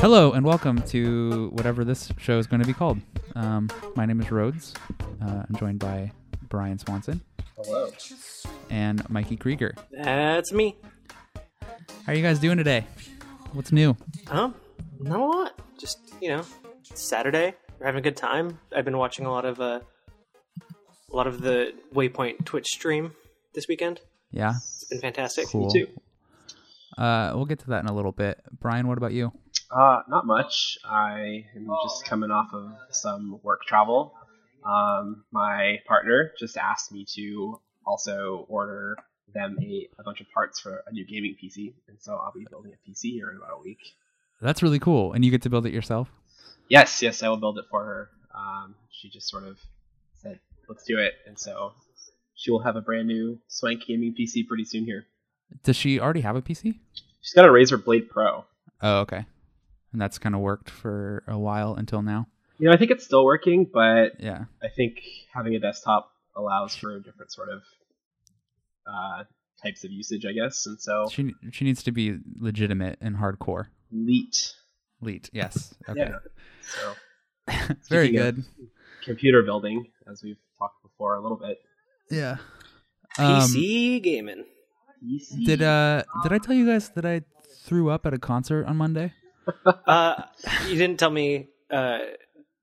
Hello 0.00 0.32
and 0.32 0.46
welcome 0.46 0.80
to 0.84 1.50
whatever 1.52 1.84
this 1.84 2.10
show 2.16 2.38
is 2.38 2.46
going 2.46 2.62
to 2.62 2.66
be 2.66 2.72
called. 2.72 2.98
Um, 3.34 3.68
my 3.94 4.06
name 4.06 4.22
is 4.22 4.30
Rhodes. 4.30 4.72
Uh, 5.22 5.42
I'm 5.46 5.54
joined 5.58 5.80
by 5.80 6.12
Brian 6.48 6.78
Swanson 6.78 7.20
Hello. 7.56 7.90
and 8.70 9.08
Mikey 9.10 9.36
Krieger. 9.36 9.74
That's 9.90 10.50
me. 10.50 10.78
How 12.06 12.12
are 12.12 12.14
you 12.14 12.22
guys 12.22 12.38
doing 12.38 12.56
today? 12.56 12.86
What's 13.52 13.72
new? 13.72 13.94
Um, 14.28 14.54
not 14.98 15.20
a 15.20 15.24
lot. 15.24 15.60
Just 15.78 15.98
you 16.22 16.30
know, 16.30 16.42
Saturday. 16.94 17.52
We're 17.78 17.84
having 17.84 17.98
a 17.98 18.02
good 18.02 18.16
time. 18.16 18.58
I've 18.74 18.86
been 18.86 18.96
watching 18.96 19.26
a 19.26 19.30
lot 19.30 19.44
of 19.44 19.60
uh, 19.60 19.80
a 21.12 21.16
lot 21.16 21.26
of 21.26 21.42
the 21.42 21.74
Waypoint 21.94 22.46
Twitch 22.46 22.68
stream 22.68 23.12
this 23.52 23.68
weekend. 23.68 24.00
Yeah, 24.30 24.54
It's 24.56 24.84
been 24.84 25.00
fantastic. 25.00 25.48
cool. 25.48 25.70
too. 25.70 25.88
Uh, 26.96 27.32
we'll 27.34 27.46
get 27.46 27.58
to 27.60 27.66
that 27.68 27.82
in 27.82 27.88
a 27.88 27.94
little 27.94 28.12
bit. 28.12 28.40
Brian, 28.60 28.86
what 28.86 28.98
about 28.98 29.12
you? 29.12 29.32
Uh, 29.70 30.02
not 30.08 30.26
much. 30.26 30.78
I 30.84 31.44
am 31.56 31.68
just 31.84 32.04
coming 32.04 32.30
off 32.30 32.48
of 32.52 32.72
some 32.90 33.40
work 33.42 33.62
travel. 33.66 34.14
Um, 34.64 35.24
my 35.30 35.78
partner 35.86 36.32
just 36.38 36.56
asked 36.56 36.92
me 36.92 37.06
to 37.16 37.60
also 37.86 38.44
order 38.48 38.96
them 39.32 39.56
a, 39.62 39.88
a 39.98 40.02
bunch 40.02 40.20
of 40.20 40.26
parts 40.34 40.60
for 40.60 40.82
a 40.86 40.92
new 40.92 41.06
gaming 41.06 41.36
PC, 41.42 41.72
and 41.88 41.96
so 42.00 42.12
I'll 42.14 42.32
be 42.34 42.44
building 42.50 42.72
a 42.72 42.90
PC 42.90 43.12
here 43.12 43.30
in 43.30 43.36
about 43.36 43.58
a 43.58 43.62
week. 43.62 43.78
That's 44.42 44.62
really 44.62 44.80
cool, 44.80 45.12
and 45.12 45.24
you 45.24 45.30
get 45.30 45.42
to 45.42 45.50
build 45.50 45.66
it 45.66 45.72
yourself. 45.72 46.10
Yes, 46.68 47.00
yes, 47.02 47.22
I 47.22 47.28
will 47.28 47.36
build 47.36 47.58
it 47.58 47.64
for 47.70 47.84
her. 47.84 48.10
Um, 48.34 48.74
she 48.90 49.08
just 49.08 49.28
sort 49.28 49.44
of 49.44 49.58
said, 50.20 50.40
"Let's 50.68 50.84
do 50.84 50.98
it," 50.98 51.14
and 51.26 51.38
so 51.38 51.72
she 52.40 52.50
will 52.50 52.60
have 52.62 52.74
a 52.74 52.80
brand 52.80 53.06
new 53.06 53.38
swank 53.48 53.84
gaming 53.86 54.14
PC 54.18 54.46
pretty 54.48 54.64
soon 54.64 54.84
here. 54.86 55.04
Does 55.62 55.76
she 55.76 56.00
already 56.00 56.22
have 56.22 56.36
a 56.36 56.40
PC? 56.42 56.78
She's 57.20 57.34
got 57.34 57.44
a 57.44 57.48
Razer 57.48 57.82
Blade 57.84 58.08
Pro. 58.08 58.46
Oh, 58.80 59.00
okay. 59.00 59.26
And 59.92 60.00
that's 60.00 60.18
kind 60.18 60.34
of 60.34 60.40
worked 60.40 60.70
for 60.70 61.22
a 61.28 61.38
while 61.38 61.74
until 61.74 62.00
now. 62.00 62.28
You 62.58 62.68
know, 62.68 62.72
I 62.72 62.78
think 62.78 62.90
it's 62.90 63.04
still 63.04 63.26
working, 63.26 63.66
but 63.70 64.12
Yeah. 64.18 64.44
I 64.62 64.68
think 64.68 65.02
having 65.34 65.54
a 65.54 65.60
desktop 65.60 66.10
allows 66.34 66.74
for 66.74 66.96
a 66.96 67.02
different 67.02 67.30
sort 67.30 67.50
of 67.50 67.60
uh, 68.86 69.24
types 69.62 69.84
of 69.84 69.90
usage, 69.90 70.24
I 70.24 70.32
guess. 70.32 70.64
And 70.64 70.80
so, 70.80 71.08
She 71.10 71.34
she 71.52 71.66
needs 71.66 71.82
to 71.82 71.92
be 71.92 72.18
legitimate 72.38 72.96
and 73.02 73.16
hardcore. 73.16 73.66
Leet. 73.92 74.54
Elite, 75.02 75.28
yes. 75.34 75.74
Okay. 75.90 76.08
Yeah. 76.10 76.18
So, 76.62 77.74
Very 77.90 78.10
good. 78.12 78.44
computer 79.04 79.42
building, 79.42 79.88
as 80.10 80.22
we've 80.22 80.38
talked 80.58 80.82
before 80.82 81.16
a 81.16 81.20
little 81.20 81.36
bit. 81.36 81.58
Yeah. 82.10 82.36
Um, 83.18 83.26
PC 83.42 84.02
gaming. 84.02 84.44
PC. 85.04 85.44
Did 85.46 85.62
uh 85.62 86.02
did 86.22 86.32
I 86.32 86.38
tell 86.38 86.54
you 86.54 86.66
guys 86.66 86.90
that 86.90 87.04
I 87.06 87.22
threw 87.64 87.90
up 87.90 88.06
at 88.06 88.14
a 88.14 88.18
concert 88.18 88.66
on 88.66 88.76
Monday? 88.76 89.12
Uh, 89.86 90.22
you 90.68 90.76
didn't 90.76 90.98
tell 91.00 91.10
me 91.10 91.48
uh, 91.72 91.98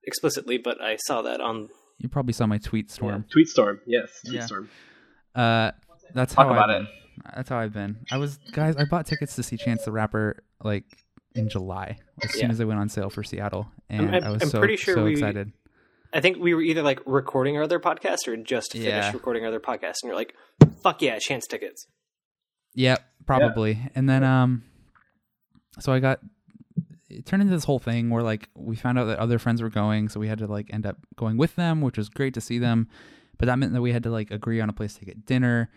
explicitly, 0.03 0.58
but 0.58 0.80
I 0.81 0.95
saw 0.95 1.22
that 1.23 1.42
on. 1.42 1.68
You 1.98 2.08
probably 2.08 2.31
saw 2.31 2.45
my 2.48 2.59
tweet 2.59 2.90
storm. 2.92 3.25
Tweet 3.30 3.50
storm. 3.50 3.81
Yes, 3.86 4.09
Yeah. 4.23 4.42
Tweetstorm. 4.42 4.68
Uh, 5.36 5.72
that's 6.14 6.34
Talk 6.34 6.48
how 6.48 6.53
about 6.53 6.70
I've 6.70 6.81
it. 6.84 6.86
been. 6.86 7.34
That's 7.36 7.50
how 7.50 7.58
I've 7.59 7.73
been. 7.73 7.98
I 8.09 8.18
was 8.18 8.38
guys. 8.53 8.78
I 8.78 8.86
bought 8.86 9.06
tickets 9.06 9.36
to 9.36 9.44
see 9.44 9.58
Chance 9.58 9.84
the 9.84 9.92
Rapper 9.92 10.44
like 10.64 10.86
in 11.36 11.50
July, 11.50 11.98
as 12.23 12.31
soon 12.34 12.52
as 12.52 12.58
they 12.58 12.66
went 12.66 12.80
on 12.80 12.88
sale 12.88 13.09
for 13.09 13.23
Seattle, 13.23 13.68
and 13.90 14.09
I'm- 14.16 14.23
I 14.23 14.30
was 14.30 14.44
I'm 14.44 14.50
so 14.50 14.59
pretty 14.59 14.78
sure 14.78 14.95
so 14.95 15.03
we- 15.03 15.12
excited. 15.14 15.52
I 16.13 16.22
think 16.22 16.38
we 16.38 16.53
were 16.53 16.61
either 16.61 16.81
like 16.83 17.00
recording 17.05 17.58
our 17.58 17.63
other 17.63 17.80
podcast 17.80 18.27
or 18.27 18.36
just 18.38 18.72
finished 18.73 18.88
Yeah. 18.88 19.11
recording 19.11 19.44
our 19.44 19.50
other 19.50 19.59
podcast, 19.59 19.95
and 20.02 20.09
you're 20.09 20.16
like, 20.16 20.33
"Fuck 20.81 21.02
yeah, 21.02 21.17
chance 21.19 21.45
tickets." 21.47 21.88
Yep, 22.75 23.03
probably. 23.25 23.79
And 23.95 24.09
then 24.09 24.23
um, 24.23 24.63
so 25.79 25.91
I 25.91 26.00
got 26.00 26.19
it 27.09 27.25
turned 27.25 27.41
into 27.41 27.53
this 27.56 27.63
whole 27.63 27.79
thing 27.79 28.09
where 28.09 28.22
like 28.23 28.50
we 28.56 28.75
found 28.75 29.00
out 29.00 29.06
that 29.06 29.19
other 29.19 29.40
friends 29.40 29.62
were 29.62 29.69
going, 29.69 30.09
so 30.09 30.19
we 30.19 30.28
had 30.28 30.40
to 30.40 30.47
like 30.47 30.73
end 30.73 30.85
up 30.85 30.97
going 31.16 31.38
with 31.38 31.56
them, 31.56 31.81
which 31.81 31.97
was 31.97 32.09
great 32.09 32.34
to 32.35 32.41
see 32.41 32.59
them. 32.59 32.88
But 33.38 33.45
that 33.47 33.57
meant 33.59 33.74
that 33.74 33.81
we 33.81 33.91
had 33.94 34.03
to 34.03 34.09
like 34.09 34.31
agree 34.31 34.59
on 34.62 34.69
a 34.69 34.74
place 34.74 34.95
to 34.95 35.06
get 35.06 35.25
dinner. 35.25 35.69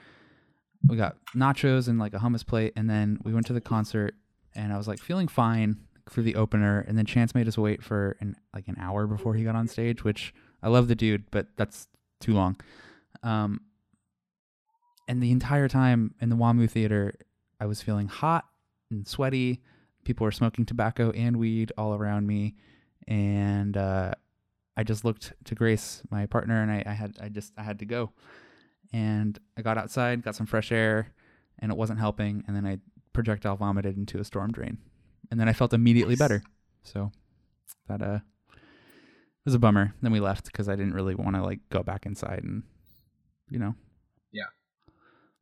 We 0.87 0.97
got 0.97 1.17
nachos 1.37 1.89
and 1.89 1.99
like 1.99 2.15
a 2.15 2.19
hummus 2.19 2.47
plate, 2.47 2.73
and 2.77 2.89
then 2.89 3.19
we 3.23 3.33
went 3.35 3.47
to 3.47 3.53
the 3.53 3.61
concert. 3.61 4.15
And 4.55 4.73
I 4.73 4.77
was 4.77 4.89
like 4.89 4.99
feeling 4.99 5.29
fine 5.29 5.77
for 6.11 6.23
the 6.23 6.35
opener, 6.35 6.81
and 6.81 6.99
then 6.99 7.07
Chance 7.07 7.35
made 7.35 7.47
us 7.47 7.57
wait 7.57 7.83
for 7.83 8.17
an 8.21 8.35
like 8.53 8.69
an 8.69 8.77
hour 8.79 9.07
before 9.07 9.35
he 9.35 9.45
got 9.45 9.55
on 9.55 9.69
stage, 9.69 10.03
which 10.05 10.35
I 10.63 10.69
love 10.69 10.89
the 10.89 10.95
dude, 10.95 11.31
but 11.31 11.47
that's 11.57 11.87
too 12.21 12.35
long. 12.35 12.57
Um, 13.23 13.61
and 15.09 15.23
the 15.23 15.31
entire 15.31 15.69
time 15.69 16.15
in 16.21 16.29
the 16.29 16.37
WAMU 16.37 16.69
theater, 16.71 17.15
I 17.61 17.67
was 17.67 17.81
feeling 17.81 18.09
hot 18.09 18.45
and 18.91 19.07
sweaty. 19.07 19.63
People 20.05 20.25
were 20.25 20.33
smoking 20.33 20.65
tobacco 20.65 21.11
and 21.13 21.37
weed 21.37 21.73
all 21.79 21.95
around 21.95 22.27
me, 22.27 22.57
and 23.07 23.77
uh, 23.77 24.13
I 24.77 24.83
just 24.83 25.05
looked 25.05 25.33
to 25.45 25.55
Grace, 25.55 26.03
my 26.11 26.27
partner, 26.27 26.63
and 26.63 26.71
I, 26.71 26.83
I 26.87 26.93
had 26.93 27.17
I 27.21 27.29
just 27.29 27.53
I 27.57 27.63
had 27.63 27.79
to 27.81 27.85
go. 27.85 28.13
And 28.93 29.39
I 29.57 29.63
got 29.63 29.79
outside, 29.79 30.23
got 30.23 30.35
some 30.35 30.47
fresh 30.47 30.73
air, 30.73 31.13
and 31.61 31.71
it 31.71 31.79
wasn't 31.79 32.01
helping. 32.01 32.43
And 32.49 32.57
then 32.57 32.67
I 32.67 32.79
projectile 33.13 33.57
vomited 33.57 33.97
into 33.97 34.19
a 34.19 34.25
storm 34.25 34.51
drain, 34.51 34.79
and 35.31 35.39
then 35.41 35.49
I 35.49 35.53
felt 35.53 35.73
immediately 35.73 36.17
better. 36.17 36.43
So 36.83 37.13
that 37.89 38.03
uh 38.03 38.19
was 39.45 39.55
a 39.55 39.59
bummer. 39.59 39.95
Then 40.03 40.13
we 40.13 40.21
left 40.21 40.47
because 40.47 40.69
I 40.69 40.77
didn't 40.77 40.95
really 40.95 41.15
want 41.15 41.37
to 41.37 41.43
like 41.43 41.61
go 41.71 41.83
back 41.83 42.07
inside 42.07 42.43
and 42.45 42.63
you 43.51 43.59
know 43.59 43.75
Yeah. 44.33 44.45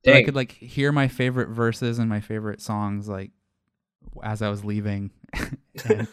but 0.04 0.14
I 0.14 0.22
could 0.22 0.34
like 0.36 0.52
hear 0.52 0.92
my 0.92 1.08
favorite 1.08 1.48
verses 1.48 1.98
and 1.98 2.08
my 2.08 2.20
favorite 2.20 2.60
songs 2.62 3.08
like 3.08 3.30
as 4.22 4.40
I 4.42 4.48
was 4.48 4.64
leaving. 4.64 5.10
it 5.74 6.08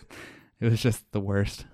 was 0.61 0.81
just 0.81 1.09
the 1.11 1.19
worst. 1.19 1.65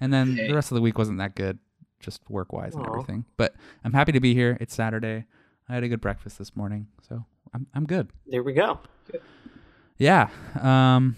And 0.00 0.12
then 0.12 0.34
Dang. 0.36 0.48
the 0.48 0.54
rest 0.54 0.70
of 0.70 0.76
the 0.76 0.80
week 0.82 0.98
wasn't 0.98 1.18
that 1.18 1.34
good, 1.34 1.58
just 2.00 2.20
work 2.28 2.52
wise 2.52 2.74
and 2.74 2.86
everything. 2.86 3.24
But 3.36 3.54
I'm 3.84 3.92
happy 3.92 4.12
to 4.12 4.20
be 4.20 4.34
here. 4.34 4.56
It's 4.60 4.74
Saturday. 4.74 5.24
I 5.68 5.74
had 5.74 5.82
a 5.82 5.88
good 5.88 6.00
breakfast 6.00 6.38
this 6.38 6.54
morning, 6.54 6.88
so 7.08 7.24
I'm 7.54 7.66
I'm 7.74 7.86
good. 7.86 8.10
There 8.26 8.42
we 8.42 8.52
go. 8.52 8.80
Yeah. 9.98 10.28
Um 10.60 11.16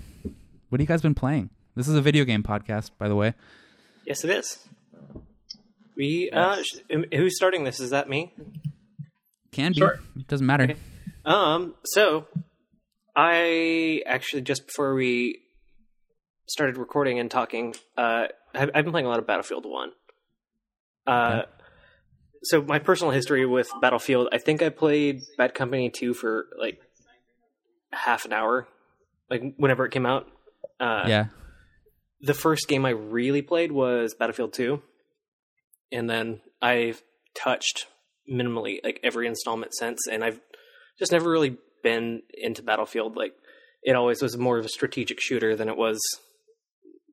what 0.68 0.80
have 0.80 0.84
you 0.84 0.86
guys 0.86 1.02
been 1.02 1.14
playing? 1.14 1.50
This 1.74 1.88
is 1.88 1.94
a 1.94 2.00
video 2.02 2.24
game 2.24 2.42
podcast, 2.42 2.90
by 2.98 3.08
the 3.08 3.14
way. 3.16 3.34
Yes, 4.06 4.24
it 4.24 4.30
is. 4.30 4.58
We 5.96 6.30
uh, 6.32 6.62
sh- 6.62 6.80
who's 7.12 7.36
starting 7.36 7.64
this? 7.64 7.80
Is 7.80 7.90
that 7.90 8.08
me? 8.08 8.32
Can 9.52 9.72
be. 9.72 9.78
Sure. 9.78 9.98
It 10.18 10.26
doesn't 10.28 10.46
matter. 10.46 10.64
Okay. 10.64 10.76
Um, 11.24 11.74
so 11.84 12.26
I 13.16 14.02
actually 14.06 14.42
just 14.42 14.66
before 14.66 14.94
we 14.94 15.40
started 16.48 16.76
recording 16.76 17.18
and 17.18 17.30
talking, 17.30 17.74
uh, 17.96 18.26
I've, 18.54 18.70
I've 18.74 18.84
been 18.84 18.92
playing 18.92 19.06
a 19.06 19.08
lot 19.08 19.18
of 19.18 19.26
Battlefield 19.26 19.64
One. 19.66 19.90
Uh, 21.06 21.42
Okay. 21.42 21.50
so 22.44 22.62
my 22.62 22.78
personal 22.78 23.12
history 23.12 23.46
with 23.46 23.68
Battlefield, 23.80 24.28
I 24.32 24.38
think 24.38 24.62
I 24.62 24.68
played 24.68 25.22
Bad 25.38 25.54
Company 25.54 25.90
Two 25.90 26.14
for 26.14 26.46
like 26.58 26.78
half 27.92 28.24
an 28.24 28.32
hour, 28.32 28.68
like 29.30 29.54
whenever 29.56 29.84
it 29.86 29.90
came 29.92 30.06
out. 30.06 30.28
Uh, 30.80 31.04
yeah. 31.06 31.26
the 32.20 32.34
first 32.34 32.68
game 32.68 32.84
I 32.84 32.90
really 32.90 33.42
played 33.42 33.72
was 33.72 34.14
Battlefield 34.14 34.52
2. 34.52 34.82
And 35.92 36.10
then 36.10 36.40
I've 36.60 37.02
touched 37.34 37.86
minimally 38.30 38.78
like 38.82 38.98
every 39.04 39.26
installment 39.28 39.72
since 39.74 40.00
and 40.10 40.24
I've 40.24 40.40
just 40.98 41.12
never 41.12 41.30
really 41.30 41.56
been 41.84 42.22
into 42.34 42.60
Battlefield 42.62 43.14
like 43.16 43.32
it 43.84 43.94
always 43.94 44.20
was 44.20 44.36
more 44.36 44.58
of 44.58 44.64
a 44.64 44.68
strategic 44.68 45.20
shooter 45.20 45.54
than 45.54 45.68
it 45.68 45.76
was 45.76 46.00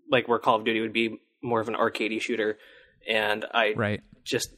like 0.09 0.28
where 0.28 0.40
Call 0.40 0.56
of 0.57 0.66
Duty 0.66 0.81
would 0.81 0.91
be 0.94 1.19
more 1.44 1.59
of 1.59 1.68
an 1.68 1.75
arcadey 1.75 2.19
shooter 2.19 2.57
and 3.08 3.46
I 3.53 3.73
Right. 3.76 4.02
just 4.23 4.49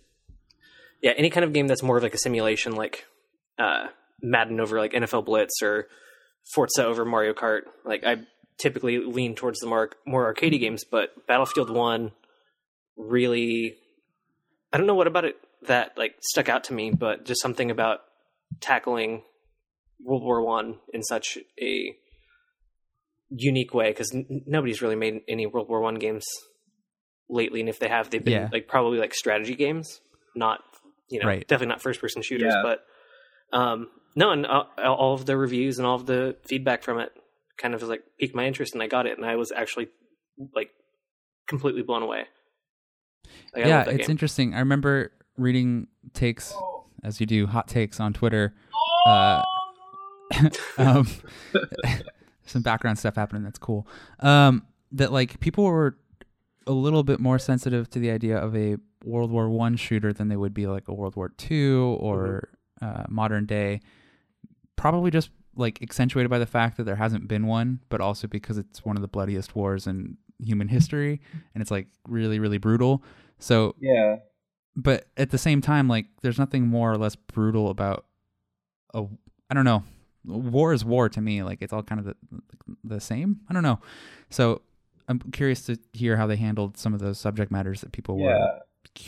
yeah, 1.01 1.12
any 1.18 1.29
kind 1.29 1.44
of 1.44 1.51
game 1.51 1.68
that's 1.68 1.83
more 1.83 1.97
of 1.97 2.03
like 2.03 2.13
a 2.13 2.19
simulation 2.19 2.75
like 2.75 3.06
uh 3.59 3.88
Madden 4.21 4.62
over 4.62 4.79
like 4.79 4.94
NFL 4.94 5.25
Blitz 5.25 5.62
or 5.62 5.88
Forza 6.53 6.85
over 6.85 7.03
Mario 7.03 7.33
Kart. 7.33 7.62
Like 7.83 8.03
I 8.06 8.18
typically 8.57 8.99
lean 8.99 9.35
towards 9.35 9.59
the 9.59 9.67
more 9.67 9.91
more 10.05 10.33
arcadey 10.33 10.59
games, 10.59 10.83
but 10.89 11.27
Battlefield 11.27 11.69
1 11.69 12.11
really 12.97 13.75
I 14.71 14.77
don't 14.77 14.87
know 14.87 14.95
what 14.95 15.07
about 15.07 15.25
it 15.25 15.35
that 15.67 15.97
like 15.97 16.15
stuck 16.21 16.49
out 16.49 16.65
to 16.65 16.73
me, 16.73 16.91
but 16.91 17.25
just 17.25 17.41
something 17.41 17.71
about 17.71 17.99
tackling 18.61 19.23
World 20.03 20.23
War 20.23 20.41
1 20.43 20.75
in 20.93 21.03
such 21.03 21.37
a 21.61 21.95
unique 23.29 23.73
way 23.73 23.91
cuz 23.93 24.13
n- 24.13 24.43
nobody's 24.45 24.81
really 24.81 24.95
made 24.95 25.21
any 25.27 25.45
World 25.45 25.67
War 25.67 25.81
1 25.81 25.95
games 25.95 26.25
lately 27.29 27.59
and 27.59 27.69
if 27.69 27.79
they 27.79 27.87
have 27.87 28.09
they've 28.09 28.23
been 28.23 28.33
Yeah. 28.33 28.49
like 28.51 28.67
probably 28.67 28.99
like 28.99 29.13
strategy 29.13 29.55
games, 29.55 29.99
not 30.35 30.61
you 31.09 31.19
know, 31.19 31.27
Right. 31.27 31.47
definitely 31.47 31.71
not 31.73 31.81
first 31.81 31.99
person 32.01 32.21
shooters, 32.21 32.53
Yeah. 32.55 32.61
but 32.63 32.85
um 33.57 33.89
no, 34.17 34.31
and 34.31 34.45
all, 34.45 34.69
all 34.77 35.13
of 35.13 35.25
the 35.25 35.35
reviews 35.35 35.77
and 35.77 35.85
all 35.85 35.95
of 35.95 36.05
the 36.05 36.37
feedback 36.47 36.83
from 36.83 36.99
it 36.99 37.11
kind 37.57 37.73
of 37.73 37.83
like 37.83 38.03
piqued 38.19 38.35
my 38.35 38.45
interest, 38.45 38.73
and 38.73 38.83
I 38.83 38.87
got 38.87 39.05
it, 39.05 39.17
and 39.17 39.25
I 39.25 39.35
was 39.35 39.51
actually 39.51 39.87
like 40.53 40.69
completely 41.47 41.81
blown 41.81 42.03
away. 42.03 42.25
Like, 43.55 43.65
yeah, 43.65 43.81
it's 43.83 44.07
game. 44.07 44.11
interesting. 44.11 44.53
I 44.53 44.59
remember 44.59 45.11
reading 45.37 45.87
takes, 46.13 46.53
as 47.03 47.19
you 47.19 47.25
do, 47.25 47.47
hot 47.47 47.67
takes 47.67 47.99
on 47.99 48.13
Twitter, 48.13 48.53
uh, 49.05 49.41
um, 50.77 51.07
some 52.45 52.61
background 52.61 52.99
stuff 52.99 53.15
happening 53.15 53.43
that's 53.43 53.59
cool. 53.59 53.87
Um, 54.19 54.65
that 54.91 55.11
like 55.11 55.39
people 55.39 55.63
were 55.65 55.97
a 56.67 56.71
little 56.71 57.03
bit 57.03 57.19
more 57.19 57.39
sensitive 57.39 57.89
to 57.91 57.99
the 57.99 58.11
idea 58.11 58.37
of 58.37 58.55
a 58.55 58.77
World 59.03 59.31
War 59.31 59.49
One 59.49 59.75
shooter 59.75 60.13
than 60.13 60.29
they 60.29 60.35
would 60.35 60.53
be 60.53 60.67
like 60.67 60.87
a 60.87 60.93
World 60.93 61.15
War 61.15 61.29
Two 61.29 61.97
or 61.99 62.49
uh, 62.81 63.03
modern 63.09 63.45
day. 63.45 63.81
Probably 64.75 65.11
just 65.11 65.29
like 65.55 65.81
accentuated 65.81 66.29
by 66.29 66.39
the 66.39 66.45
fact 66.45 66.77
that 66.77 66.83
there 66.83 66.95
hasn't 66.95 67.27
been 67.27 67.47
one, 67.47 67.79
but 67.89 68.01
also 68.01 68.27
because 68.27 68.57
it's 68.57 68.83
one 68.83 68.95
of 68.95 69.01
the 69.01 69.07
bloodiest 69.07 69.55
wars 69.55 69.87
in 69.87 70.17
human 70.39 70.67
history, 70.67 71.21
and 71.53 71.61
it's 71.61 71.71
like 71.71 71.87
really 72.07 72.39
really 72.39 72.57
brutal. 72.57 73.03
So 73.39 73.75
Yeah. 73.79 74.17
but 74.75 75.07
at 75.17 75.29
the 75.31 75.37
same 75.37 75.61
time, 75.61 75.87
like 75.87 76.07
there's 76.21 76.37
nothing 76.39 76.67
more 76.67 76.91
or 76.91 76.97
less 76.97 77.15
brutal 77.15 77.69
about 77.69 78.05
a 78.93 79.05
I 79.49 79.53
don't 79.53 79.65
know. 79.65 79.83
War 80.25 80.73
is 80.73 80.83
war 80.83 81.07
to 81.09 81.21
me. 81.21 81.43
Like 81.43 81.61
it's 81.61 81.71
all 81.71 81.83
kind 81.83 81.99
of 81.99 82.05
the 82.05 82.15
the 82.83 82.99
same. 82.99 83.41
I 83.49 83.53
don't 83.53 83.63
know. 83.63 83.79
So 84.29 84.61
I'm 85.07 85.19
curious 85.19 85.65
to 85.67 85.77
hear 85.93 86.17
how 86.17 86.25
they 86.27 86.35
handled 86.35 86.77
some 86.77 86.93
of 86.93 86.99
those 86.99 87.19
subject 87.19 87.51
matters 87.51 87.81
that 87.81 87.91
people 87.91 88.17
were 88.17 88.59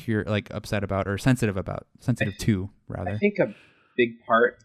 cur- 0.05 0.25
like 0.27 0.47
upset 0.53 0.83
about 0.83 1.07
or 1.07 1.17
sensitive 1.17 1.57
about, 1.57 1.87
sensitive 1.99 2.37
to 2.39 2.69
rather. 2.87 3.11
I 3.11 3.17
think 3.17 3.39
a 3.39 3.53
big 3.97 4.23
part 4.27 4.59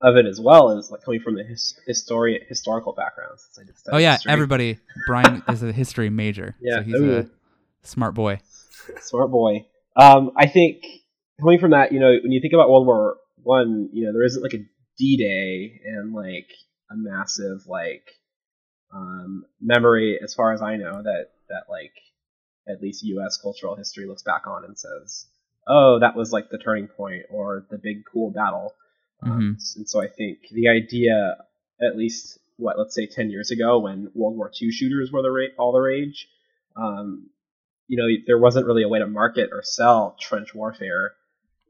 of 0.00 0.16
it 0.16 0.26
as 0.26 0.40
well 0.40 0.78
is 0.78 0.90
like 0.90 1.02
coming 1.02 1.20
from 1.20 1.34
the 1.34 1.44
his, 1.44 1.78
histori- 1.88 2.46
historical 2.46 2.92
background. 2.92 3.38
Since 3.38 3.58
I 3.58 3.66
did 3.66 3.78
study 3.78 3.96
oh 3.96 3.98
yeah, 3.98 4.12
history. 4.12 4.32
everybody. 4.32 4.78
Brian 5.06 5.42
is 5.48 5.62
a 5.62 5.72
history 5.72 6.10
major. 6.10 6.54
Yeah, 6.60 6.76
so 6.76 6.82
he's 6.82 6.94
ooh. 6.94 7.18
a 7.18 7.26
smart 7.82 8.14
boy. 8.14 8.40
smart 9.00 9.30
boy. 9.30 9.66
Um, 9.96 10.30
I 10.36 10.46
think 10.46 10.84
coming 11.40 11.58
from 11.58 11.72
that, 11.72 11.92
you 11.92 12.00
know, 12.00 12.16
when 12.22 12.32
you 12.32 12.40
think 12.40 12.52
about 12.52 12.70
World 12.70 12.86
War 12.86 13.16
One, 13.42 13.90
you 13.92 14.06
know, 14.06 14.12
there 14.12 14.24
isn't 14.24 14.42
like 14.42 14.54
a 14.54 14.64
D 14.96 15.16
Day 15.16 15.80
and 15.84 16.12
like 16.12 16.50
a 16.90 16.96
massive 16.96 17.66
like 17.66 18.04
um, 18.94 19.44
memory, 19.60 20.18
as 20.22 20.34
far 20.34 20.52
as 20.52 20.62
I 20.62 20.76
know, 20.76 21.02
that 21.02 21.30
that 21.48 21.64
like 21.68 21.92
at 22.68 22.82
least 22.82 23.02
U.S. 23.04 23.38
cultural 23.38 23.76
history 23.76 24.06
looks 24.06 24.22
back 24.22 24.46
on 24.46 24.64
and 24.64 24.78
says, 24.78 25.26
"Oh, 25.66 25.98
that 25.98 26.14
was 26.14 26.32
like 26.32 26.50
the 26.50 26.58
turning 26.58 26.86
point 26.86 27.24
or 27.30 27.66
the 27.70 27.78
big 27.78 28.04
cool 28.12 28.30
battle." 28.30 28.74
Um, 29.22 29.56
and 29.76 29.88
so 29.88 30.00
I 30.00 30.06
think 30.08 30.38
the 30.52 30.68
idea, 30.68 31.36
at 31.80 31.96
least 31.96 32.38
what 32.56 32.78
let's 32.78 32.94
say 32.94 33.06
ten 33.06 33.30
years 33.30 33.50
ago, 33.50 33.78
when 33.80 34.10
World 34.14 34.36
War 34.36 34.50
II 34.60 34.70
shooters 34.70 35.10
were 35.12 35.22
the 35.22 35.30
ra- 35.30 35.54
all 35.58 35.72
the 35.72 35.80
rage, 35.80 36.28
um, 36.76 37.30
you 37.88 37.96
know, 37.96 38.06
there 38.26 38.38
wasn't 38.38 38.66
really 38.66 38.82
a 38.82 38.88
way 38.88 38.98
to 38.98 39.06
market 39.06 39.50
or 39.52 39.62
sell 39.62 40.16
trench 40.20 40.54
warfare 40.54 41.14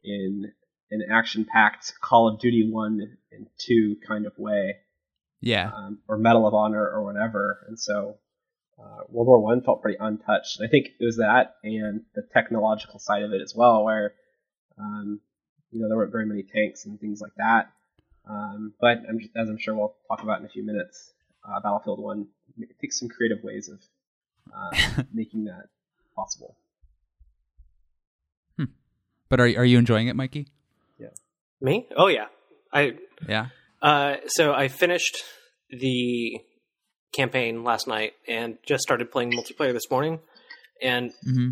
in 0.04 0.52
an 0.90 1.02
action-packed 1.10 1.92
Call 2.00 2.28
of 2.28 2.40
Duty 2.40 2.68
one 2.70 3.16
and 3.30 3.46
two 3.58 3.96
kind 4.06 4.26
of 4.26 4.32
way, 4.38 4.76
Yeah. 5.40 5.70
um, 5.74 5.98
or 6.08 6.16
Medal 6.18 6.46
of 6.46 6.54
Honor 6.54 6.88
or 6.88 7.04
whatever. 7.04 7.64
And 7.68 7.78
so 7.78 8.16
uh, 8.78 9.02
World 9.08 9.26
War 9.28 9.40
One 9.40 9.60
felt 9.62 9.82
pretty 9.82 9.98
untouched. 10.00 10.58
And 10.58 10.66
I 10.66 10.70
think 10.70 10.86
it 10.98 11.04
was 11.04 11.16
that 11.18 11.56
and 11.62 12.02
the 12.14 12.22
technological 12.32 12.98
side 12.98 13.22
of 13.22 13.32
it 13.32 13.42
as 13.42 13.54
well, 13.54 13.84
where 13.84 14.14
um, 14.78 15.20
you 15.72 15.80
know 15.80 15.88
there 15.88 15.96
weren't 15.96 16.12
very 16.12 16.26
many 16.26 16.42
tanks 16.42 16.84
and 16.86 17.00
things 17.00 17.20
like 17.20 17.34
that. 17.36 17.70
Um, 18.28 18.74
but 18.80 18.98
I'm, 19.08 19.20
as 19.36 19.48
I'm 19.48 19.58
sure 19.58 19.74
we'll 19.74 19.94
talk 20.08 20.22
about 20.22 20.40
in 20.40 20.46
a 20.46 20.48
few 20.48 20.62
minutes, 20.62 21.12
uh, 21.48 21.60
Battlefield 21.60 22.00
One 22.00 22.28
takes 22.80 22.98
some 22.98 23.08
creative 23.08 23.42
ways 23.42 23.68
of 23.68 23.80
uh, 24.54 25.02
making 25.12 25.44
that 25.44 25.68
possible. 26.14 26.56
But 29.28 29.40
are 29.40 29.44
are 29.44 29.64
you 29.64 29.78
enjoying 29.78 30.08
it, 30.08 30.16
Mikey? 30.16 30.48
Yeah. 30.98 31.08
Me? 31.60 31.86
Oh 31.96 32.06
yeah. 32.06 32.26
I 32.72 32.94
Yeah. 33.28 33.46
uh 33.82 34.16
so 34.26 34.52
I 34.52 34.68
finished 34.68 35.22
the 35.70 36.40
campaign 37.12 37.64
last 37.64 37.86
night 37.86 38.12
and 38.26 38.58
just 38.66 38.82
started 38.82 39.10
playing 39.10 39.32
multiplayer 39.32 39.72
this 39.72 39.90
morning. 39.90 40.20
And 40.82 41.12
hmm 41.22 41.50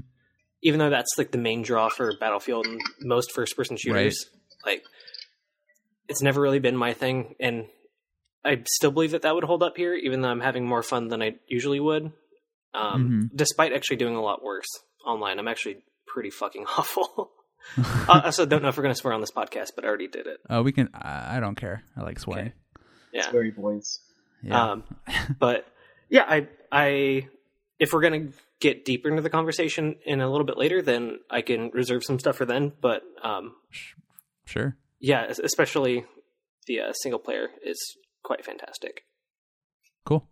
even 0.63 0.79
though 0.79 0.91
that's 0.91 1.17
like 1.19 1.31
the 1.31 1.39
main 1.39 1.63
draw 1.63 1.89
for 1.89 2.13
Battlefield 2.19 2.67
and 2.67 2.81
most 3.01 3.33
first 3.33 3.57
person 3.57 3.77
shooters, 3.77 4.27
like 4.65 4.83
it's 6.09 6.23
never 6.23 6.41
really 6.41 6.59
been 6.59 6.77
my 6.77 6.93
thing 6.93 7.35
and 7.41 7.67
I 8.45 8.63
still 8.67 8.93
believe 8.93 9.11
that 9.11 9.23
that 9.23 9.35
would 9.35 9.45
hold 9.45 9.63
up 9.63 9.77
here 9.77 9.95
even 9.95 10.21
though 10.21 10.29
I'm 10.29 10.41
having 10.41 10.65
more 10.67 10.83
fun 10.83 11.09
than 11.09 11.23
I 11.23 11.37
usually 11.49 11.81
would. 11.81 12.13
Um 12.75 13.31
despite 13.35 13.73
actually 13.73 13.97
doing 13.97 14.15
a 14.17 14.23
lot 14.23 14.43
worse 14.43 14.69
online. 15.07 15.39
I'm 15.39 15.49
actually 15.49 15.79
pretty 16.07 16.31
fucking 16.31 16.65
awful. 16.79 17.31
I 17.77 18.23
also 18.25 18.47
don't 18.47 18.63
know 18.63 18.69
if 18.69 18.77
we're 18.77 18.85
going 18.85 18.95
to 18.95 18.99
swear 18.99 19.13
on 19.13 19.21
this 19.21 19.33
podcast, 19.33 19.71
but 19.75 19.85
I 19.85 19.89
already 19.89 20.09
did 20.09 20.27
it. 20.27 20.39
Oh, 20.49 20.63
we 20.63 20.73
can. 20.73 20.89
I, 20.95 21.37
I 21.37 21.41
don't 21.41 21.57
care. 21.57 21.83
I 21.97 22.03
like 22.03 22.19
swearing. 22.19 22.53
Yeah. 23.13 23.23
Scary 23.23 23.51
boys. 23.51 24.01
Yeah. 24.43 24.73
Um, 24.73 24.85
but 25.39 25.67
yeah, 26.09 26.25
I, 26.29 26.49
I, 26.71 27.29
if 27.79 27.93
we're 27.93 28.03
gonna 28.03 28.29
get 28.61 28.85
deeper 28.85 29.09
into 29.09 29.23
the 29.23 29.31
conversation 29.31 29.97
in 30.05 30.21
a 30.21 30.31
little 30.31 30.47
bit 30.47 30.57
later, 30.59 30.83
then 30.83 31.19
I 31.31 31.43
can 31.43 31.71
reserve 31.73 32.05
some 32.05 32.19
stuff 32.19 32.37
for 32.37 32.45
then. 32.47 32.73
But 32.81 33.03
um, 33.23 33.55
sure. 34.45 34.77
yeah, 35.01 35.25
especially 35.43 36.05
the 36.67 36.81
uh, 36.81 36.93
single 36.95 37.19
player 37.19 37.49
is 37.65 37.79
quite 38.23 38.45
fantastic. 38.45 39.03
Cool. 40.05 40.27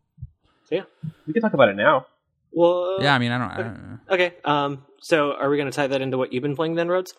Yeah. 0.70 0.82
We 1.26 1.32
can 1.32 1.42
talk 1.42 1.54
about 1.54 1.68
it 1.68 1.76
now. 1.76 2.06
Well, 2.52 2.98
Yeah. 3.00 3.14
I 3.14 3.18
mean, 3.18 3.32
I 3.32 3.38
don't. 3.38 3.50
I 3.50 3.56
don't 3.62 3.90
know. 3.90 3.98
Okay. 4.10 4.34
Um, 4.44 4.86
so 5.00 5.32
are 5.32 5.50
we 5.50 5.56
gonna 5.58 5.72
tie 5.72 5.86
that 5.88 6.00
into 6.00 6.16
what 6.16 6.32
you've 6.32 6.42
been 6.42 6.56
playing 6.56 6.76
then, 6.76 6.88
Rhodes? 6.88 7.14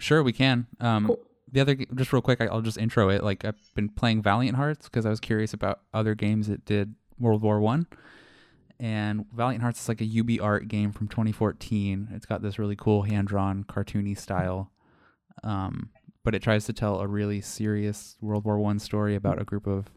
Sure, 0.00 0.22
we 0.22 0.32
can. 0.32 0.66
Um, 0.80 1.06
Cool. 1.06 1.18
The 1.50 1.60
other, 1.62 1.74
just 1.94 2.12
real 2.12 2.20
quick, 2.20 2.42
I'll 2.42 2.60
just 2.60 2.76
intro 2.76 3.08
it. 3.08 3.24
Like 3.24 3.42
I've 3.44 3.56
been 3.74 3.88
playing 3.88 4.22
Valiant 4.22 4.56
Hearts 4.56 4.86
because 4.86 5.06
I 5.06 5.08
was 5.10 5.18
curious 5.18 5.54
about 5.54 5.80
other 5.94 6.14
games 6.14 6.46
that 6.48 6.66
did 6.66 6.94
World 7.18 7.40
War 7.42 7.58
One, 7.58 7.86
and 8.80 9.26
Valiant 9.32 9.62
Hearts 9.62 9.82
is 9.82 9.88
like 9.88 10.00
a 10.00 10.06
UbiArt 10.06 10.68
game 10.68 10.92
from 10.92 11.08
2014. 11.08 12.10
It's 12.12 12.26
got 12.26 12.42
this 12.42 12.58
really 12.58 12.76
cool 12.76 13.02
hand 13.02 13.28
drawn, 13.28 13.64
cartoony 13.64 14.16
style, 14.16 14.70
um, 15.42 15.90
but 16.24 16.34
it 16.34 16.42
tries 16.42 16.66
to 16.66 16.72
tell 16.72 17.00
a 17.00 17.06
really 17.06 17.40
serious 17.40 18.16
World 18.20 18.44
War 18.44 18.58
One 18.58 18.78
story 18.78 19.14
about 19.16 19.40
a 19.40 19.44
group 19.44 19.66
of 19.66 19.90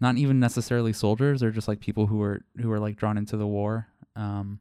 not 0.00 0.16
even 0.16 0.40
necessarily 0.40 0.92
soldiers. 0.92 1.40
They're 1.40 1.50
just 1.50 1.68
like 1.68 1.80
people 1.80 2.08
who 2.08 2.20
are 2.22 2.44
who 2.60 2.72
are 2.72 2.80
like 2.80 2.96
drawn 2.96 3.16
into 3.16 3.36
the 3.36 3.46
war, 3.46 3.86
um, 4.16 4.58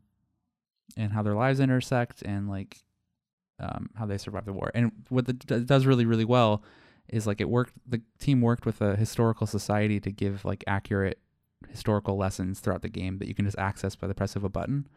and 0.96 1.12
how 1.12 1.24
their 1.24 1.36
lives 1.36 1.60
intersect 1.60 2.22
and 2.22 2.48
like 2.48 2.78
um, 3.60 3.90
how 3.96 4.06
they 4.06 4.18
survived 4.18 4.48
the 4.48 4.54
war. 4.54 4.72
And 4.76 4.92
what 5.10 5.26
the, 5.26 5.56
it 5.56 5.66
does 5.66 5.86
really, 5.86 6.06
really 6.06 6.26
well 6.26 6.64
is 7.10 7.26
like 7.26 7.42
it 7.42 7.50
worked. 7.50 7.74
The 7.88 8.02
team 8.20 8.42
worked 8.42 8.66
with 8.68 8.82
a 8.82 8.96
historical 8.96 9.48
society 9.48 10.00
to 10.00 10.12
give 10.12 10.46
like 10.46 10.64
accurate 10.68 11.20
historical 11.70 12.18
lessons 12.18 12.60
throughout 12.60 12.82
the 12.82 12.90
game 12.90 13.18
that 13.20 13.28
you 13.28 13.36
can 13.36 13.46
just 13.46 13.58
access 13.58 13.96
by 13.96 14.08
the 14.08 14.14
press 14.14 14.36
of 14.36 14.44
a 14.44 14.50
button. 14.50 14.88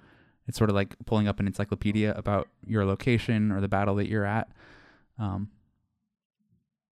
It's 0.46 0.58
sort 0.58 0.70
of 0.70 0.76
like 0.76 0.94
pulling 1.06 1.26
up 1.28 1.40
an 1.40 1.46
encyclopedia 1.46 2.12
about 2.14 2.48
your 2.66 2.84
location 2.84 3.50
or 3.50 3.60
the 3.60 3.68
battle 3.68 3.94
that 3.96 4.08
you're 4.08 4.26
at. 4.26 4.48
Um, 5.18 5.48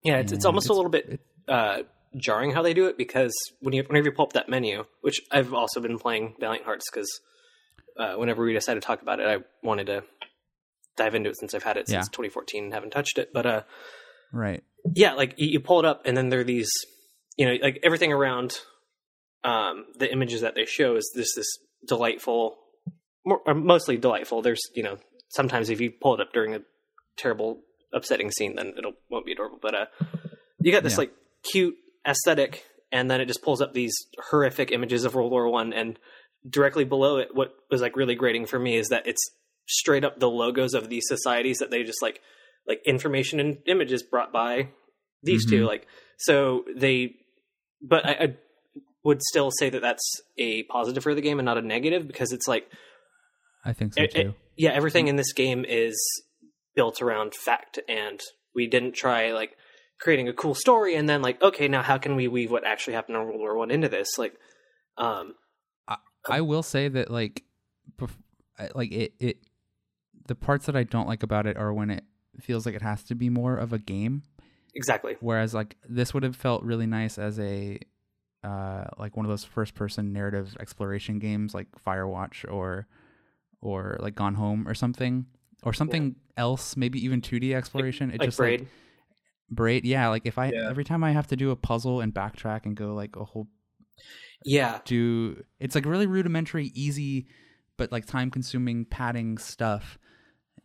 Yeah, 0.03 0.19
it's, 0.19 0.33
it's 0.33 0.45
almost 0.45 0.69
a 0.69 0.73
little 0.73 0.91
bit 0.91 1.21
uh, 1.49 1.83
jarring 2.17 2.51
how 2.53 2.63
they 2.63 2.75
do 2.75 2.87
it 2.87 2.97
because 2.97 3.33
when 3.61 3.75
you 3.75 3.83
whenever 3.85 4.07
you 4.07 4.13
pull 4.13 4.25
up 4.27 4.33
that 4.35 4.49
menu, 4.49 4.85
which 5.01 5.21
I've 5.31 5.53
also 5.53 5.81
been 5.81 5.99
playing 5.99 6.35
Valiant 6.41 6.65
Hearts 6.65 6.87
because 6.91 7.21
uh, 7.99 8.15
whenever 8.15 8.43
we 8.45 8.53
decided 8.53 8.81
to 8.81 8.87
talk 8.87 9.03
about 9.03 9.21
it, 9.21 9.27
I 9.27 9.39
wanted 9.63 9.87
to 9.87 10.05
dive 10.97 11.15
into 11.15 11.31
it 11.31 11.37
since 11.39 11.55
I've 11.55 11.63
had 11.63 11.77
it 11.77 11.89
since 11.89 12.07
Yeah. 12.07 12.11
2014 12.13 12.65
and 12.65 12.73
haven't 12.75 12.91
touched 12.91 13.19
it. 13.19 13.31
But 13.35 13.47
uh, 13.47 13.63
right. 14.33 14.63
yeah, 14.95 15.13
like 15.15 15.35
you, 15.37 15.49
you 15.49 15.61
pull 15.61 15.79
it 15.79 15.85
up 15.85 16.03
and 16.07 16.17
then 16.17 16.29
there 16.31 16.41
are 16.41 16.45
these, 16.45 16.71
you 17.37 17.47
know, 17.47 17.57
like 17.63 17.81
everything 17.83 18.13
around 18.13 18.59
um, 19.45 19.87
the 19.99 20.11
images 20.13 20.41
that 20.43 20.55
they 20.55 20.65
show 20.65 20.97
is 20.97 21.11
this 21.15 21.35
this 21.35 21.49
delightful, 21.87 22.57
more, 23.25 23.41
mostly 23.55 23.97
delightful. 23.97 24.43
There's 24.43 24.63
you 24.75 24.83
know 24.83 24.99
sometimes 25.29 25.71
if 25.71 25.81
you 25.81 25.91
pull 25.91 26.15
it 26.15 26.21
up 26.21 26.33
during 26.33 26.55
a 26.55 26.61
terrible 27.17 27.61
upsetting 27.93 28.31
scene, 28.31 28.55
then 28.57 28.75
it'll 28.79 28.95
won't 29.11 29.27
be 29.27 29.33
adorable. 29.33 29.59
But 29.61 29.75
uh, 29.75 29.87
you 30.61 30.73
got 30.73 30.83
this 30.83 30.95
Yeah. 30.95 30.99
like 31.01 31.13
cute 31.51 31.75
aesthetic, 32.07 32.65
and 32.91 33.11
then 33.11 33.21
it 33.21 33.27
just 33.27 33.43
pulls 33.43 33.61
up 33.61 33.73
these 33.75 33.95
horrific 34.31 34.71
images 34.71 35.05
of 35.05 35.15
World 35.15 35.31
War 35.33 35.49
One, 35.49 35.73
and 35.73 35.99
directly 36.49 36.85
below 36.85 37.19
it, 37.19 37.29
what 37.35 37.55
was 37.71 37.81
like 37.81 37.97
really 37.97 38.15
grating 38.15 38.47
for 38.47 38.59
me 38.59 38.77
is 38.77 38.89
that 38.89 39.07
it's 39.07 39.23
straight 39.69 40.05
up 40.05 40.19
the 40.19 40.29
logos 40.29 40.75
of 40.75 40.89
these 40.89 41.05
societies 41.07 41.59
that 41.59 41.71
they 41.71 41.83
just 41.85 42.03
like 42.03 42.21
like 42.67 42.81
information 42.85 43.39
and 43.41 43.59
images 43.67 44.03
brought 44.03 44.33
by 44.33 44.69
these 45.23 45.49
two 45.49 45.63
Mhm. 45.63 45.67
like 45.69 45.87
so 46.19 46.65
they 46.77 47.15
but 47.81 48.05
I, 48.05 48.11
I 48.13 48.37
would 49.05 49.23
still 49.23 49.51
say 49.51 49.69
that 49.71 49.83
that's 49.83 50.21
a 50.39 50.63
positive 50.65 51.03
for 51.03 51.15
the 51.15 51.21
game 51.21 51.39
and 51.39 51.47
not 51.47 51.59
a 51.59 51.63
negative 51.63 52.07
because 52.07 52.33
it's 52.33 52.47
like 52.49 52.69
I 53.65 53.73
think 53.73 53.95
so 53.95 54.03
it- 54.03 54.15
it- 54.15 54.23
too. 54.25 54.35
yeah 54.57 54.71
everything 54.71 55.09
in 55.09 55.17
this 55.17 55.33
game 55.33 55.65
is 55.67 55.97
built 56.75 57.03
around 57.03 57.35
fact 57.35 57.79
and 57.89 58.21
we 58.55 58.67
didn't 58.67 58.93
try 58.95 59.33
like 59.33 59.57
creating 60.01 60.29
a 60.29 60.33
cool 60.33 60.55
story 60.55 60.95
and 60.97 61.09
then 61.09 61.23
like 61.23 61.41
okay 61.43 61.69
now 61.69 61.83
how 61.83 61.99
can 61.99 62.17
we 62.17 62.29
weave 62.29 62.51
what 62.51 62.65
actually 62.67 62.95
happened 62.95 63.17
in 63.17 63.23
world 63.25 63.39
war 63.39 63.57
one 63.57 63.71
into 63.71 63.89
this 63.89 64.19
like 64.19 64.35
um 64.99 65.35
I 66.29 66.41
will 66.41 66.63
say 66.63 66.87
that 66.89 67.11
like, 67.11 67.43
bef- 67.99 68.17
like 68.77 68.93
it, 68.93 69.15
it, 69.19 69.39
the 70.29 70.37
parts 70.37 70.67
that 70.67 70.77
I 70.77 70.85
don't 70.85 71.09
like 71.09 71.25
about 71.25 71.49
it 71.49 71.57
are 71.57 71.73
when 71.73 71.91
it 71.91 72.05
feels 72.41 72.65
like 72.65 72.77
it 72.77 72.83
has 72.83 73.03
to 73.05 73.17
be 73.17 73.29
more 73.29 73.57
of 73.57 73.73
a 73.73 73.79
game, 73.79 74.23
exactly. 74.73 75.17
Whereas 75.19 75.53
like 75.53 75.77
this 75.89 76.15
would 76.15 76.23
have 76.23 76.37
felt 76.37 76.63
really 76.63 76.87
nice 76.87 77.19
as 77.19 77.41
a 77.41 77.81
uh 78.45 78.85
like 78.99 79.17
one 79.17 79.25
of 79.27 79.31
those 79.31 79.45
first 79.45 79.75
person 79.75 80.13
narrative 80.13 80.57
exploration 80.59 81.19
games 81.19 81.55
like 81.55 81.69
Firewatch 81.87 82.51
or 82.53 82.87
or 83.61 83.97
like 84.01 84.15
Gone 84.15 84.35
Home 84.35 84.67
or 84.67 84.75
something 84.75 85.27
or 85.63 85.73
something 85.73 86.17
else, 86.37 86.77
maybe 86.77 87.05
even 87.05 87.21
2D 87.21 87.55
exploration. 87.55 88.11
it 88.11 88.19
like 88.19 88.29
just 88.29 88.39
Braid. 88.39 88.61
like 88.61 88.69
braid. 89.51 89.85
Yeah, 89.85 90.09
like 90.09 90.27
if 90.27 90.39
I 90.39 90.51
Yeah. 90.51 90.69
every 90.69 90.85
time 90.85 91.05
I 91.05 91.13
have 91.13 91.29
to 91.29 91.37
do 91.37 91.51
a 91.51 91.57
puzzle 91.57 92.01
and 92.01 92.13
backtrack 92.13 92.67
and 92.67 92.75
go 92.75 92.95
like 92.95 93.15
a 93.17 93.25
whole 93.25 93.49
yeah, 94.45 94.81
do 94.85 95.45
it's 95.61 95.75
like 95.77 95.85
really 95.87 96.07
rudimentary, 96.07 96.73
easy, 96.75 97.27
but 97.77 97.93
like 97.93 98.07
time 98.07 98.29
consuming 98.31 98.85
padding 98.85 99.39
stuff, 99.39 99.99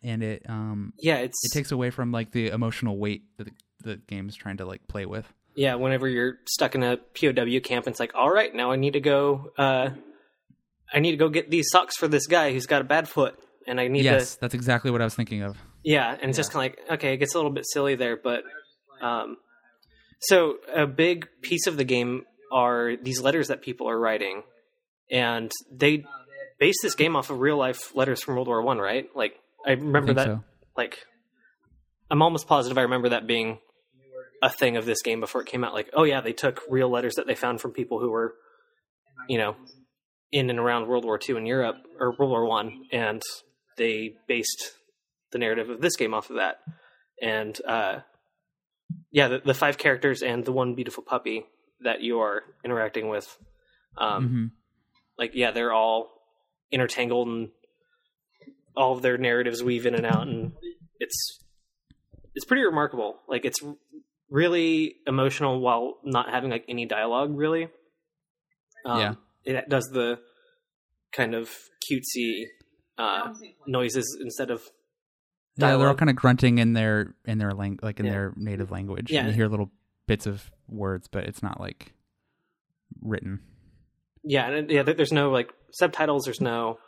and 0.01 0.24
it 0.24 0.50
um 0.50 0.93
yeah. 0.98 1.17
It's 1.17 1.46
it 1.46 1.51
takes 1.51 1.72
away 1.72 1.91
from 1.91 2.12
like 2.12 2.31
the 2.31 2.48
emotional 2.48 2.98
weight 2.98 3.25
that 3.38 3.43
the, 3.46 3.51
the 3.84 3.98
game 3.98 4.27
is 4.29 4.36
trying 4.36 4.57
to 4.57 4.65
like 4.65 4.88
play 4.88 5.05
with. 5.05 5.31
Yeah. 5.58 5.76
Whenever 5.76 6.08
you're 6.08 6.36
stuck 6.46 6.76
in 6.76 6.84
a 6.84 6.98
POW 6.98 7.60
camp, 7.62 7.88
it's 7.88 8.00
like, 8.00 8.14
all 8.16 8.32
right, 8.32 8.54
now 8.54 8.72
I 8.72 8.78
need 8.78 8.94
to 8.94 9.02
go. 9.02 9.52
Uh, 9.58 9.90
I 10.94 11.00
need 11.00 11.12
to 11.12 11.18
go 11.18 11.28
get 11.28 11.50
these 11.50 11.68
socks 11.70 11.98
for 11.98 12.08
this 12.08 12.28
guy 12.28 12.54
who's 12.54 12.66
got 12.66 12.82
a 12.82 12.86
bad 12.86 13.10
foot, 13.10 13.38
and 13.68 13.80
I 13.80 13.90
need 13.90 14.06
yes, 14.06 14.36
to. 14.36 14.42
that's 14.42 14.54
exactly 14.54 14.92
what 14.92 15.02
I 15.02 15.04
was 15.04 15.16
thinking 15.16 15.42
of. 15.42 15.58
Yeah, 15.84 16.10
and 16.10 16.30
it's 16.30 16.38
just 16.38 16.52
kind 16.52 16.72
of 16.72 16.78
like, 16.78 16.92
okay, 17.00 17.14
it 17.14 17.18
gets 17.18 17.34
a 17.34 17.38
little 17.38 17.52
bit 17.52 17.66
silly 17.68 17.96
there, 17.96 18.16
but 18.16 18.44
um, 19.02 19.38
so 20.20 20.56
a 20.74 20.88
big 20.88 21.28
piece 21.42 21.68
of 21.68 21.78
the 21.78 21.84
game 21.84 22.24
are 22.52 22.96
these 22.96 23.22
letters 23.22 23.50
that 23.50 23.62
people 23.62 23.90
are 23.90 24.00
writing, 24.00 24.44
and 25.12 25.52
they 25.72 26.06
base 26.60 26.82
this 26.82 26.96
game 26.96 27.16
off 27.16 27.30
of 27.30 27.40
real 27.40 27.58
life 27.58 27.96
letters 27.96 28.22
from 28.22 28.36
World 28.36 28.48
War 28.48 28.62
One, 28.62 28.78
right? 28.78 29.08
Like 29.16 29.34
I 29.66 29.72
I 29.72 29.74
remember 29.74 30.08
think 30.08 30.18
that. 30.18 30.26
so. 30.26 30.44
Like, 30.76 31.00
I'm 32.10 32.22
almost 32.22 32.48
positive 32.48 32.78
I 32.78 32.84
remember 32.84 33.10
that 33.10 33.28
being 33.28 33.60
a 34.44 34.50
thing 34.50 34.77
of 34.77 34.86
this 34.86 35.01
game 35.01 35.20
before 35.20 35.41
it 35.41 35.48
came 35.48 35.63
out. 35.63 35.74
Like, 35.74 35.89
oh 35.94 36.03
yeah, 36.03 36.22
they 36.22 36.34
took 36.34 36.62
real 36.70 36.89
letters 36.89 37.15
that 37.15 37.27
they 37.27 37.36
found 37.36 37.60
from 37.62 37.72
people 37.72 38.00
who 38.00 38.10
were, 38.12 38.36
you 39.27 39.38
know, 39.38 39.56
in 40.32 40.50
and 40.50 40.60
around 40.60 40.88
World 40.88 41.06
War 41.06 41.17
Two 41.17 41.38
in 41.38 41.46
Europe 41.46 41.77
or 42.00 42.12
World 42.17 42.32
War 42.32 42.46
One, 42.46 42.84
and 42.91 43.22
they 43.77 44.15
based 44.27 44.74
the 45.32 45.38
narrative 45.39 45.70
of 45.70 45.82
this 45.82 45.96
game 45.96 46.13
off 46.13 46.29
of 46.29 46.38
that. 46.38 46.58
And 47.22 47.60
uh, 47.67 48.00
yeah, 49.12 49.27
the, 49.27 49.39
the 49.44 49.53
five 49.53 49.77
characters 49.77 50.22
and 50.22 50.46
the 50.46 50.51
one 50.51 50.75
beautiful 50.75 51.03
puppy 51.03 51.46
that 51.82 52.01
you 52.01 52.20
are 52.20 52.44
interacting 52.63 53.08
with, 53.10 53.38
um, 53.98 54.29
Mhm. 54.29 54.51
like 55.17 55.32
yeah, 55.34 55.51
they're 55.51 55.74
all 55.74 56.10
intertangled 56.72 57.27
and 57.27 57.50
all 58.75 58.94
of 58.94 59.01
their 59.01 59.17
narratives 59.17 59.63
weave 59.63 59.86
in 59.86 59.96
and 59.96 60.06
out, 60.06 60.27
and 60.27 60.51
it's 61.00 61.39
it's 62.36 62.46
pretty 62.46 62.63
remarkable. 62.63 63.20
Like 63.27 63.46
it's 63.46 63.60
really 64.29 64.96
emotional 65.07 65.60
while 65.60 65.98
not 66.03 66.29
having 66.29 66.50
like 66.50 66.65
any 66.67 66.86
dialogue, 66.86 67.36
really. 67.36 67.69
Um, 68.86 69.00
Yeah. 69.00 69.13
it 69.46 69.69
does 69.69 69.86
the 69.91 70.19
kind 71.12 71.34
of 71.36 71.50
cutesy 71.89 72.46
uh, 72.98 73.34
noises 73.67 74.17
instead 74.22 74.50
of 74.51 74.63
Yeah, 75.55 75.77
they're 75.77 75.88
all 75.88 75.96
kind 75.96 76.10
of 76.10 76.15
grunting 76.15 76.57
in 76.57 76.74
their 76.74 77.15
in 77.25 77.38
their 77.38 77.51
lang- 77.51 77.79
like 77.81 78.00
in 78.00 78.05
Yeah. 78.07 78.12
their 78.12 78.34
native 78.36 78.72
language. 78.72 79.12
Yeah. 79.12 79.19
and 79.22 79.29
you 79.29 79.34
hear 79.36 79.48
little 79.48 79.72
bits 80.07 80.25
of 80.25 80.51
words, 80.67 81.07
but 81.07 81.24
it's 81.25 81.41
not 81.43 81.60
like 81.60 81.93
written. 83.01 83.39
yeah, 84.24 84.48
and 84.50 84.69
yeah. 84.69 84.84
There's 84.84 85.12
no 85.13 85.29
like 85.31 85.53
subtitles. 85.72 86.24
There's 86.25 86.41
no 86.41 86.79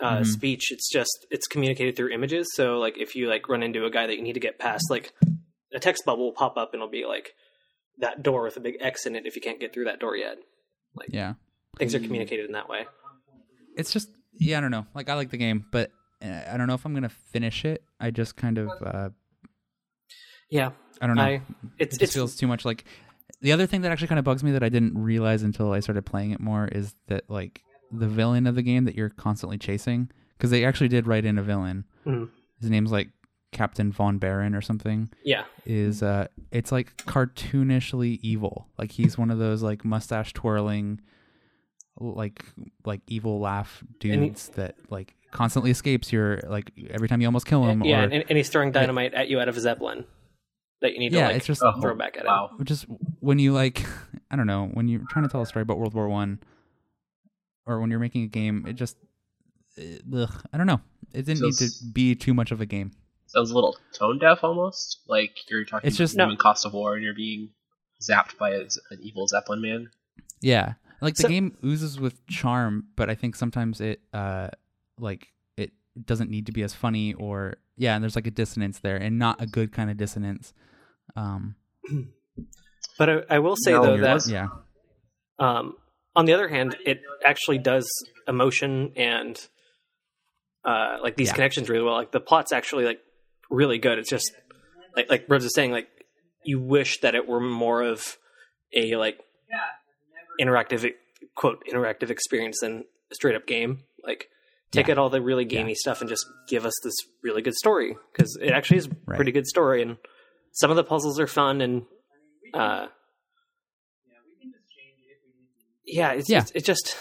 uh, 0.00 0.18
Mhm. 0.18 0.26
speech. 0.26 0.70
It's 0.72 0.90
just 0.92 1.26
it's 1.30 1.46
communicated 1.46 1.96
through 1.96 2.12
images. 2.12 2.46
So 2.54 2.78
like 2.78 2.98
if 2.98 3.14
you 3.14 3.28
like 3.28 3.48
run 3.48 3.62
into 3.62 3.84
a 3.86 3.90
guy 3.90 4.06
that 4.06 4.16
you 4.16 4.22
need 4.22 4.34
to 4.34 4.40
get 4.40 4.58
past, 4.58 4.84
like 4.90 5.12
a 5.74 5.80
text 5.80 6.04
bubble 6.04 6.24
will 6.24 6.32
pop 6.32 6.56
up 6.56 6.72
and 6.72 6.80
it'll 6.82 6.90
be 6.90 7.04
like 7.04 7.34
that 7.98 8.22
door 8.22 8.42
with 8.44 8.56
a 8.56 8.60
big 8.60 8.76
X 8.80 9.06
in 9.06 9.14
it. 9.16 9.26
If 9.26 9.36
you 9.36 9.42
can't 9.42 9.60
get 9.60 9.72
through 9.72 9.84
that 9.84 10.00
door 10.00 10.16
yet, 10.16 10.38
Yeah, 11.08 11.34
things 11.78 11.94
are 11.94 12.00
communicated 12.00 12.46
in 12.46 12.52
that 12.52 12.68
way. 12.68 12.86
it's 13.76 13.92
just 13.92 14.10
yeah, 14.38 14.58
I 14.58 14.60
don't 14.60 14.70
know. 14.70 14.86
Like 14.94 15.08
I 15.08 15.14
like 15.14 15.30
the 15.30 15.36
game, 15.36 15.64
but 15.70 15.90
uh, 16.24 16.42
I 16.50 16.56
don't 16.56 16.66
know 16.66 16.74
if 16.74 16.84
I'm 16.84 16.94
gonna 16.94 17.08
finish 17.08 17.64
it. 17.64 17.82
I 18.00 18.10
just 18.10 18.36
kind 18.36 18.58
of 18.58 18.70
uh, 18.84 19.10
Yeah, 20.50 20.70
I 21.00 21.06
don't 21.06 21.16
know. 21.16 21.22
I 21.22 21.42
it's 21.78 21.96
it 21.96 22.00
just 22.00 22.02
it's 22.02 22.12
feels 22.14 22.36
too 22.36 22.46
much 22.46 22.64
like 22.64 22.84
the 23.40 23.52
other 23.52 23.66
thing 23.66 23.82
that 23.82 23.92
actually 23.92 24.08
kind 24.08 24.18
of 24.18 24.24
bugs 24.24 24.42
me 24.44 24.52
that 24.52 24.62
I 24.62 24.68
didn't 24.68 24.96
realize 24.96 25.42
until 25.42 25.72
I 25.72 25.80
started 25.80 26.04
playing 26.06 26.30
it 26.30 26.40
more 26.40 26.66
is 26.68 26.94
that 27.08 27.28
like 27.28 27.62
the 27.92 28.08
villain 28.08 28.46
of 28.46 28.54
the 28.54 28.62
game 28.62 28.84
that 28.84 28.94
you're 28.94 29.10
constantly 29.10 29.58
chasing 29.58 30.10
because 30.36 30.50
they 30.50 30.64
actually 30.64 30.88
did 30.88 31.06
write 31.06 31.24
in 31.24 31.38
a 31.38 31.42
villain. 31.42 31.84
Mhm. 32.06 32.28
His 32.60 32.70
name's 32.70 32.90
like 32.92 33.08
Captain 33.54 33.90
Von 33.90 34.18
Baron 34.18 34.54
or 34.54 34.60
something. 34.60 35.08
yeah 35.24 35.44
Is 35.64 36.02
uh, 36.02 36.26
it's 36.50 36.70
like 36.70 36.94
cartoonishly 37.06 38.18
evil. 38.22 38.68
Like 38.78 38.92
he's 38.92 39.16
one 39.16 39.30
of 39.30 39.38
those 39.38 39.62
like 39.62 39.82
mustache 39.84 40.34
twirling, 40.34 41.00
like 41.98 42.44
like 42.84 43.00
evil 43.06 43.40
laugh 43.40 43.82
And 44.02 44.12
he- 44.22 44.28
dudes 44.28 44.48
that 44.50 44.74
like 44.90 45.14
constantly 45.30 45.70
escapes 45.70 46.12
your 46.12 46.40
like 46.48 46.70
every 46.90 47.08
time 47.08 47.20
you 47.20 47.26
almost 47.26 47.46
kill 47.46 47.64
him. 47.64 47.82
yeah, 47.84 48.00
or, 48.02 48.04
and, 48.04 48.24
and 48.28 48.36
he's 48.36 48.48
throwing 48.50 48.70
dynamite 48.72 49.14
at 49.14 49.28
you 49.28 49.40
out 49.40 49.48
of 49.48 49.56
a 49.56 49.60
zeppelin 49.60 50.04
that 50.80 50.92
you 50.92 50.98
need 50.98 51.12
yeah, 51.12 51.22
to 51.22 51.26
like 51.28 51.36
it's 51.36 51.46
just 51.46 51.62
Oh, 51.64 51.80
throw 51.80 51.94
back 51.94 52.16
at 52.16 52.22
him. 52.22 52.26
wow. 52.26 52.50
just 52.62 52.84
when 53.20 53.38
you 53.38 53.52
like 53.52 53.84
i 54.30 54.36
don't 54.36 54.46
know 54.46 54.66
when 54.74 54.86
you're 54.86 55.00
trying 55.08 55.24
to 55.24 55.28
tell 55.30 55.40
a 55.42 55.46
story 55.46 55.62
about 55.62 55.78
world 55.78 55.94
war 55.94 56.08
one 56.08 56.40
or 57.66 57.80
when 57.80 57.90
you're 57.90 57.98
making 58.00 58.22
a 58.24 58.26
game 58.28 58.64
it 58.68 58.74
just 58.74 58.96
uh, 59.78 59.82
ugh, 60.22 60.42
i 60.52 60.58
don't 60.58 60.66
know 60.66 60.80
it 61.12 61.24
didn't 61.26 61.42
need 61.42 61.54
to 61.54 61.68
be 61.92 62.14
too 62.14 62.34
much 62.34 62.50
of 62.52 62.60
a 62.60 62.66
game 62.66 62.90
Sounds 63.34 63.50
a 63.50 63.54
little 63.54 63.76
tone 63.92 64.18
deaf 64.18 64.44
almost. 64.44 65.00
Like 65.08 65.36
you're 65.50 65.64
talking 65.64 65.88
It's 65.88 65.96
just- 65.96 66.14
about 66.14 66.30
No. 66.30 66.36
Cost 66.36 66.64
of 66.64 66.72
War 66.72 66.94
and 66.94 67.02
you're 67.02 67.14
being 67.14 67.50
zapped 68.00 68.38
by 68.38 68.50
a, 68.50 68.60
an 68.90 68.98
evil 69.02 69.26
Zeppelin 69.26 69.60
man. 69.62 69.90
yeah 70.40 70.74
like 71.00 71.14
the 71.16 71.22
So- 71.22 71.28
game 71.28 71.56
oozes 71.64 71.98
with 71.98 72.26
charm 72.26 72.86
but 72.96 73.08
i 73.10 73.14
think 73.14 73.34
sometimes 73.36 73.80
it 73.80 74.00
uh 74.12 74.48
like 74.98 75.28
it 75.56 75.72
doesn't 76.04 76.28
need 76.30 76.46
to 76.46 76.52
be 76.52 76.62
as 76.62 76.74
funny 76.74 77.14
or 77.14 77.56
yeah 77.76 77.94
and 77.94 78.02
there's 78.02 78.14
like 78.16 78.26
a 78.26 78.30
dissonance 78.30 78.78
there 78.80 78.96
and 78.96 79.18
not 79.18 79.40
a 79.40 79.46
good 79.46 79.72
kind 79.72 79.90
of 79.90 79.96
dissonance 79.96 80.52
um 81.16 81.54
But 82.98 83.10
I, 83.10 83.22
I 83.30 83.38
will 83.40 83.56
say 83.56 83.72
No, 83.72 83.82
though 83.84 83.96
that 83.98 84.26
yeah 84.28 84.48
Um, 85.38 85.74
on 86.14 86.26
the 86.26 86.32
other 86.34 86.48
hand, 86.48 86.76
it 86.84 87.00
actually 87.24 87.58
does 87.58 87.86
emotion 88.28 88.92
and 88.96 89.36
uh, 90.64 90.98
like 91.02 91.16
these 91.16 91.28
Yeah. 91.28 91.34
connections 91.34 91.68
really 91.68 91.84
well. 91.84 91.94
Like 91.94 92.12
the 92.12 92.20
plot's 92.20 92.52
actually 92.52 92.84
like 92.84 93.00
really 93.50 93.78
good. 93.78 93.98
It's 93.98 94.10
just 94.10 94.32
like 94.96 95.08
like 95.10 95.26
Rhodes 95.28 95.44
is 95.44 95.54
saying, 95.54 95.70
like 95.72 95.88
you 96.44 96.60
wish 96.60 97.00
that 97.00 97.14
it 97.14 97.26
were 97.28 97.40
more 97.40 97.82
of 97.82 98.16
a 98.74 98.96
like 98.96 99.18
interactive 100.40 100.90
quote 101.36 101.62
interactive 101.72 102.10
experience 102.10 102.60
than 102.60 102.84
a 103.10 103.14
straight 103.14 103.34
up 103.36 103.46
game. 103.46 103.84
Like 104.04 104.28
take 104.72 104.86
Yeah. 104.88 104.92
out 104.92 104.98
all 104.98 105.10
the 105.10 105.22
really 105.22 105.44
gamey 105.44 105.74
stuff 105.74 106.00
and 106.00 106.08
just 106.10 106.26
give 106.48 106.66
us 106.66 106.74
this 106.82 106.94
really 107.22 107.42
good 107.42 107.54
story 107.54 107.96
because 108.12 108.36
it 108.42 108.50
actually 108.50 108.78
is 108.78 108.86
a 108.86 108.90
Right. 109.06 109.16
pretty 109.16 109.32
good 109.32 109.46
story 109.46 109.80
and 109.82 109.96
some 110.52 110.70
of 110.70 110.76
the 110.76 110.84
puzzles 110.84 111.18
are 111.20 111.26
fun 111.28 111.60
and 111.60 111.82
uh 112.52 112.86
yeah 115.86 116.12
it's 116.12 116.28
Yeah. 116.28 116.38
it's 116.40 116.50
it 116.54 116.64
just 116.64 116.96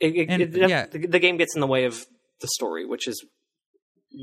it, 0.00 0.14
it, 0.16 0.28
And, 0.30 0.42
it- 0.42 0.68
yeah. 0.70 0.86
the, 0.86 1.06
the 1.06 1.18
game 1.18 1.36
gets 1.36 1.54
in 1.54 1.60
the 1.60 1.66
way 1.66 1.84
of 1.84 2.06
the 2.40 2.48
story 2.48 2.84
which 2.86 3.06
is 3.06 3.24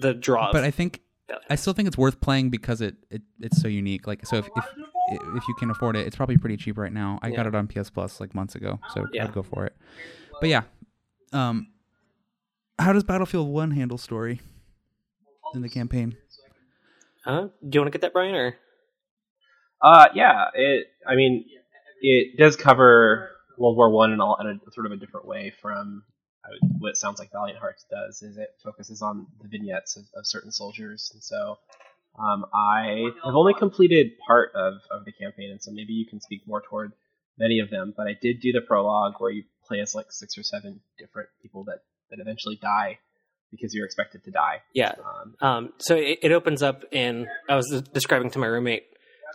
the 0.02 0.14
draw 0.14 0.52
but 0.52 0.64
i 0.64 0.72
think. 0.72 1.02
I 1.50 1.56
still 1.56 1.74
think 1.74 1.88
it's 1.88 1.98
worth 1.98 2.22
playing 2.22 2.50
because 2.50 2.82
it, 2.82 2.96
it 3.10 3.22
it's 3.40 3.62
so 3.62 3.68
unique. 3.68 4.08
Like 4.08 4.26
so, 4.26 4.38
if 4.38 4.48
if 4.56 4.66
if 5.10 5.48
you 5.48 5.56
can 5.56 5.70
afford 5.70 5.96
it, 5.96 6.06
it's 6.06 6.16
probably 6.16 6.38
pretty 6.38 6.58
cheap 6.58 6.78
right 6.78 6.94
now. 6.94 7.20
I 7.22 7.32
got 7.32 7.48
it 7.48 7.56
on 7.56 7.68
PS 7.68 7.90
Plus 7.90 8.20
like 8.20 8.36
months 8.36 8.56
ago, 8.56 8.80
so 8.94 9.08
Yeah. 9.14 9.26
I'd 9.26 9.34
go 9.34 9.44
for 9.44 9.66
it. 9.66 9.76
But 10.40 10.50
yeah, 10.50 10.64
um, 11.34 11.68
how 12.78 12.94
does 12.94 13.04
Battlefield 13.04 13.50
One 13.50 13.72
handle 13.72 13.98
story 13.98 14.42
in 15.54 15.62
the 15.62 15.70
campaign? 15.70 16.16
huh? 17.26 17.50
do 17.68 17.76
you 17.76 17.82
want 17.82 17.92
to 17.92 17.98
get 17.98 18.02
that 18.02 18.14
brian 18.14 18.34
or 18.36 18.56
Uh, 19.82 20.08
yeah. 20.14 20.46
It. 20.54 20.88
I 21.08 21.16
mean, 21.16 21.46
it 22.02 22.38
does 22.38 22.56
cover 22.56 23.32
World 23.58 23.76
War 23.76 23.90
One 23.90 24.14
in, 24.14 24.22
all, 24.22 24.38
in 24.40 24.48
a 24.48 24.72
sort 24.72 24.86
of 24.86 24.92
a 24.92 24.96
different 24.98 25.26
way 25.26 25.52
from 25.62 26.04
I 26.06 26.19
would- 26.50 26.82
what 26.82 26.90
it 26.90 26.98
sounds 26.98 27.20
like 27.20 27.32
Valiant 27.32 27.60
Hearts 27.60 27.86
does. 27.90 28.22
Is 28.22 28.38
it 28.38 28.50
focuses 28.64 29.02
on 29.02 29.28
the 29.42 29.48
vignettes 29.48 29.98
of, 29.98 30.04
of 30.16 30.26
certain 30.26 30.52
soldiers, 30.52 31.10
and 31.14 31.22
so 31.24 31.58
um, 32.18 32.46
I 32.54 33.06
have 33.24 33.36
only 33.36 33.54
completed 33.54 34.12
part 34.26 34.52
of, 34.56 34.76
of 34.92 35.06
the 35.06 35.12
campaign, 35.12 35.52
and 35.52 35.62
so 35.62 35.72
maybe 35.72 35.94
you 35.94 36.06
can 36.06 36.20
speak 36.22 36.42
more 36.48 36.62
toward 36.62 36.94
many 37.38 37.60
of 37.60 37.70
them. 37.70 37.94
But 37.96 38.08
I 38.08 38.14
did 38.20 38.40
do 38.42 38.52
the 38.52 38.62
prologue 38.62 39.16
where 39.20 39.32
you 39.32 39.44
play 39.68 39.80
as 39.82 39.94
like 39.94 40.08
six 40.12 40.38
or 40.38 40.44
seven 40.44 40.80
different 40.98 41.30
people 41.42 41.66
that 41.66 41.80
that 42.10 42.20
eventually 42.20 42.58
die 42.62 42.98
because 43.52 43.74
you're 43.74 43.86
expected 43.86 44.24
to 44.24 44.32
die. 44.32 44.62
yeah 44.74 44.94
Um, 45.06 45.36
Um, 45.42 45.74
so 45.80 45.96
it, 45.96 46.20
it 46.24 46.32
opens 46.32 46.62
up 46.64 46.86
in 46.92 47.28
I 47.50 47.56
was 47.56 47.84
describing 47.94 48.30
to 48.32 48.40
my 48.40 48.48
roommate, 48.48 48.84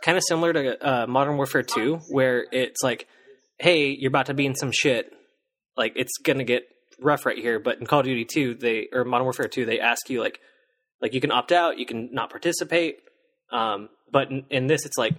kind 0.02 0.16
of 0.16 0.24
similar 0.24 0.52
to 0.52 0.86
uh, 0.86 1.06
Modern 1.06 1.36
Warfare 1.36 1.62
Two, 1.62 1.96
where 2.08 2.46
it's 2.50 2.82
like, 2.82 3.06
hey, 3.58 3.88
you're 3.90 4.08
about 4.08 4.26
to 4.26 4.34
be 4.34 4.46
in 4.46 4.54
some 4.56 4.72
shit, 4.72 5.12
like 5.76 5.92
it's 5.96 6.16
gonna 6.22 6.44
get 6.44 6.64
rough 7.00 7.26
right 7.26 7.38
here. 7.38 7.58
But 7.58 7.78
in 7.78 7.86
Call 7.86 8.00
of 8.00 8.06
Duty 8.06 8.24
Two, 8.24 8.54
they 8.54 8.88
or 8.92 9.04
Modern 9.04 9.24
Warfare 9.24 9.48
Two, 9.48 9.64
they 9.64 9.80
ask 9.80 10.08
you 10.10 10.20
like, 10.20 10.40
like 11.00 11.14
you 11.14 11.20
can 11.20 11.30
opt 11.30 11.52
out, 11.52 11.78
you 11.78 11.86
can 11.86 12.10
not 12.12 12.30
participate. 12.30 12.98
Um, 13.52 13.88
but 14.10 14.30
in, 14.30 14.44
in 14.50 14.66
this, 14.66 14.84
it's 14.86 14.98
like 14.98 15.14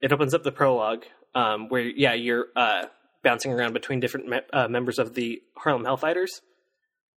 it 0.00 0.12
opens 0.12 0.34
up 0.34 0.42
the 0.42 0.52
prologue 0.52 1.04
um, 1.34 1.68
where 1.68 1.82
yeah 1.82 2.14
you're 2.14 2.46
uh, 2.56 2.84
bouncing 3.22 3.52
around 3.52 3.72
between 3.72 4.00
different 4.00 4.28
me- 4.28 4.40
uh, 4.52 4.68
members 4.68 4.98
of 4.98 5.14
the 5.14 5.40
Harlem 5.56 5.84
Hellfighters, 5.84 6.40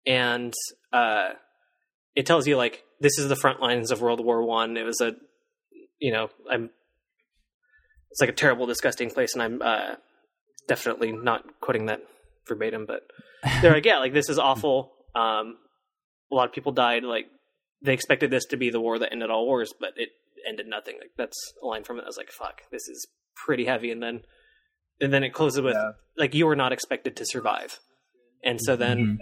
and 0.07 0.55
uh, 0.93 1.31
it 2.15 2.27
tells 2.27 2.47
you 2.47 2.57
like 2.57 2.85
this 3.01 3.19
is 3.19 3.29
the 3.29 3.37
front 3.37 3.61
lines 3.61 3.91
of 3.91 4.01
World 4.01 4.25
War 4.25 4.43
One. 4.43 4.77
It 4.77 4.85
was 4.85 5.01
a 5.01 5.17
you 5.99 6.13
know 6.13 6.31
I'm 6.51 6.71
it's 8.17 8.21
like 8.23 8.31
a 8.31 8.33
terrible, 8.33 8.65
disgusting 8.65 9.11
place, 9.11 9.35
and 9.35 9.43
I'm 9.43 9.61
uh, 9.61 9.97
definitely 10.69 11.13
not 11.13 11.61
quoting 11.61 11.87
that 11.87 12.01
verbatim, 12.49 12.87
but 12.87 13.03
they're 13.63 13.73
like 13.75 13.85
yeah 13.85 13.99
like 13.99 14.13
this 14.13 14.29
is 14.29 14.39
awful. 14.39 14.93
Um, 15.15 15.57
a 16.31 16.35
lot 16.35 16.49
of 16.49 16.53
people 16.55 16.73
died. 16.73 17.05
Like 17.05 17.27
they 17.83 17.93
expected 17.95 18.31
this 18.31 18.45
to 18.47 18.57
be 18.57 18.71
the 18.71 18.81
war 18.81 18.99
that 18.99 19.13
ended 19.13 19.31
all 19.31 19.47
wars, 19.47 19.73
but 19.79 19.93
it 19.97 20.11
ended 20.49 20.67
nothing. 20.67 20.97
Like 21.01 21.11
that's 21.17 21.37
a 21.63 21.67
line 21.67 21.85
from 21.85 21.99
it. 21.99 22.03
I 22.03 22.07
was 22.07 22.17
like, 22.17 22.31
fuck, 22.31 22.63
this 22.71 22.89
is 22.89 23.07
pretty 23.45 23.65
heavy. 23.65 23.91
And 23.91 24.03
then 24.03 24.23
and 25.01 25.13
then 25.13 25.25
it 25.25 25.31
closes 25.35 25.61
with 25.61 25.75
Yeah. 25.75 25.93
like 26.17 26.35
you 26.35 26.47
were 26.47 26.57
not 26.57 26.73
expected 26.73 27.17
to 27.17 27.27
survive. 27.27 27.79
And 28.45 28.61
so 28.61 28.77
then 28.77 29.19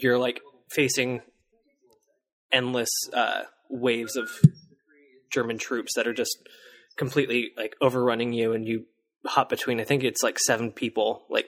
you're 0.00 0.18
like 0.18 0.40
facing 0.70 1.22
endless 2.52 2.90
uh, 3.12 3.42
waves 3.70 4.16
of 4.16 4.28
German 5.30 5.58
troops 5.58 5.94
that 5.96 6.06
are 6.06 6.14
just 6.14 6.36
completely 6.96 7.50
like 7.56 7.74
overrunning 7.80 8.32
you 8.32 8.52
and 8.52 8.66
you 8.66 8.84
hop 9.26 9.48
between 9.48 9.80
I 9.80 9.84
think 9.84 10.02
it's 10.04 10.22
like 10.22 10.38
seven 10.38 10.72
people. 10.72 11.24
Like 11.28 11.46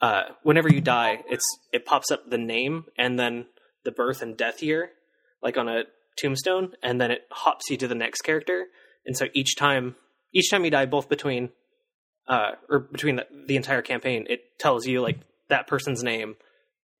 uh 0.00 0.22
whenever 0.42 0.68
you 0.68 0.80
die, 0.80 1.22
it's 1.28 1.46
it 1.72 1.84
pops 1.86 2.10
up 2.10 2.28
the 2.28 2.38
name 2.38 2.86
and 2.98 3.18
then 3.18 3.46
the 3.84 3.92
birth 3.92 4.22
and 4.22 4.36
death 4.36 4.62
year, 4.62 4.90
like 5.42 5.56
on 5.56 5.68
a 5.68 5.84
tombstone, 6.16 6.72
and 6.82 7.00
then 7.00 7.10
it 7.10 7.22
hops 7.30 7.70
you 7.70 7.76
to 7.76 7.88
the 7.88 7.94
next 7.94 8.22
character. 8.22 8.66
And 9.06 9.16
so 9.16 9.26
each 9.34 9.56
time 9.56 9.96
each 10.32 10.50
time 10.50 10.64
you 10.64 10.70
die, 10.70 10.86
both 10.86 11.08
between 11.08 11.50
uh 12.26 12.52
or 12.68 12.80
between 12.80 13.16
the, 13.16 13.26
the 13.46 13.56
entire 13.56 13.82
campaign, 13.82 14.26
it 14.28 14.58
tells 14.58 14.86
you 14.86 15.00
like 15.00 15.18
that 15.48 15.66
person's 15.66 16.02
name 16.02 16.36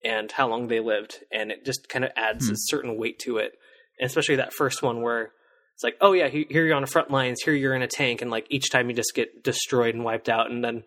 and 0.04 0.30
how 0.30 0.46
long 0.48 0.68
they 0.68 0.80
lived, 0.80 1.24
and 1.32 1.50
it 1.50 1.64
just 1.64 1.88
kind 1.88 2.04
of 2.04 2.10
adds 2.14 2.50
a 2.50 2.54
certain 2.56 2.98
weight 2.98 3.18
to 3.20 3.38
it. 3.38 3.52
And 3.98 4.06
especially 4.06 4.36
that 4.36 4.52
first 4.52 4.82
one 4.82 5.00
where 5.00 5.32
it's 5.74 5.82
like, 5.82 5.96
oh 6.00 6.12
yeah, 6.12 6.28
here 6.28 6.66
you're 6.66 6.74
on 6.74 6.82
the 6.82 6.86
front 6.86 7.10
lines, 7.10 7.40
here 7.42 7.54
you're 7.54 7.74
in 7.74 7.82
a 7.82 7.88
tank, 7.88 8.20
and 8.20 8.30
like 8.30 8.46
each 8.50 8.70
time 8.70 8.90
you 8.90 8.94
just 8.94 9.14
get 9.14 9.42
destroyed 9.42 9.94
and 9.94 10.04
wiped 10.04 10.28
out, 10.28 10.50
and 10.50 10.62
then 10.62 10.84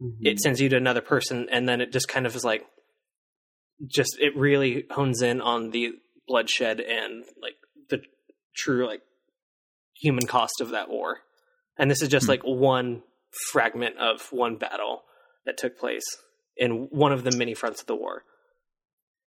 it 0.00 0.04
mm-hmm. 0.04 0.36
sends 0.38 0.60
you 0.60 0.68
to 0.70 0.76
another 0.76 1.02
person, 1.02 1.48
and 1.50 1.68
then 1.68 1.80
it 1.80 1.92
just 1.92 2.08
kind 2.08 2.26
of 2.26 2.34
is 2.34 2.44
like, 2.44 2.64
just 3.86 4.18
it 4.18 4.36
really 4.36 4.86
hones 4.90 5.22
in 5.22 5.40
on 5.40 5.70
the 5.70 5.92
bloodshed 6.26 6.80
and 6.80 7.24
like 7.42 7.54
the 7.88 8.02
true 8.54 8.86
like 8.86 9.02
human 9.94 10.26
cost 10.26 10.60
of 10.60 10.70
that 10.70 10.88
war. 10.88 11.18
And 11.78 11.90
this 11.90 12.02
is 12.02 12.08
just 12.08 12.26
hmm. 12.26 12.30
like 12.30 12.42
one 12.42 13.02
fragment 13.52 13.96
of 13.98 14.26
one 14.32 14.56
battle 14.56 15.02
that 15.46 15.56
took 15.56 15.78
place 15.78 16.04
in 16.56 16.88
one 16.90 17.12
of 17.12 17.24
the 17.24 17.36
many 17.36 17.54
fronts 17.54 17.80
of 17.80 17.86
the 17.86 17.96
war. 17.96 18.24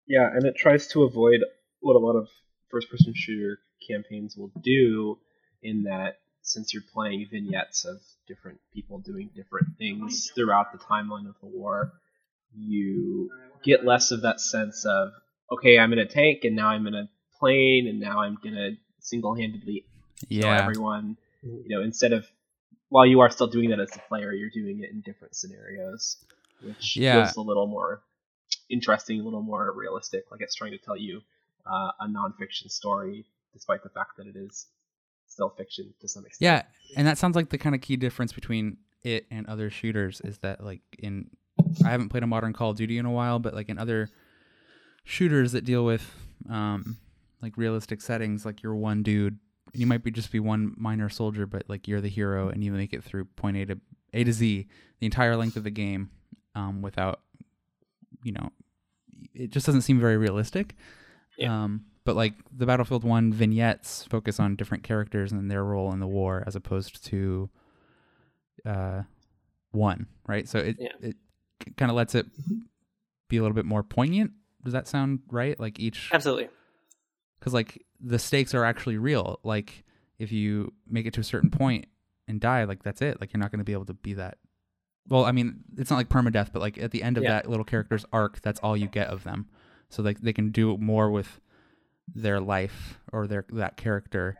Yeah, 0.06 0.28
and 0.32 0.44
it 0.44 0.56
tries 0.56 0.88
to 0.88 1.04
avoid 1.04 1.40
what 1.80 1.96
a 1.96 1.98
lot 1.98 2.16
of 2.16 2.28
first 2.70 2.90
person 2.90 3.12
shooter 3.14 3.58
campaigns 3.88 4.36
will 4.36 4.52
do 4.62 5.18
in 5.62 5.84
that 5.84 6.18
since 6.42 6.74
you're 6.74 6.82
playing 6.92 7.26
vignettes 7.30 7.84
of 7.84 7.98
different 8.26 8.58
people 8.72 8.98
doing 8.98 9.30
different 9.34 9.66
things 9.78 10.30
throughout 10.34 10.72
the 10.72 10.78
timeline 10.78 11.28
of 11.28 11.34
the 11.40 11.46
war, 11.46 11.92
you 12.54 13.30
get 13.64 13.84
less 13.84 14.10
of 14.10 14.22
that 14.22 14.40
sense 14.40 14.84
of, 14.84 15.10
okay, 15.50 15.78
I'm 15.78 15.92
in 15.92 15.98
a 15.98 16.06
tank 16.06 16.44
and 16.44 16.56
now 16.56 16.68
I'm 16.68 16.86
in 16.86 16.94
a 16.94 17.08
plane 17.38 17.86
and 17.88 18.00
now 18.00 18.20
I'm 18.20 18.38
going 18.42 18.54
to 18.54 18.76
single 19.00 19.34
handedly 19.34 19.84
kill 20.30 20.48
Yeah. 20.48 20.58
everyone. 20.58 21.16
You 21.42 21.76
know, 21.76 21.82
instead 21.82 22.12
of, 22.12 22.26
while 22.88 23.06
you 23.06 23.20
are 23.20 23.30
still 23.30 23.46
doing 23.46 23.70
that 23.70 23.80
as 23.80 23.96
a 23.96 24.00
player, 24.00 24.32
you're 24.32 24.50
doing 24.50 24.80
it 24.80 24.90
in 24.90 25.00
different 25.00 25.34
scenarios, 25.34 26.24
which 26.60 26.98
Yeah. 27.00 27.24
feels 27.24 27.36
a 27.36 27.40
little 27.40 27.66
more 27.66 28.02
interesting, 28.68 29.20
a 29.20 29.24
little 29.24 29.42
more 29.42 29.72
realistic. 29.74 30.24
Like 30.30 30.40
it's 30.40 30.54
trying 30.54 30.72
to 30.72 30.78
tell 30.78 30.96
you 30.96 31.20
uh, 31.66 31.92
a 32.00 32.06
nonfiction 32.06 32.70
story, 32.70 33.24
despite 33.52 33.82
the 33.82 33.88
fact 33.90 34.16
that 34.18 34.26
it 34.26 34.36
is 34.36 34.66
still 35.32 35.50
fiction 35.50 35.92
to 36.00 36.08
some 36.08 36.24
extent. 36.26 36.64
Yeah, 36.92 36.96
and 36.96 37.06
that 37.06 37.18
sounds 37.18 37.36
like 37.36 37.50
the 37.50 37.58
kind 37.58 37.74
of 37.74 37.80
key 37.80 37.96
difference 37.96 38.32
between 38.32 38.76
it 39.02 39.26
and 39.30 39.46
other 39.46 39.70
shooters 39.70 40.20
is 40.22 40.38
that 40.38 40.62
like 40.62 40.82
in 40.98 41.30
I 41.84 41.90
haven't 41.90 42.10
played 42.10 42.22
a 42.22 42.26
modern 42.26 42.52
Call 42.52 42.70
of 42.70 42.76
Duty 42.76 42.98
in 42.98 43.06
a 43.06 43.10
while, 43.10 43.38
but 43.38 43.54
like 43.54 43.68
in 43.68 43.78
other 43.78 44.08
shooters 45.04 45.52
that 45.52 45.64
deal 45.64 45.84
with 45.84 46.14
um 46.48 46.98
like 47.40 47.56
realistic 47.56 48.00
settings, 48.00 48.44
like 48.46 48.62
you're 48.62 48.74
one 48.74 49.02
dude, 49.02 49.38
you 49.72 49.86
might 49.86 50.04
be 50.04 50.10
just 50.10 50.30
be 50.30 50.40
one 50.40 50.74
minor 50.76 51.08
soldier, 51.08 51.46
but 51.46 51.64
like 51.68 51.88
you're 51.88 52.00
the 52.00 52.08
hero 52.08 52.48
and 52.48 52.62
you 52.62 52.72
make 52.72 52.92
it 52.92 53.02
through 53.02 53.24
point 53.24 53.56
A 53.56 53.66
to 53.66 53.80
A 54.12 54.24
to 54.24 54.32
Z 54.32 54.68
the 55.00 55.06
entire 55.06 55.36
length 55.36 55.56
of 55.56 55.64
the 55.64 55.70
game 55.70 56.10
um 56.54 56.82
without 56.82 57.20
you 58.22 58.32
know 58.32 58.50
it 59.34 59.50
just 59.50 59.66
doesn't 59.66 59.82
seem 59.82 59.98
very 59.98 60.16
realistic. 60.16 60.74
Yeah. 61.38 61.64
Um, 61.64 61.86
but 62.04 62.16
like 62.16 62.34
the 62.56 62.66
Battlefield 62.66 63.04
One 63.04 63.32
vignettes 63.32 64.04
focus 64.10 64.40
on 64.40 64.56
different 64.56 64.82
characters 64.82 65.32
and 65.32 65.50
their 65.50 65.64
role 65.64 65.92
in 65.92 66.00
the 66.00 66.06
war, 66.06 66.42
as 66.46 66.56
opposed 66.56 67.04
to 67.06 67.48
uh, 68.64 69.02
one, 69.70 70.06
right? 70.26 70.48
So 70.48 70.58
it 70.58 70.76
Yeah. 70.78 70.92
it 71.00 71.16
kind 71.76 71.90
of 71.90 71.96
lets 71.96 72.14
it 72.14 72.26
be 73.28 73.36
a 73.36 73.42
little 73.42 73.54
bit 73.54 73.64
more 73.64 73.82
poignant. 73.82 74.32
Does 74.64 74.72
that 74.72 74.86
sound 74.88 75.20
right? 75.30 75.58
Like 75.58 75.78
each 75.80 76.10
Absolutely. 76.12 76.48
because 77.38 77.54
like 77.54 77.84
the 78.00 78.18
stakes 78.18 78.54
are 78.54 78.64
actually 78.64 78.98
real. 78.98 79.40
Like 79.42 79.84
if 80.18 80.30
you 80.32 80.72
make 80.88 81.06
it 81.06 81.14
to 81.14 81.20
a 81.20 81.24
certain 81.24 81.50
point 81.50 81.86
and 82.28 82.40
die, 82.40 82.64
like 82.64 82.82
that's 82.82 83.02
it. 83.02 83.20
Like 83.20 83.32
you're 83.32 83.40
not 83.40 83.50
going 83.50 83.58
to 83.58 83.64
be 83.64 83.72
able 83.72 83.86
to 83.86 83.94
be 83.94 84.14
that. 84.14 84.38
Well, 85.08 85.24
I 85.24 85.32
mean, 85.32 85.64
it's 85.76 85.90
not 85.90 85.96
like 85.96 86.08
permadeath, 86.08 86.52
but 86.52 86.60
like 86.62 86.78
at 86.78 86.92
the 86.92 87.02
end 87.02 87.16
of 87.16 87.24
Yeah. 87.24 87.30
that 87.30 87.50
little 87.50 87.64
character's 87.64 88.04
arc, 88.12 88.40
that's 88.40 88.60
all 88.60 88.76
you 88.76 88.86
get 88.86 89.08
of 89.08 89.24
them. 89.24 89.48
So 89.88 90.02
like 90.02 90.20
they 90.20 90.32
can 90.32 90.50
do 90.50 90.76
more 90.78 91.10
with 91.10 91.40
their 92.14 92.40
life 92.40 92.98
or 93.12 93.26
their 93.26 93.44
that 93.50 93.76
character 93.76 94.36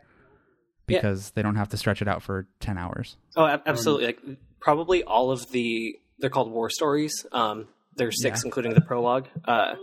Yeah. 0.87 0.99
because 0.99 1.31
they 1.31 1.41
don't 1.41 1.55
have 1.55 1.69
to 1.69 1.77
stretch 1.77 2.01
it 2.01 2.07
out 2.07 2.21
for 2.23 2.47
ten 2.59 2.77
hours. 2.77 3.17
Oh, 3.35 3.45
ab- 3.45 3.63
absolutely. 3.65 4.05
Like 4.07 4.19
probably 4.59 5.03
all 5.03 5.31
of 5.31 5.49
the 5.51 5.95
they're 6.19 6.29
called 6.29 6.51
war 6.51 6.69
stories. 6.69 7.25
Um, 7.31 7.67
there's 7.95 8.21
six, 8.21 8.41
Yeah. 8.43 8.47
including 8.47 8.73
the 8.73 8.81
prologue. 8.81 9.27
Uh, 9.45 9.75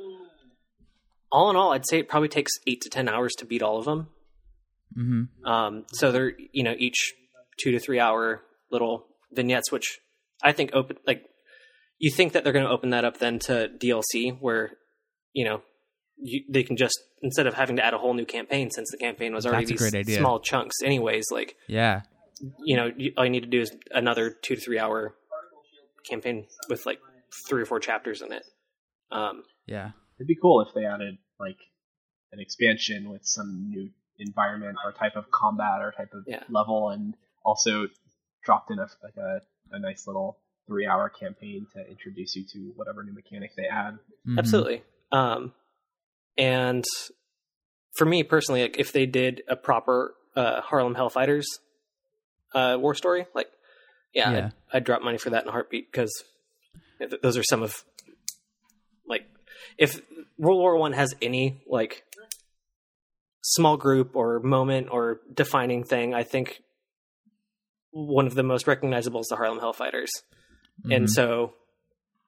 all 1.32 1.50
in 1.50 1.56
all, 1.56 1.72
I'd 1.72 1.86
say 1.86 1.98
it 1.98 2.08
probably 2.08 2.28
takes 2.28 2.52
eight 2.66 2.80
to 2.82 2.88
ten 2.90 3.08
hours 3.08 3.32
to 3.38 3.46
beat 3.46 3.62
all 3.62 3.78
of 3.78 3.84
them. 3.84 4.08
Mm-hmm. 4.98 5.46
Um, 5.48 5.84
so 5.92 6.10
they're 6.12 6.32
you 6.52 6.64
know 6.64 6.74
each 6.76 7.12
two 7.60 7.70
to 7.72 7.78
three 7.78 8.00
hour 8.00 8.42
little 8.70 9.06
vignettes, 9.32 9.70
which 9.70 10.00
I 10.42 10.52
think 10.52 10.70
open 10.72 10.96
like 11.06 11.24
you 11.98 12.10
think 12.10 12.32
that 12.32 12.42
they're 12.44 12.52
going 12.52 12.64
to 12.64 12.70
open 12.70 12.90
that 12.90 13.04
up 13.04 13.18
then 13.18 13.38
to 13.40 13.68
DLC, 13.78 14.36
where 14.40 14.72
you 15.32 15.44
know 15.44 15.62
you, 16.22 16.44
they 16.48 16.62
can 16.62 16.76
just 16.76 16.98
instead 17.22 17.46
of 17.46 17.54
having 17.54 17.76
to 17.76 17.84
add 17.84 17.94
a 17.94 17.98
whole 17.98 18.14
new 18.14 18.24
campaign 18.26 18.70
since 18.70 18.90
the 18.90 18.96
campaign 18.98 19.34
was 19.34 19.46
already 19.46 19.64
these 19.66 19.78
great 19.78 19.94
idea. 19.94 20.18
small 20.18 20.40
chunks 20.40 20.76
anyways. 20.82 21.26
Like 21.30 21.56
Yeah, 21.66 22.02
you 22.64 22.76
know, 22.76 22.90
you, 22.96 23.12
all 23.16 23.24
you 23.24 23.30
need 23.30 23.42
to 23.42 23.48
do 23.48 23.60
is 23.60 23.74
another 23.92 24.30
two 24.30 24.54
to 24.56 24.60
three 24.60 24.78
hour 24.78 25.14
campaign 26.08 26.46
with 26.68 26.86
like 26.86 26.98
three 27.48 27.62
or 27.62 27.66
four 27.66 27.80
chapters 27.80 28.22
in 28.22 28.32
it. 28.32 28.42
Um, 29.12 29.42
yeah, 29.66 29.90
It'd 30.18 30.26
be 30.28 30.36
cool 30.40 30.60
if 30.66 30.74
they 30.74 30.84
added 30.84 31.18
like 31.38 31.58
an 32.32 32.40
expansion 32.40 33.10
with 33.10 33.22
some 33.24 33.68
new 33.68 33.90
environment 34.18 34.76
or 34.84 34.92
type 34.92 35.16
of 35.16 35.30
combat 35.30 35.80
or 35.80 35.92
type 35.96 36.12
of 36.12 36.24
Yeah. 36.26 36.42
level, 36.48 36.90
and 36.90 37.14
also 37.44 37.88
dropped 38.44 38.70
in 38.70 38.78
a 38.78 38.86
like 39.02 39.16
a, 39.16 39.40
a 39.72 39.78
nice 39.78 40.06
little 40.06 40.38
three 40.66 40.86
hour 40.86 41.08
campaign 41.08 41.66
to 41.74 41.80
introduce 41.88 42.36
you 42.36 42.44
to 42.52 42.72
whatever 42.76 43.02
new 43.02 43.12
mechanic 43.12 43.52
they 43.56 43.66
add. 43.66 43.98
Mhm. 44.26 44.38
Absolutely. 44.38 44.82
Um, 45.12 45.52
and 46.38 46.84
for 47.96 48.04
me 48.04 48.22
personally, 48.22 48.62
like 48.62 48.78
if 48.78 48.92
they 48.92 49.06
did 49.06 49.42
a 49.48 49.56
proper 49.56 50.14
uh, 50.36 50.60
Harlem 50.60 50.94
Hellfighters 50.94 51.44
uh, 52.54 52.76
war 52.80 52.94
story, 52.94 53.26
like 53.34 53.48
yeah, 54.12 54.30
Yeah. 54.32 54.38
I'd, 54.72 54.76
I'd 54.78 54.84
drop 54.84 55.02
money 55.02 55.18
for 55.18 55.30
that 55.30 55.42
in 55.42 55.48
a 55.48 55.52
heartbeat 55.52 55.90
because 55.90 56.12
th- 56.98 57.20
those 57.22 57.36
are 57.36 57.42
some 57.42 57.62
of 57.62 57.84
like 59.06 59.22
if 59.78 60.00
World 60.38 60.58
War 60.58 60.76
One 60.76 60.92
has 60.92 61.14
any 61.22 61.60
like 61.66 62.04
small 63.42 63.76
group 63.76 64.14
or 64.16 64.40
moment 64.40 64.88
or 64.90 65.20
defining 65.32 65.82
thing, 65.84 66.14
I 66.14 66.22
think 66.24 66.62
one 67.92 68.26
of 68.26 68.34
the 68.34 68.42
most 68.42 68.66
recognizable 68.66 69.20
is 69.20 69.26
the 69.28 69.36
Harlem 69.36 69.58
Hellfighters 69.58 70.10
and 70.90 71.06
Mhm. 71.06 71.10
so 71.10 71.54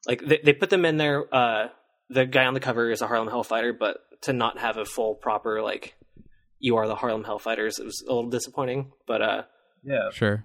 like 0.07 0.21
they, 0.25 0.41
they 0.45 0.53
put 0.53 0.71
them 0.71 0.85
in 0.85 0.97
there 0.97 1.33
uh 1.35 1.69
the 2.13 2.27
guy 2.27 2.45
on 2.45 2.55
the 2.55 2.61
cover 2.61 2.91
is 2.91 3.01
a 3.01 3.07
harlem 3.07 3.29
hellfighter 3.29 3.77
but 3.79 3.99
to 4.23 4.33
not 4.33 4.59
have 4.59 4.77
a 4.77 4.85
full 4.85 5.15
proper 5.15 5.63
like 5.63 5.95
you 6.59 6.77
are 6.77 6.87
the 6.87 6.95
harlem 6.95 7.25
hellfighters 7.25 7.79
it 7.81 7.85
was 7.85 8.03
a 8.09 8.13
little 8.13 8.31
disappointing 8.31 8.93
but 9.07 9.23
uh 9.23 9.43
Yeah, 9.83 10.11
sure. 10.13 10.45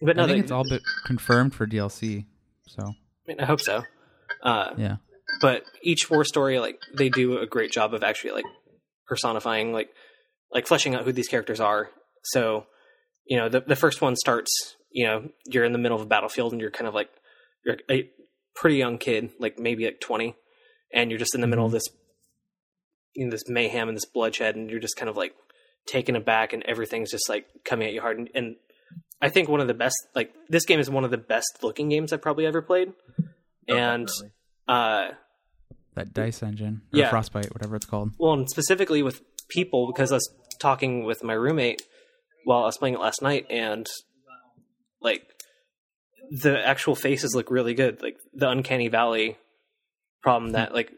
but 0.00 0.16
no 0.16 0.24
I 0.24 0.26
think 0.26 0.36
they, 0.36 0.42
it's 0.42 0.52
all 0.52 0.64
but 0.68 0.80
confirmed 1.04 1.54
for 1.54 1.66
DLC. 1.66 2.24
So. 2.66 2.82
I, 2.86 2.92
mean, 3.26 3.40
I 3.40 3.44
hope 3.46 3.60
so. 3.60 3.82
Uh 4.42 4.70
yeah, 4.78 4.96
but 5.40 5.64
each 5.82 6.08
war 6.10 6.24
story 6.24 6.58
like 6.60 6.80
they 6.96 7.08
do 7.08 7.38
a 7.38 7.46
great 7.46 7.72
job 7.72 7.92
of 7.94 8.02
actually 8.02 8.32
like 8.32 8.44
personifying 9.06 9.72
like 9.72 9.90
like 10.54 10.66
fleshing 10.66 10.94
out 10.94 11.04
who 11.04 11.12
these 11.12 11.28
characters 11.28 11.60
are. 11.60 11.90
So 12.22 12.66
you 13.26 13.36
know, 13.36 13.48
the 13.48 13.60
the 13.60 13.76
first 13.76 14.00
one 14.00 14.16
starts, 14.16 14.76
you 14.90 15.06
know, 15.06 15.28
you're 15.46 15.64
in 15.64 15.72
the 15.72 15.78
middle 15.78 15.96
of 15.96 16.02
a 16.02 16.08
battlefield 16.08 16.52
and 16.52 16.60
you're 16.60 16.70
kind 16.70 16.88
of 16.88 16.94
like 16.94 17.10
you're 17.64 17.76
a 17.90 18.08
pretty 18.54 18.76
young 18.76 18.98
kid, 18.98 19.30
like 19.38 19.58
maybe 19.58 19.84
like 19.84 20.00
20, 20.00 20.34
and 20.92 21.10
you're 21.10 21.18
just 21.18 21.34
in 21.34 21.40
the 21.40 21.46
middle 21.46 21.66
of 21.66 21.72
this 21.72 21.84
you 23.14 23.24
know, 23.24 23.30
this 23.32 23.48
mayhem 23.48 23.88
and 23.88 23.96
this 23.96 24.04
bloodshed 24.04 24.54
and 24.56 24.70
you're 24.70 24.78
just 24.80 24.96
kind 24.96 25.08
of 25.08 25.16
like 25.16 25.34
taken 25.86 26.14
aback 26.14 26.52
and 26.52 26.62
everything's 26.64 27.10
just 27.10 27.28
like 27.28 27.46
coming 27.64 27.88
at 27.88 27.92
you 27.94 28.00
hard 28.00 28.18
and, 28.18 28.28
and 28.34 28.56
I 29.20 29.28
think 29.30 29.48
one 29.48 29.60
of 29.60 29.66
the 29.66 29.74
best 29.74 29.96
like 30.14 30.32
this 30.48 30.64
game 30.64 30.78
is 30.80 30.88
one 30.88 31.04
of 31.04 31.10
the 31.10 31.18
best 31.18 31.58
looking 31.62 31.88
games 31.88 32.12
I've 32.12 32.22
probably 32.22 32.46
ever 32.46 32.62
played. 32.62 32.92
Oh, 33.68 33.74
and 33.76 34.06
definitely. 34.06 34.32
uh 34.68 35.08
That 35.94 36.12
dice 36.14 36.42
engine, 36.42 36.82
or 36.92 36.98
Yeah. 37.00 37.10
frostbite, 37.10 37.52
whatever 37.52 37.76
it's 37.76 37.86
called. 37.86 38.12
well 38.18 38.32
and 38.34 38.48
specifically 38.48 39.02
with 39.02 39.20
people 39.48 39.86
because 39.92 40.12
I 40.12 40.16
was 40.16 40.30
talking 40.60 41.04
with 41.04 41.22
my 41.24 41.32
roommate 41.34 41.82
while 42.44 42.62
I 42.62 42.66
was 42.66 42.78
playing 42.78 42.94
it 42.94 43.00
last 43.00 43.20
night 43.22 43.46
and 43.50 43.86
like 45.02 45.26
the 46.30 46.64
actual 46.64 46.94
faces 46.94 47.34
look 47.34 47.50
really 47.50 47.74
good. 47.74 48.02
Like 48.02 48.16
the 48.32 48.48
uncanny 48.48 48.88
valley 48.88 49.36
problem 50.22 50.52
that 50.52 50.72
like 50.74 50.90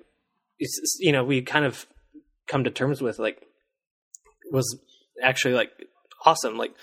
it's 0.58 0.78
it's- 0.78 0.96
you 1.00 1.12
know, 1.12 1.24
we 1.24 1.42
kind 1.42 1.64
of 1.64 1.86
come 2.48 2.64
to 2.64 2.70
terms 2.70 3.00
with 3.00 3.18
like 3.18 3.40
was 4.50 4.78
actually 5.22 5.54
like 5.54 5.70
awesome. 6.24 6.56
Like 6.56 6.74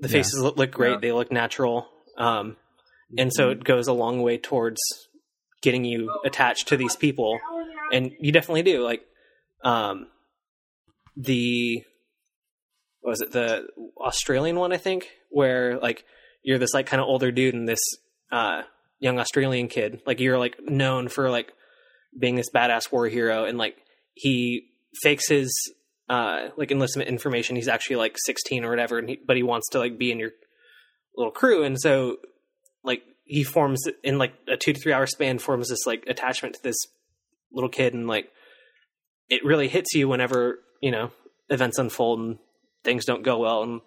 the 0.00 0.08
Yeah. 0.08 0.12
faces 0.12 0.40
look, 0.40 0.56
look 0.56 0.70
great, 0.70 0.92
Yeah. 0.92 0.98
they 1.00 1.12
look 1.12 1.30
natural. 1.30 1.88
Um 2.16 2.56
and 3.18 3.32
so 3.32 3.50
it 3.50 3.64
goes 3.64 3.88
a 3.88 3.92
long 3.92 4.22
way 4.22 4.38
towards 4.38 4.80
getting 5.62 5.84
you 5.84 6.10
attached 6.24 6.68
to 6.68 6.76
these 6.76 6.94
people 6.96 7.38
and 7.92 8.12
you 8.20 8.30
definitely 8.32 8.62
do 8.62 8.82
like 8.84 9.02
um 9.64 10.06
the 11.16 11.84
what 13.00 13.10
was 13.10 13.20
it 13.20 13.32
the 13.32 13.66
australian 13.98 14.56
one 14.58 14.72
i 14.72 14.76
think 14.76 15.08
where 15.30 15.78
like 15.80 16.04
you're 16.42 16.58
this 16.58 16.72
like 16.72 16.86
kind 16.86 17.00
of 17.00 17.06
older 17.08 17.30
dude 17.32 17.54
and 17.54 17.68
this 17.68 17.80
uh 18.32 18.62
young 19.00 19.18
australian 19.18 19.66
kid 19.66 20.00
like 20.06 20.20
you're 20.20 20.38
like 20.38 20.56
known 20.68 21.08
for 21.08 21.30
like 21.30 21.52
being 22.18 22.36
this 22.36 22.50
badass 22.50 22.90
war 22.90 23.06
hero 23.08 23.44
and 23.44 23.58
like 23.58 23.76
he 24.14 24.70
fakes 25.02 25.28
his 25.28 25.72
uh 26.08 26.48
like 26.56 26.70
enlistment 26.70 27.08
information. 27.08 27.56
He's 27.56 27.68
actually 27.68 27.96
like 27.96 28.16
16 28.18 28.64
or 28.64 28.70
whatever 28.70 28.98
and 28.98 29.08
he, 29.08 29.18
but 29.24 29.36
he 29.36 29.42
wants 29.42 29.68
to 29.70 29.78
like 29.78 29.98
be 29.98 30.10
in 30.10 30.18
your 30.18 30.32
little 31.16 31.32
crew 31.32 31.62
and 31.62 31.80
so 31.80 32.16
like 32.82 33.02
he 33.24 33.44
forms 33.44 33.84
in 34.02 34.18
like 34.18 34.34
a 34.48 34.56
two 34.56 34.72
to 34.72 34.80
three 34.80 34.92
hour 34.92 35.06
span 35.06 35.38
forms 35.38 35.68
this 35.68 35.86
like 35.86 36.04
attachment 36.06 36.54
to 36.54 36.62
this 36.62 36.76
little 37.52 37.68
kid 37.68 37.94
and 37.94 38.06
like 38.06 38.30
it 39.28 39.44
really 39.44 39.68
hits 39.68 39.94
you 39.94 40.08
whenever 40.08 40.58
you 40.80 40.90
know 40.90 41.10
events 41.48 41.78
unfold 41.78 42.18
and 42.20 42.38
things 42.84 43.04
don't 43.04 43.22
go 43.22 43.38
well 43.38 43.62
and 43.62 43.80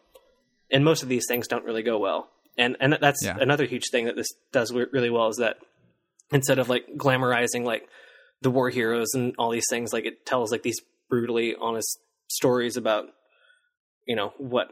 and 0.72 0.86
most 0.86 1.04
of 1.04 1.10
these 1.10 1.26
things 1.28 1.48
don't 1.48 1.66
really 1.66 1.84
go 1.84 1.98
well 1.98 2.30
and 2.58 2.78
and 2.80 2.98
that's 3.02 3.24
Yeah. 3.24 3.38
another 3.40 3.66
huge 3.66 3.90
thing 3.92 4.06
that 4.06 4.16
this 4.16 4.28
does 4.52 4.72
really 4.72 5.10
well 5.10 5.28
is 5.30 5.38
that 5.38 5.58
instead 6.32 6.60
of 6.60 6.70
like 6.70 6.86
glamorizing 6.98 7.64
like 7.64 7.88
the 8.42 8.50
war 8.52 8.70
heroes 8.70 9.14
and 9.14 9.34
all 9.38 9.52
these 9.52 9.68
things 9.70 9.94
like 9.94 10.06
it 10.06 10.26
tells 10.26 10.52
like 10.52 10.64
these 10.64 10.80
brutally 11.10 11.56
honest 11.60 12.00
stories 12.28 12.78
about 12.78 13.06
you 14.08 14.16
know 14.16 14.34
what 14.38 14.70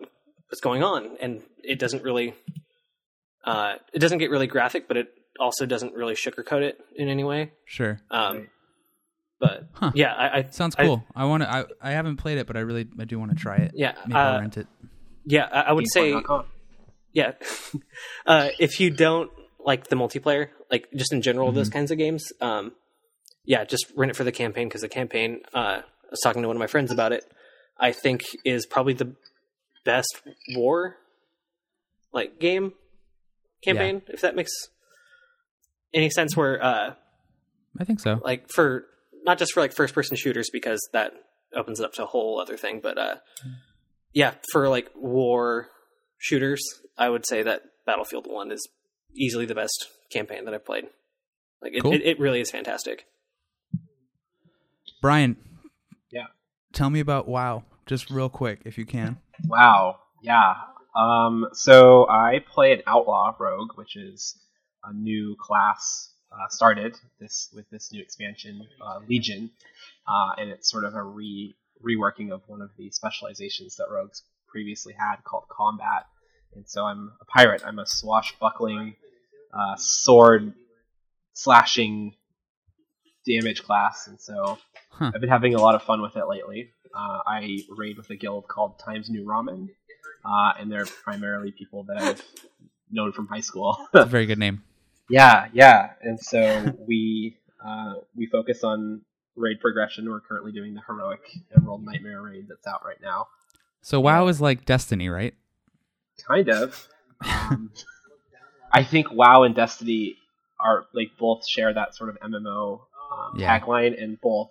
what's 0.49 0.61
going 0.61 0.83
on 0.83 1.15
and 1.21 1.41
it 1.63 1.79
doesn't 1.79 2.03
really 2.03 2.33
uh 3.45 3.73
it 3.93 3.99
doesn't 3.99 4.17
get 4.17 4.29
really 4.29 4.47
graphic 4.47 4.87
but 4.87 4.97
it 4.97 5.07
also 5.39 5.65
doesn't 5.65 5.93
really 5.93 6.13
sugarcoat 6.15 6.61
it 6.61 6.79
in 6.95 7.07
any 7.07 7.23
way 7.23 7.51
Sure. 7.65 7.99
um 8.11 8.47
but 9.39 9.67
Huh. 9.73 9.91
yeah 9.95 10.13
i, 10.13 10.37
I 10.39 10.43
Sounds 10.51 10.75
cool. 10.75 11.03
I, 11.15 11.25
want 11.25 11.43
to. 11.43 11.49
I, 11.51 11.65
I 11.81 11.91
haven't 11.91 12.17
played 12.17 12.37
it, 12.37 12.45
but 12.47 12.55
I 12.57 12.59
really 12.59 12.87
I 12.99 13.05
do 13.05 13.17
want 13.17 13.31
to 13.31 13.37
try 13.37 13.55
it. 13.57 13.71
yeah 13.73 13.93
Maybe 14.05 14.15
I'll 14.15 14.35
uh, 14.35 14.39
rent 14.39 14.57
it. 14.57 14.67
yeah 15.25 15.47
i, 15.51 15.61
I 15.61 15.71
would 15.71 15.87
say 15.89 16.11
GameSpot.com. 16.11 16.45
yeah. 17.13 17.33
Uh 18.25 18.49
if 18.59 18.79
you 18.79 18.91
don't 18.91 19.31
like 19.65 19.87
the 19.87 19.95
multiplayer 19.95 20.49
like 20.69 20.87
just 20.95 21.13
in 21.13 21.21
general 21.21 21.51
those 21.51 21.69
kinds 21.69 21.91
of 21.91 21.97
games 21.97 22.31
um 22.41 22.71
yeah 23.45 23.63
just 23.63 23.91
rent 23.95 24.09
it 24.09 24.15
for 24.15 24.23
the 24.23 24.31
campaign 24.31 24.67
because 24.67 24.81
the 24.81 24.89
campaign 24.89 25.41
uh 25.53 25.81
i 25.81 25.83
was 26.09 26.19
talking 26.23 26.41
to 26.41 26.47
one 26.47 26.57
of 26.57 26.59
my 26.59 26.67
friends 26.67 26.91
about 26.91 27.11
it 27.11 27.23
i 27.79 27.91
think 27.91 28.23
is 28.45 28.65
probably 28.65 28.93
the 28.93 29.13
best 29.85 30.21
war 30.55 30.95
like 32.13 32.39
game 32.39 32.73
campaign 33.63 34.01
if 34.07 34.21
that 34.21 34.35
makes 34.35 34.51
any 35.93 36.09
sense 36.09 36.35
where 36.35 36.63
uh 36.63 36.93
I 37.79 37.83
think 37.85 37.99
so. 37.99 38.19
like 38.23 38.49
for 38.49 38.85
not 39.23 39.37
just 39.37 39.53
for 39.53 39.61
like 39.61 39.73
first 39.73 39.93
person 39.93 40.17
shooters 40.17 40.49
because 40.51 40.79
that 40.93 41.13
opens 41.55 41.79
it 41.79 41.85
up 41.85 41.93
to 41.93 42.03
a 42.03 42.07
whole 42.07 42.39
other 42.39 42.57
thing 42.57 42.79
but 42.81 42.97
uh 42.97 43.15
yeah 44.13 44.33
for 44.51 44.69
like 44.69 44.89
war 44.95 45.67
shooters 46.17 46.61
i 47.01 47.09
would 47.09 47.25
say 47.25 47.43
that 47.43 47.61
battlefield 47.85 48.25
1 48.29 48.51
is 48.51 48.67
easily 49.15 49.45
the 49.45 49.55
best 49.55 49.87
campaign 50.11 50.45
that 50.45 50.53
i've 50.53 50.65
played 50.65 50.85
like 51.61 51.73
it, 51.75 51.81
Cool. 51.81 51.93
it, 51.93 52.01
it 52.03 52.19
really 52.19 52.41
is 52.41 52.49
fantastic 52.51 53.05
Brian. 55.01 55.35
Yeah. 56.11 56.27
Tell 56.73 56.89
me 56.89 56.99
about 56.99 57.27
WoW, 57.27 57.63
just 57.87 58.09
real 58.11 58.29
quick, 58.29 58.61
if 58.65 58.77
you 58.77 58.85
can. 58.85 59.17
Wow. 59.47 59.97
Yeah. 60.21 60.53
Um, 60.95 61.47
so 61.53 62.07
I 62.07 62.39
play 62.47 62.71
an 62.73 62.81
outlaw 62.85 63.35
rogue, 63.39 63.71
which 63.75 63.95
is 63.95 64.37
a 64.83 64.93
new 64.93 65.35
class 65.39 66.13
uh, 66.31 66.47
started 66.49 66.95
this 67.19 67.49
with 67.53 67.69
this 67.71 67.91
new 67.91 68.01
expansion, 68.01 68.61
uh, 68.81 68.99
Legion, 69.07 69.49
uh, 70.07 70.33
and 70.37 70.49
it's 70.49 70.69
sort 70.71 70.85
of 70.85 70.93
a 70.93 71.03
re 71.03 71.55
reworking 71.83 72.31
of 72.31 72.41
one 72.47 72.61
of 72.61 72.69
the 72.77 72.91
specializations 72.91 73.75
that 73.77 73.87
rogues 73.89 74.21
previously 74.47 74.93
had 74.93 75.23
called 75.23 75.45
combat. 75.49 76.05
And 76.55 76.67
so 76.67 76.85
I'm 76.85 77.11
a 77.21 77.25
pirate. 77.25 77.61
I'm 77.65 77.79
a 77.79 77.85
swashbuckling, 77.85 78.95
uh, 79.53 79.75
sword 79.77 80.53
slashing 81.33 82.15
damage 83.25 83.63
class, 83.63 84.07
and 84.07 84.19
so 84.19 84.57
Huh. 84.89 85.11
I've 85.15 85.21
been 85.21 85.29
having 85.29 85.55
a 85.55 85.61
lot 85.61 85.73
of 85.73 85.83
fun 85.83 86.01
with 86.01 86.17
it 86.17 86.27
lately. 86.27 86.71
Uh, 86.93 87.19
I 87.25 87.59
raid 87.69 87.97
with 87.97 88.09
a 88.09 88.15
guild 88.15 88.47
called 88.49 88.77
Times 88.77 89.09
New 89.09 89.25
Ramen, 89.25 89.69
uh, 90.25 90.51
and 90.59 90.69
they're 90.71 90.85
primarily 90.85 91.51
people 91.51 91.83
that 91.85 91.97
I've 91.97 92.21
known 92.91 93.13
from 93.13 93.27
high 93.27 93.39
school. 93.39 93.77
It's 93.93 94.05
a 94.05 94.09
very 94.09 94.25
good 94.25 94.37
name. 94.37 94.63
yeah, 95.09 95.47
yeah, 95.53 95.91
and 96.01 96.19
so 96.19 96.75
we 96.87 97.37
uh, 97.65 97.93
we 98.15 98.25
focus 98.27 98.63
on 98.65 99.01
raid 99.37 99.61
progression. 99.61 100.09
We're 100.09 100.19
currently 100.19 100.51
doing 100.51 100.73
the 100.73 100.81
heroic 100.85 101.21
Emerald 101.55 101.85
Nightmare 101.85 102.21
raid 102.21 102.47
that's 102.49 102.67
out 102.67 102.83
right 102.85 102.99
now. 103.01 103.27
So 103.81 104.01
WoW 104.01 104.27
is 104.27 104.41
like 104.41 104.65
Destiny, 104.65 105.07
right? 105.09 105.33
Kind 106.27 106.49
of. 106.49 106.87
Um, 107.23 107.71
I 108.71 108.83
think 108.83 109.11
WoW 109.11 109.43
and 109.43 109.53
Destiny 109.55 110.15
are 110.59 110.85
like 110.93 111.11
both 111.19 111.47
share 111.47 111.73
that 111.73 111.95
sort 111.95 112.09
of 112.09 112.19
MMO 112.19 112.81
um, 113.11 113.39
Yeah. 113.39 113.59
tagline, 113.59 114.01
and 114.01 114.19
both 114.21 114.49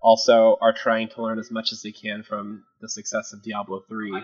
also 0.00 0.56
are 0.60 0.72
trying 0.72 1.08
to 1.10 1.22
learn 1.22 1.38
as 1.38 1.50
much 1.50 1.72
as 1.72 1.82
they 1.82 1.92
can 1.92 2.22
from 2.22 2.64
the 2.80 2.88
success 2.88 3.32
of 3.32 3.42
Diablo 3.42 3.80
three, 3.88 4.14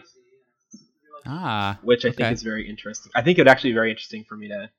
Ah, 1.26 1.78
which 1.82 2.04
I 2.04 2.11
think 2.11 2.32
is 2.32 2.42
very 2.42 2.68
interesting. 2.68 3.12
I 3.14 3.22
think 3.22 3.38
it 3.38 3.42
would 3.42 3.48
actually 3.48 3.70
be 3.70 3.74
very 3.74 3.90
interesting 3.90 4.24
for 4.24 4.37
me 4.37 4.48
to 4.48 4.70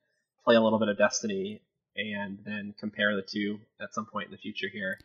play 0.44 0.56
a 0.56 0.60
little 0.60 0.78
bit 0.78 0.88
of 0.88 0.98
Destiny 0.98 1.60
and 1.96 2.38
then 2.44 2.74
compare 2.78 3.14
the 3.16 3.22
two 3.22 3.60
at 3.80 3.94
some 3.94 4.06
point 4.06 4.26
in 4.26 4.32
the 4.32 4.38
future 4.38 4.68
here, 4.68 4.98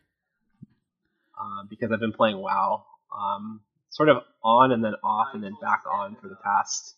um, 1.40 1.66
because 1.68 1.90
I've 1.92 2.00
been 2.00 2.12
playing 2.12 2.38
WoW 2.38 2.84
um, 3.16 3.60
sort 3.90 4.08
of 4.08 4.22
on 4.42 4.72
and 4.72 4.84
then 4.84 4.94
off 5.02 5.28
and 5.34 5.42
then 5.42 5.56
back 5.60 5.84
on 5.90 6.16
for 6.16 6.28
the 6.28 6.36
past. 6.36 6.94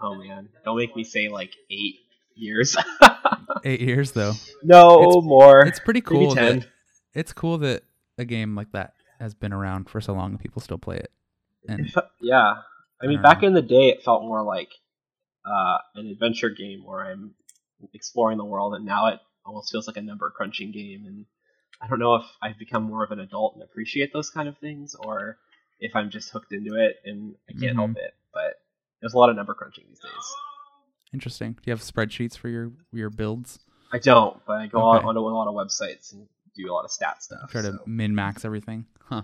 Oh 0.00 0.14
man, 0.14 0.48
don't 0.64 0.76
make 0.76 0.94
me 0.96 1.04
say 1.04 1.28
like 1.28 1.52
eight 1.70 1.96
years. 2.34 2.76
eight 3.64 3.80
years 3.80 4.12
though. 4.12 4.32
no 4.62 5.02
It's- 5.02 5.24
more. 5.24 5.60
It's 5.66 5.80
pretty 5.80 6.02
Maybe 6.08 6.26
cool. 6.26 6.34
10. 6.34 6.60
That, 6.60 6.68
it's 7.14 7.32
cool 7.32 7.58
that 7.58 7.82
a 8.18 8.24
game 8.24 8.54
like 8.54 8.72
that 8.72 8.94
has 9.20 9.34
been 9.34 9.52
around 9.52 9.88
for 9.88 10.00
so 10.00 10.12
long 10.12 10.32
and 10.32 10.40
people 10.40 10.60
still 10.62 10.78
play 10.78 10.96
it. 10.96 11.10
And 11.68 11.92
yeah, 12.20 12.54
I 13.00 13.06
mean, 13.06 13.16
don't 13.18 13.22
back 13.22 13.42
know. 13.42 13.48
in 13.48 13.54
the 13.54 13.62
day, 13.62 13.88
it 13.90 14.02
felt 14.02 14.22
more 14.22 14.42
like 14.42 14.70
uh, 15.44 15.78
an 15.94 16.06
adventure 16.08 16.50
game 16.50 16.84
where 16.84 17.00
I'm 17.04 17.34
exploring 17.94 18.38
the 18.38 18.44
world, 18.44 18.74
and 18.74 18.84
now 18.84 19.06
it 19.08 19.20
almost 19.44 19.70
feels 19.70 19.86
like 19.86 19.96
a 19.96 20.02
number 20.02 20.28
crunching 20.30 20.72
game. 20.72 21.04
And 21.06 21.26
I 21.80 21.86
don't 21.88 21.98
know 22.00 22.16
if 22.16 22.24
I've 22.42 22.58
become 22.58 22.82
more 22.84 23.04
of 23.04 23.12
an 23.12 23.20
adult 23.20 23.54
and 23.54 23.62
appreciate 23.62 24.12
those 24.12 24.30
kind 24.30 24.48
of 24.48 24.58
things, 24.58 24.96
or 24.98 25.38
if 25.78 25.94
I'm 25.94 26.10
just 26.10 26.30
hooked 26.30 26.52
into 26.52 26.74
it 26.76 26.96
and 27.04 27.34
I 27.48 27.52
can't 27.60 27.76
help 27.76 27.92
it. 27.92 28.14
But 28.32 28.54
there's 29.02 29.12
a 29.12 29.18
lot 29.18 29.28
of 29.28 29.36
number 29.36 29.52
crunching 29.52 29.84
these 29.88 29.98
days. 30.00 30.34
interesting. 31.12 31.52
Do 31.52 31.60
you 31.66 31.72
have 31.72 31.80
spreadsheets 31.80 32.38
for 32.38 32.48
your 32.48 32.72
your 32.92 33.10
builds? 33.10 33.58
I 33.92 33.98
don't, 33.98 34.40
but 34.46 34.54
I 34.54 34.66
go 34.68 34.78
Okay. 34.78 35.04
on 35.06 35.16
onto 35.16 35.20
a 35.20 35.28
lot 35.28 35.46
of 35.48 35.54
websites 35.54 36.12
and 36.14 36.26
do 36.56 36.70
a 36.70 36.72
lot 36.72 36.84
of 36.86 36.90
stat 36.90 37.22
stuff. 37.22 37.50
Try 37.50 37.60
to 37.62 37.72
so 37.72 37.78
min 37.86 38.14
max 38.14 38.44
everything. 38.46 38.86
Huh. 39.04 39.22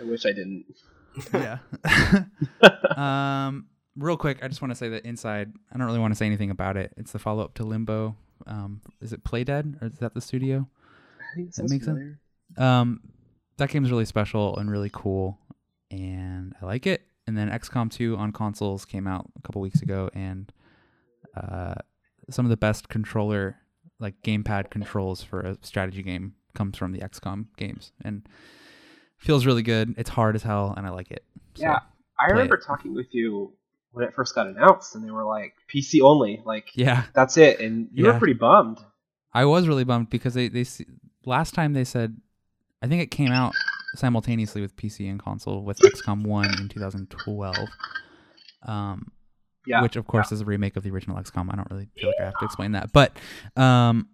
I 0.00 0.04
wish 0.04 0.26
I 0.26 0.32
didn't. 0.32 0.64
yeah. 1.34 1.58
um, 2.96 3.66
real 3.96 4.16
quick, 4.16 4.38
I 4.42 4.48
just 4.48 4.62
want 4.62 4.70
to 4.72 4.74
say 4.76 4.88
that 4.90 5.04
inside, 5.04 5.52
I 5.72 5.78
don't 5.78 5.86
really 5.86 5.98
want 5.98 6.12
to 6.12 6.16
say 6.16 6.26
anything 6.26 6.50
about 6.50 6.76
it. 6.76 6.92
It's 6.96 7.12
the 7.12 7.18
follow 7.18 7.44
up 7.44 7.54
to 7.54 7.64
Limbo. 7.64 8.16
Um, 8.46 8.80
is 9.00 9.12
it 9.12 9.22
Playdead 9.24 9.82
or 9.82 9.86
is 9.88 9.98
that 9.98 10.14
the 10.14 10.20
studio? 10.20 10.66
I 11.32 11.36
think 11.36 11.54
That 11.54 11.68
makes 11.70 11.84
sense. 11.84 12.16
Um, 12.56 13.00
that 13.58 13.70
game's 13.70 13.90
really 13.90 14.06
special 14.06 14.56
and 14.56 14.70
really 14.70 14.90
cool, 14.92 15.38
and 15.90 16.54
I 16.60 16.64
like 16.66 16.86
it. 16.86 17.02
And 17.30 17.38
then 17.38 17.48
XCOM 17.48 17.88
2 17.92 18.16
on 18.16 18.32
consoles 18.32 18.84
came 18.84 19.06
out 19.06 19.30
a 19.38 19.42
couple 19.42 19.60
weeks 19.62 19.82
ago, 19.82 20.10
and 20.14 20.52
uh, 21.36 21.74
some 22.28 22.44
of 22.44 22.50
the 22.50 22.56
best 22.56 22.88
controller 22.88 23.56
like 24.00 24.20
gamepad 24.22 24.68
controls 24.70 25.22
for 25.22 25.38
a 25.40 25.56
strategy 25.62 26.02
game 26.02 26.34
comes 26.54 26.76
from 26.76 26.90
the 26.90 26.98
XCOM 26.98 27.46
games, 27.56 27.92
and 28.04 28.28
feels 29.16 29.46
really 29.46 29.62
good. 29.62 29.94
It's 29.96 30.10
hard 30.10 30.34
as 30.34 30.42
hell, 30.42 30.74
and 30.76 30.84
I 30.88 30.90
like 30.90 31.12
it. 31.12 31.22
So, 31.54 31.62
yeah, 31.66 31.78
I 32.18 32.26
remember 32.26 32.56
it. 32.56 32.64
talking 32.66 32.94
with 32.94 33.14
you 33.14 33.52
when 33.92 34.04
it 34.04 34.12
first 34.12 34.34
got 34.34 34.48
announced, 34.48 34.96
and 34.96 35.04
they 35.04 35.12
were 35.12 35.24
like 35.24 35.54
PC 35.72 36.00
only, 36.02 36.42
like 36.44 36.70
yeah. 36.74 37.04
that's 37.14 37.36
it, 37.36 37.60
and 37.60 37.88
you 37.92 38.06
Yeah. 38.06 38.14
were 38.14 38.18
pretty 38.18 38.34
bummed. 38.34 38.78
I 39.32 39.44
was 39.44 39.68
really 39.68 39.84
bummed 39.84 40.10
because 40.10 40.34
they 40.34 40.48
they 40.48 40.66
last 41.24 41.54
time 41.54 41.74
they 41.74 41.84
said 41.84 42.16
I 42.82 42.88
think 42.88 43.02
it 43.02 43.12
came 43.12 43.30
out 43.30 43.54
simultaneously 43.94 44.60
with 44.60 44.76
PC 44.76 45.10
and 45.10 45.20
console 45.22 45.62
with 45.62 45.78
XCOM 45.78 46.24
1 46.24 46.46
in 46.60 46.68
2012. 46.68 47.68
Um 48.66 49.12
Yeah, 49.66 49.82
which 49.82 49.96
of 49.96 50.06
course 50.06 50.32
is 50.32 50.40
a 50.40 50.44
remake 50.44 50.76
of 50.76 50.82
the 50.82 50.90
original 50.90 51.16
XCOM. 51.16 51.52
I 51.52 51.56
don't 51.56 51.70
really 51.70 51.88
feel 51.96 52.08
like 52.08 52.20
I 52.20 52.24
have 52.24 52.38
to 52.38 52.44
explain 52.44 52.72
that. 52.72 52.92
But 52.92 53.16
um 53.56 54.08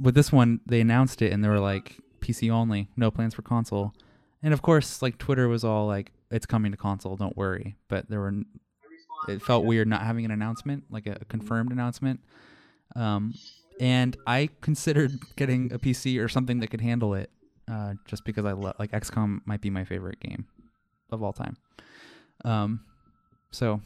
with 0.00 0.14
this 0.14 0.32
one 0.32 0.60
they 0.66 0.80
announced 0.80 1.22
it 1.22 1.32
and 1.32 1.42
they 1.42 1.48
were 1.48 1.60
like 1.60 1.98
PC 2.20 2.50
only, 2.50 2.88
no 2.96 3.10
plans 3.10 3.34
for 3.34 3.42
console. 3.42 3.94
And 4.42 4.52
of 4.52 4.62
course 4.62 5.00
like 5.02 5.18
Twitter 5.18 5.48
was 5.48 5.64
all 5.64 5.86
like 5.86 6.12
it's 6.30 6.46
coming 6.46 6.72
to 6.72 6.76
console, 6.78 7.16
don't 7.16 7.36
worry. 7.36 7.76
But 7.88 8.08
there 8.10 8.20
were 8.20 8.34
it 9.28 9.40
felt 9.42 9.64
weird 9.64 9.88
not 9.88 10.02
having 10.02 10.24
an 10.24 10.30
announcement, 10.30 10.84
like 10.90 11.06
a, 11.06 11.16
a 11.20 11.24
confirmed 11.24 11.72
announcement. 11.72 12.20
Um, 12.94 13.34
and 13.80 14.16
I 14.26 14.50
considered 14.60 15.18
getting 15.36 15.72
a 15.72 15.78
PC 15.78 16.22
or 16.22 16.28
something 16.28 16.60
that 16.60 16.68
could 16.68 16.80
handle 16.80 17.14
it, 17.14 17.30
uh, 17.68 17.94
just 18.06 18.24
because 18.24 18.44
I 18.44 18.52
love 18.52 18.74
like 18.78 18.92
XCOM 18.92 19.40
might 19.44 19.60
be 19.60 19.70
my 19.70 19.84
favorite 19.84 20.20
game 20.20 20.46
of 21.10 21.22
all 21.22 21.32
time. 21.32 21.56
Um, 22.44 22.80
so 23.50 23.80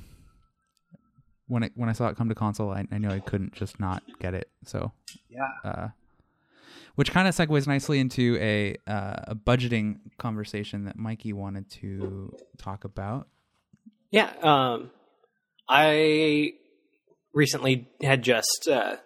when 1.47 1.63
it 1.63 1.73
when 1.75 1.89
I 1.89 1.93
saw 1.93 2.09
it 2.09 2.17
come 2.17 2.29
to 2.29 2.35
console, 2.35 2.71
I, 2.71 2.87
I 2.91 2.99
knew 2.99 3.11
I 3.11 3.21
couldn't 3.21 3.53
just 3.55 3.81
not 3.81 4.03
get 4.21 4.35
it. 4.35 4.49
So 4.65 4.93
yeah. 5.29 5.49
uh, 5.65 5.89
which 6.95 7.13
kind 7.13 7.29
of 7.29 7.35
segues 7.35 7.67
nicely 7.67 8.01
into 8.01 8.37
a 8.41 8.77
uh, 8.87 9.23
a 9.29 9.35
budgeting 9.35 9.99
conversation 10.19 10.85
that 10.85 10.97
Mikey 10.97 11.33
wanted 11.33 11.71
to 11.71 12.35
talk 12.59 12.85
about. 12.85 13.29
Yeah, 14.11 14.33
um, 14.43 14.91
I 15.69 16.55
recently 17.35 17.89
had 18.03 18.23
just 18.23 18.69
uh, 18.71 18.97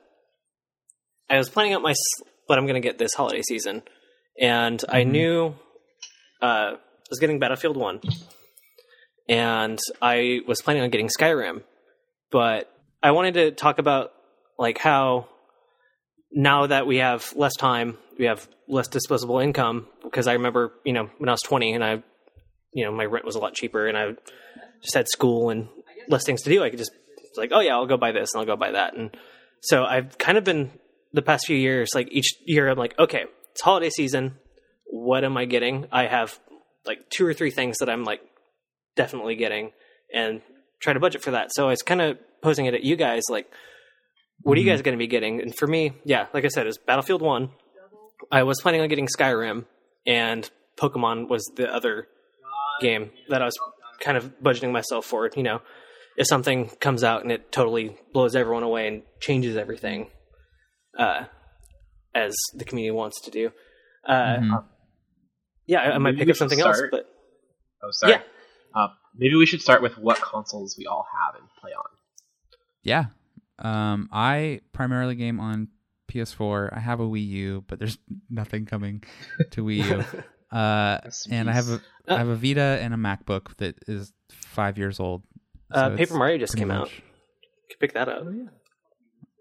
I 1.29 1.37
was 1.37 1.49
planning 1.49 1.75
out 1.75 1.83
my 1.83 1.91
s- 1.91 2.23
what 2.47 2.59
I'm 2.59 2.67
going 2.67 2.81
to 2.81 2.87
get 2.87 2.99
this 2.99 3.15
holiday 3.15 3.43
season, 3.43 3.83
and 4.38 4.83
I 4.88 5.03
Mhm. 5.05 5.11
knew 5.11 5.55
uh, 6.42 6.45
I 6.75 6.77
was 7.11 7.18
getting 7.21 7.38
Battlefield 7.38 7.77
One, 7.77 8.01
and 9.29 9.79
I 10.01 10.40
was 10.47 10.61
planning 10.62 10.83
on 10.83 10.90
getting 10.90 11.09
Skyrim, 11.09 11.62
but 12.31 12.71
I 13.03 13.12
wanted 13.12 13.35
to 13.35 13.51
talk 13.53 13.79
about 13.79 14.12
like 14.59 14.79
how 14.79 15.29
now 16.31 16.66
that 16.66 16.87
we 16.87 16.97
have 16.99 17.33
less 17.37 17.55
time, 17.57 17.99
we 18.18 18.25
have 18.27 18.49
less 18.68 18.88
disposable 18.88 19.38
income 19.38 19.87
because 20.03 20.27
I 20.27 20.35
remember 20.35 20.73
you 20.85 20.92
know 20.92 21.11
when 21.18 21.29
I 21.29 21.33
was 21.33 21.42
20 21.42 21.75
and 21.75 21.85
I 21.85 22.03
you 22.73 22.85
know 22.85 22.92
my 22.92 23.05
rent 23.05 23.25
was 23.25 23.35
a 23.35 23.38
lot 23.38 23.55
cheaper 23.55 23.87
and 23.87 23.97
I 23.99 24.12
just 24.83 24.95
had 24.95 25.09
school 25.09 25.51
and 25.51 25.68
less 26.09 26.25
things 26.25 26.42
to 26.42 26.51
do. 26.51 26.62
I 26.62 26.71
could 26.71 26.79
just 26.79 26.92
like, 27.37 27.51
oh 27.53 27.61
yeah, 27.61 27.75
I'll 27.75 27.87
go 27.87 27.97
buy 27.97 28.12
this 28.12 28.33
and 28.35 28.40
I'll 28.40 28.47
go 28.47 28.57
buy 28.57 28.73
that. 28.73 28.95
And 28.95 29.16
so 29.61 29.85
I've 29.85 30.18
kind 30.18 30.37
of 30.38 30.45
been 30.45 30.71
the 31.12 31.23
past 31.23 31.47
few 31.47 31.57
years, 31.57 31.90
like 31.95 32.09
each 32.11 32.35
year, 32.45 32.68
I'm 32.68 32.79
like, 32.79 32.99
okay, 32.99 33.25
it's 33.53 33.61
holiday 33.61 33.91
season. 33.91 34.37
What 34.87 35.25
am 35.25 35.37
I 35.37 35.45
getting? 35.47 35.87
I 35.93 36.07
have 36.07 36.38
like 36.85 37.09
two 37.11 37.25
or 37.25 37.33
three 37.33 37.51
things 37.51 37.79
that 37.79 37.88
I'm 37.88 38.05
like 38.05 38.21
definitely 38.97 39.37
getting, 39.37 39.71
and 40.12 40.43
try 40.81 40.93
to 40.93 41.01
budget 41.01 41.23
for 41.23 41.31
that. 41.31 41.51
So 41.55 41.67
I 41.67 41.71
was 41.71 41.83
kind 41.83 42.01
of 42.03 42.19
posing 42.43 42.67
it 42.67 42.75
at 42.75 42.83
you 42.83 42.97
guys, 42.97 43.23
like, 43.31 43.47
what 44.43 44.59
are 44.59 44.61
you 44.61 44.67
Mhm. 44.67 44.73
guys 44.73 44.83
going 44.83 44.99
to 44.99 44.99
be 44.99 45.07
getting? 45.07 45.41
And 45.41 45.57
for 45.57 45.67
me, 45.67 45.93
yeah, 46.05 46.27
like 46.35 46.45
I 46.45 46.49
said, 46.49 46.67
it's 46.67 46.77
Battlefield 46.77 47.23
One. 47.23 47.51
I 48.31 48.43
was 48.43 48.61
planning 48.61 48.81
on 48.81 48.88
getting 48.88 49.07
Skyrim, 49.07 49.67
and 50.07 50.51
Pokemon 50.77 51.29
was 51.29 51.45
the 51.57 51.73
other 51.73 52.09
game 52.81 53.12
that 53.29 53.41
I 53.43 53.45
was 53.45 53.59
kind 54.01 54.17
of 54.17 54.33
budgeting 54.43 54.73
myself 54.73 55.07
for. 55.07 55.31
You 55.37 55.43
know, 55.45 55.62
if 56.17 56.27
something 56.27 56.69
comes 56.81 57.05
out 57.05 57.23
and 57.23 57.31
it 57.31 57.53
totally 57.53 57.97
blows 58.12 58.35
everyone 58.35 58.62
away 58.65 58.88
and 58.88 59.03
changes 59.21 59.57
everything, 59.57 60.11
uh, 60.99 61.25
as 62.14 62.35
the 62.55 62.64
community 62.64 62.90
wants 62.90 63.20
to 63.22 63.31
do, 63.31 63.51
uh, 64.07 64.37
Mhm. 64.37 64.64
yeah, 65.66 65.81
I, 65.81 65.90
I 65.94 65.98
might 65.98 66.16
pick 66.16 66.29
up 66.29 66.37
something 66.37 66.59
should 66.59 66.66
else. 66.66 66.83
But 66.90 67.07
Oh, 67.83 67.88
sorry. 67.90 68.12
Yeah. 68.12 68.22
Uh, 68.75 68.88
maybe 69.16 69.35
we 69.35 69.44
should 69.46 69.61
start 69.61 69.83
with 69.83 69.98
what 69.98 70.20
consoles 70.20 70.77
we 70.79 70.87
all 70.87 71.05
have 71.20 71.35
and 71.35 71.48
play 71.61 71.72
on. 71.72 71.85
Yeah. 72.83 73.07
Um, 73.59 74.09
I 74.12 74.61
primarily 74.72 75.14
game 75.16 75.40
on 75.40 75.68
PS4. 76.09 76.70
I 76.72 76.79
have 76.81 77.01
a 77.01 77.05
Wii 77.05 77.27
U, 77.27 77.64
but 77.66 77.79
there's 77.79 77.98
nothing 78.31 78.66
coming 78.66 79.03
to 79.51 79.64
Wii 79.64 79.85
U. 79.85 80.05
Uh, 80.53 81.01
and 81.31 81.48
I 81.48 81.55
have 81.55 81.70
a 81.70 81.79
peace. 81.79 81.87
I 82.09 82.18
have 82.18 82.29
a 82.29 82.37
Vita 82.37 82.61
and 82.83 82.92
a 82.92 82.96
MacBook 82.98 83.57
that 83.57 83.75
is 83.88 84.12
five 84.31 84.77
years 84.77 85.01
old. 85.01 85.22
uh, 85.70 85.96
Paper 85.96 86.12
Mario 86.12 86.37
just 86.37 86.53
pretty 86.53 86.64
came 86.64 86.70
out. 86.70 86.81
much- 86.83 87.03
Could 87.70 87.81
pick 87.81 87.94
that 87.94 88.07
up. 88.11 88.18
Oh, 88.27 88.31
yeah. 88.31 88.48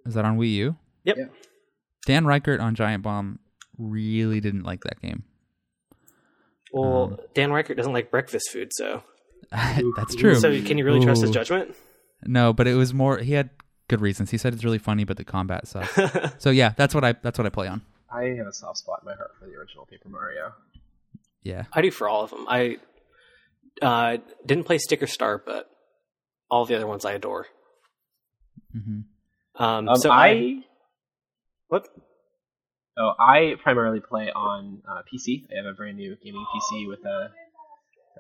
Is 0.06 0.14
that 0.14 0.24
on 0.24 0.38
Wii 0.38 0.54
U? 0.54 0.78
Yep. 1.04 1.18
Yeah. 1.18 1.26
Dan 2.06 2.26
Ryckert 2.26 2.60
on 2.62 2.76
Giant 2.76 3.04
Bomb 3.04 3.40
really 3.78 4.40
didn't 4.40 4.64
like 4.64 4.84
that 4.84 5.02
game. 5.02 5.24
Well, 6.74 7.04
Um, 7.04 7.18
Dan 7.34 7.50
Ryckert 7.50 7.76
doesn't 7.78 7.94
like 7.94 8.10
breakfast 8.12 8.50
food, 8.52 8.72
so 8.74 9.04
That's 9.52 10.16
true. 10.16 10.36
so 10.36 10.50
can 10.62 10.78
you 10.78 10.86
really 10.86 11.04
trust 11.04 11.22
his 11.22 11.32
judgment? 11.32 11.76
No, 12.26 12.54
but 12.54 12.68
it 12.68 12.76
was 12.76 12.94
more. 12.94 13.18
He 13.18 13.34
had 13.34 13.50
good 13.88 14.00
reasons. 14.02 14.32
He 14.32 14.38
said 14.38 14.54
it's 14.54 14.64
really 14.64 14.78
funny, 14.78 15.04
but 15.04 15.18
the 15.18 15.26
combat 15.26 15.68
sucks. 15.68 15.98
so 16.42 16.50
yeah, 16.50 16.74
that's 16.78 16.96
what 16.96 17.04
I 17.04 17.14
that's 17.14 17.38
what 17.38 17.46
I 17.46 17.50
play 17.50 17.68
on. 17.68 17.82
I 18.10 18.24
have 18.38 18.48
a 18.48 18.54
soft 18.54 18.78
spot 18.78 19.00
in 19.02 19.06
my 19.08 19.16
heart 19.16 19.32
for 19.40 19.46
the 19.48 19.54
original 19.56 19.86
Paper 19.86 20.10
Mario. 20.10 20.54
Yeah. 21.44 21.66
I 21.74 21.82
do 21.82 21.92
for 21.92 22.08
all 22.08 22.24
of 22.24 22.30
them. 22.30 22.46
I 22.48 22.78
uh, 23.82 24.18
didn't 24.46 24.66
play 24.66 24.78
Sticker 24.78 25.08
Star, 25.08 25.42
but 25.44 25.70
all 26.50 26.66
the 26.66 26.76
other 26.76 26.88
ones 26.88 27.04
I 27.06 27.14
adore. 27.14 27.48
Mm-hmm. 28.76 29.64
Um, 29.64 29.90
Um, 29.90 29.96
so 29.96 30.12
I, 30.12 30.28
I, 30.28 30.58
what? 31.72 31.88
oh, 32.98 33.12
I 33.18 33.56
primarily 33.64 34.02
play 34.02 34.30
on 34.32 34.82
uh, 34.88 35.02
PC. 35.12 35.46
I 35.52 35.56
have 35.58 35.66
a 35.66 35.74
brand 35.74 35.98
new 35.98 36.16
gaming 36.24 36.46
PC 36.54 36.88
with 36.90 37.00
a, 37.06 37.30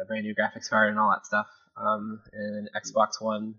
a 0.01 0.05
brand 0.05 0.23
new 0.25 0.33
graphics 0.33 0.69
card 0.69 0.89
and 0.89 0.97
all 0.99 1.09
that 1.11 1.25
stuff, 1.25 1.47
um, 1.77 2.21
and 2.31 2.67
an 2.67 2.69
Xbox 2.75 3.21
One. 3.21 3.55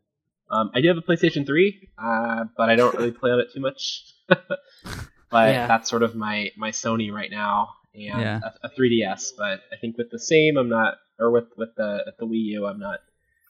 Um, 0.50 0.70
I 0.74 0.80
do 0.80 0.88
have 0.88 0.96
a 0.96 1.02
PlayStation 1.02 1.46
3, 1.46 1.88
uh, 1.98 2.44
but 2.56 2.68
I 2.70 2.74
don't 2.76 2.94
really 2.96 3.10
play 3.20 3.30
on 3.30 3.40
it 3.40 3.48
too 3.54 3.60
much. 3.60 4.02
but 4.28 5.48
Yeah. 5.54 5.66
that's 5.66 5.88
sort 5.88 6.02
of 6.02 6.14
my, 6.14 6.50
my 6.56 6.70
Sony 6.70 7.12
right 7.12 7.30
now, 7.30 7.68
and 7.94 8.02
Yeah. 8.20 8.40
a, 8.62 8.66
a 8.66 8.70
3DS. 8.70 9.32
But 9.36 9.60
I 9.72 9.76
think 9.80 9.96
with 9.98 10.10
the 10.10 10.18
same, 10.18 10.56
I'm 10.56 10.68
not, 10.68 10.94
or 11.18 11.30
with 11.30 11.48
with 11.56 11.74
the 11.76 12.02
with 12.06 12.16
the 12.18 12.26
Wii 12.26 12.44
U, 12.56 12.66
I'm 12.66 12.80
not 12.80 13.00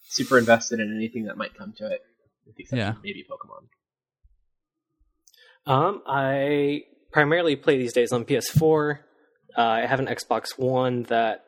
super 0.09 0.39
invested 0.39 0.81
in 0.81 0.95
anything 0.95 1.25
that 1.27 1.37
might 1.39 1.57
come 1.57 1.73
to 1.79 1.87
it, 1.87 2.01
with 2.47 2.57
the 2.57 2.63
exception 2.65 2.79
Yeah. 2.87 2.91
of 2.91 3.03
maybe 3.03 3.25
Pokemon. 3.31 3.67
Um, 5.67 6.03
I 6.07 6.83
primarily 7.13 7.57
play 7.57 7.79
these 7.79 7.93
days 7.93 8.13
on 8.13 8.25
PS4. 8.25 8.99
Uh, 9.57 9.61
I 9.61 9.87
have 9.87 10.01
an 10.01 10.07
Xbox 10.07 10.59
One 10.59 11.05
that 11.05 11.45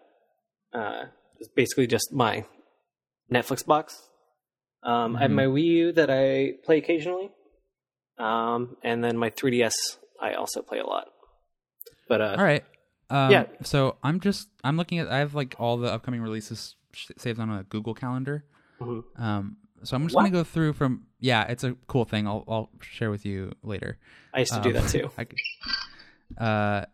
uh, 0.72 1.04
is 1.40 1.48
basically 1.48 1.86
just 1.86 2.12
my 2.12 2.44
Netflix 3.32 3.64
box. 3.64 4.08
Um, 4.82 5.16
I 5.16 5.22
have 5.22 5.30
Mhm. 5.30 5.34
my 5.34 5.44
Wii 5.46 5.64
U 5.64 5.92
that 5.92 6.10
I 6.10 6.54
play 6.64 6.78
occasionally, 6.78 7.30
um, 8.18 8.76
and 8.82 9.02
then 9.02 9.16
my 9.16 9.30
3DS 9.30 9.74
I 10.20 10.34
also 10.34 10.60
play 10.62 10.78
a 10.78 10.86
lot. 10.86 11.08
But 12.08 12.20
uh, 12.20 12.34
All 12.38 12.44
right. 12.44 12.64
Um, 13.10 13.30
Yeah. 13.30 13.46
So 13.62 13.96
I'm 14.02 14.20
just 14.20 14.48
I'm 14.62 14.76
looking 14.76 14.98
at 14.98 15.08
I 15.08 15.18
have 15.18 15.34
like 15.34 15.54
all 15.58 15.76
the 15.78 15.90
upcoming 15.92 16.20
releases 16.20 16.76
saved 17.16 17.40
on 17.40 17.50
a 17.50 17.62
Google 17.64 17.94
Calendar. 17.94 18.44
Mhm. 18.80 19.02
Um. 19.18 19.56
So 19.84 19.96
I'm 19.96 20.02
just 20.04 20.14
What? 20.14 20.22
gonna 20.22 20.32
go 20.32 20.44
through 20.44 20.72
from 20.74 21.06
yeah, 21.20 21.44
it's 21.44 21.64
a 21.64 21.76
cool 21.86 22.04
thing. 22.04 22.26
I'll 22.26 22.44
I'll 22.48 22.70
share 22.80 23.10
with 23.10 23.24
you 23.26 23.52
later. 23.62 23.98
I 24.32 24.40
used 24.40 24.52
to 24.52 24.60
do 24.60 24.70
Um, 24.70 24.74
that 24.74 24.88
too. 24.88 25.10
I 25.18 25.24
c- 25.24 25.30
uh, 26.38 26.84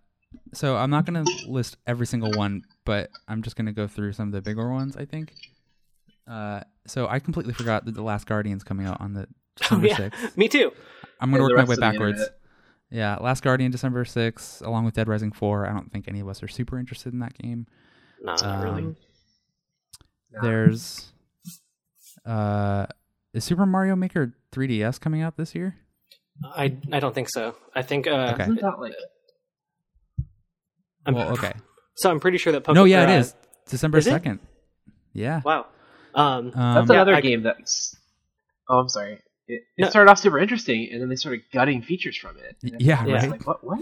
so 0.52 0.76
I'm 0.76 0.90
not 0.90 1.06
gonna 1.06 1.24
list 1.46 1.76
every 1.86 2.06
single 2.06 2.30
one, 2.32 2.62
but 2.84 3.10
I'm 3.28 3.42
just 3.42 3.56
gonna 3.56 3.72
go 3.72 3.86
through 3.86 4.12
some 4.12 4.28
of 4.28 4.32
the 4.32 4.42
bigger 4.42 4.70
ones. 4.70 4.96
I 4.96 5.04
think. 5.04 5.34
Uh, 6.26 6.60
so 6.86 7.08
I 7.08 7.18
completely 7.18 7.52
forgot 7.54 7.84
that 7.86 7.94
the 7.94 8.02
Last 8.02 8.26
Guardian's 8.26 8.62
coming 8.62 8.86
out 8.86 9.00
on 9.00 9.14
the 9.14 9.26
December 9.56 9.86
yeah. 9.88 9.96
6th. 9.96 10.36
Me 10.36 10.48
too. 10.48 10.72
I'm 11.20 11.30
gonna 11.30 11.42
And 11.44 11.52
work 11.54 11.58
my 11.66 11.70
way 11.70 11.76
backwards. 11.76 12.22
Yeah, 12.92 13.16
Last 13.20 13.42
Guardian 13.44 13.70
December 13.70 14.04
6th, 14.04 14.64
along 14.66 14.84
with 14.84 14.94
Dead 14.94 15.06
Rising 15.06 15.30
4. 15.32 15.66
I 15.66 15.72
don't 15.72 15.92
think 15.92 16.06
any 16.08 16.18
of 16.20 16.28
us 16.28 16.42
are 16.42 16.48
super 16.48 16.76
interested 16.78 17.12
in 17.12 17.20
that 17.20 17.36
game. 17.38 17.66
No, 18.22 18.34
not 18.34 18.62
really. 18.64 18.82
Um, 18.82 18.96
There's 20.42 21.12
uh 22.26 22.86
is 23.32 23.44
Super 23.44 23.66
Mario 23.66 23.94
Maker 23.96 24.34
3DS 24.52 25.00
coming 25.00 25.22
out 25.22 25.36
this 25.36 25.54
year? 25.54 25.76
I 26.44 26.76
I 26.92 27.00
don't 27.00 27.14
think 27.14 27.28
so. 27.30 27.54
I 27.74 27.82
think 27.82 28.06
uh, 28.06 28.32
Okay. 28.34 28.42
Isn't 28.44 28.60
that 28.60 28.78
like 28.80 28.94
I'm, 31.06 31.14
Well, 31.14 31.32
okay. 31.32 31.52
So 31.96 32.10
I'm 32.10 32.18
pretty 32.20 32.38
sure 32.38 32.52
that 32.54 32.64
Pokemon. 32.64 32.74
No, 32.76 32.84
yeah, 32.84 33.02
it 33.02 33.10
uh, 33.14 33.18
is. 33.20 33.34
December 33.68 33.98
is 33.98 34.06
it? 34.06 34.22
2nd. 34.22 34.38
Yeah. 35.12 35.42
Wow. 35.44 35.66
Um, 36.14 36.24
Um, 36.24 36.52
That's 36.54 36.88
Yeah, 36.88 36.94
another 36.96 37.14
I- 37.14 37.20
game 37.20 37.42
that's. 37.42 37.94
Oh, 38.70 38.78
I'm 38.78 38.88
sorry. 38.88 39.14
It, 39.48 39.62
it 39.76 39.82
No. 39.82 39.90
started 39.90 40.10
off 40.10 40.18
super 40.18 40.38
interesting, 40.38 40.88
and 40.92 41.02
then 41.02 41.08
they 41.10 41.16
started 41.16 41.42
gutting 41.52 41.82
features 41.82 42.16
from 42.16 42.36
it. 42.38 42.56
Y- 42.62 42.70
And 42.72 42.80
yeah, 42.80 43.04
right. 43.04 43.30
Like 43.30 43.46
what? 43.46 43.62
What? 43.64 43.80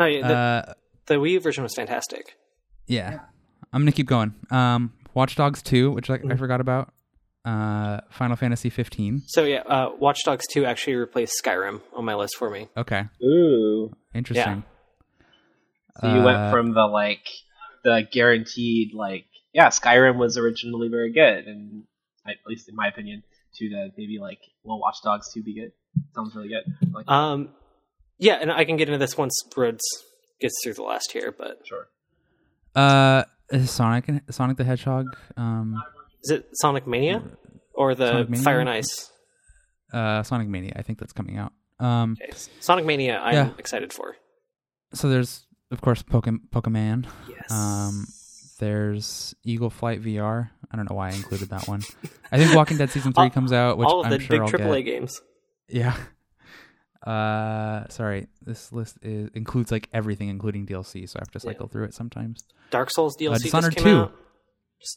no, 0.00 0.06
yeah, 0.06 0.26
the, 0.26 0.34
uh, 0.34 0.74
the 1.06 1.14
Wii 1.16 1.32
U 1.32 1.40
version 1.40 1.62
was 1.62 1.74
fantastic. 1.74 2.36
yeah. 2.86 3.20
I'm 3.74 3.82
gonna 3.82 3.92
keep 3.92 4.06
going. 4.08 4.34
Um, 4.50 4.92
Watch 5.14 5.36
Dogs 5.36 5.62
2, 5.62 5.92
which 5.92 6.10
I, 6.10 6.14
I 6.14 6.18
Mhm. 6.18 6.38
forgot 6.38 6.60
about. 6.60 6.92
Uh, 7.44 8.00
Final 8.10 8.36
Fantasy 8.36 8.70
15. 8.70 9.22
So 9.26 9.44
yeah, 9.44 9.62
uh, 9.62 9.90
Watch 9.98 10.20
Dogs 10.24 10.46
2 10.52 10.64
actually 10.64 10.94
replaced 10.94 11.34
Skyrim 11.44 11.80
on 11.94 12.04
my 12.04 12.14
list 12.14 12.36
for 12.38 12.48
me. 12.50 12.68
Okay, 12.76 13.04
Ooh. 13.22 13.90
interesting. 14.14 14.62
So 16.00 16.06
you 16.14 16.22
went 16.22 16.38
Uh, 16.38 16.50
from 16.52 16.72
the 16.72 16.86
like 16.86 17.26
the 17.84 18.06
guaranteed 18.10 18.94
like 18.94 19.26
yeah 19.52 19.68
Skyrim 19.68 20.16
was 20.18 20.38
originally 20.38 20.88
very 20.88 21.12
good, 21.12 21.46
and 21.48 21.82
at 22.26 22.36
least 22.46 22.68
in 22.68 22.76
my 22.76 22.86
opinion, 22.86 23.24
to 23.56 23.68
the 23.68 23.90
maybe 23.98 24.18
like 24.20 24.38
will 24.62 24.78
Watch 24.80 24.96
Dogs 25.02 25.32
2 25.34 25.42
be 25.42 25.54
good? 25.54 25.72
Sounds 26.14 26.34
really 26.36 26.48
good. 26.48 26.64
Like 26.94 27.10
Um, 27.10 27.48
yeah, 28.18 28.34
and 28.34 28.52
I 28.52 28.64
can 28.64 28.76
get 28.76 28.88
into 28.88 28.98
this 28.98 29.18
once 29.18 29.34
Rhodes 29.56 29.82
gets 30.40 30.54
through 30.62 30.74
the 30.74 30.82
last 30.82 31.10
here, 31.12 31.34
but 31.36 31.58
sure. 31.66 31.88
Uh, 32.76 33.24
Sonic 33.64 34.08
Sonic 34.30 34.56
the 34.56 34.64
Hedgehog. 34.64 35.06
Um, 35.36 35.82
is 36.24 36.30
it 36.30 36.48
Sonic 36.54 36.86
Mania 36.86 37.22
or 37.74 37.94
the? 37.94 38.26
Fire 38.42 38.60
and 38.60 38.68
Ice? 38.70 39.10
uh, 39.92 40.22
Sonic 40.22 40.48
Mania. 40.48 40.72
I 40.76 40.82
think 40.82 40.98
that's 40.98 41.12
coming 41.12 41.36
out. 41.38 41.52
Um, 41.80 42.16
Okay. 42.22 42.32
Sonic 42.60 42.84
Mania, 42.86 43.18
I'm 43.20 43.34
Yeah. 43.34 43.50
excited 43.58 43.92
for. 43.92 44.16
so 44.94 45.08
there's 45.08 45.46
of 45.70 45.80
course 45.80 46.02
Pokemon. 46.02 46.48
Pokemon. 46.50 47.06
Yes. 47.28 47.50
Um, 47.50 48.06
there's 48.60 49.34
Eagle 49.42 49.70
Flight 49.70 50.02
VR. 50.02 50.50
I 50.70 50.76
don't 50.76 50.88
know 50.88 50.94
why 50.96 51.08
I 51.08 51.12
included 51.12 51.48
that 51.50 51.66
one. 51.66 51.82
I 52.30 52.38
think 52.38 52.54
Walking 52.54 52.76
Dead 52.76 52.90
season 52.90 53.12
three 53.14 53.24
All- 53.24 53.30
comes 53.30 53.52
out, 53.52 53.78
which 53.78 53.88
All 53.88 54.00
of 54.00 54.06
I'm 54.06 54.12
the 54.12 54.18
sure 54.20 54.28
big 54.46 54.54
I'll 54.54 54.60
AAA 54.68 54.84
get. 54.84 54.90
games. 54.92 55.20
Yeah. 55.68 55.96
Uh, 57.04 57.88
sorry. 57.88 58.28
This 58.42 58.72
list 58.72 58.96
is, 59.02 59.28
includes 59.34 59.72
like 59.72 59.88
everything, 59.92 60.28
including 60.28 60.66
DLC, 60.66 61.08
so 61.08 61.18
I 61.18 61.22
have 61.22 61.32
to 61.32 61.40
cycle 61.40 61.66
through 61.66 61.84
it 61.86 61.94
sometimes. 61.94 62.44
Dark 62.70 62.90
Souls 62.92 63.16
DLC 63.16 63.42
Dishonored 63.42 63.72
just 63.74 63.84
came 63.84 63.94
2. 63.96 64.00
out. 64.02 64.14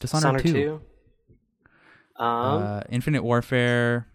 Dishonored 0.00 0.42
2. 0.42 0.80
Um, 2.18 2.62
uh, 2.62 2.80
Infinite 2.88 3.22
Warfare, 3.22 4.06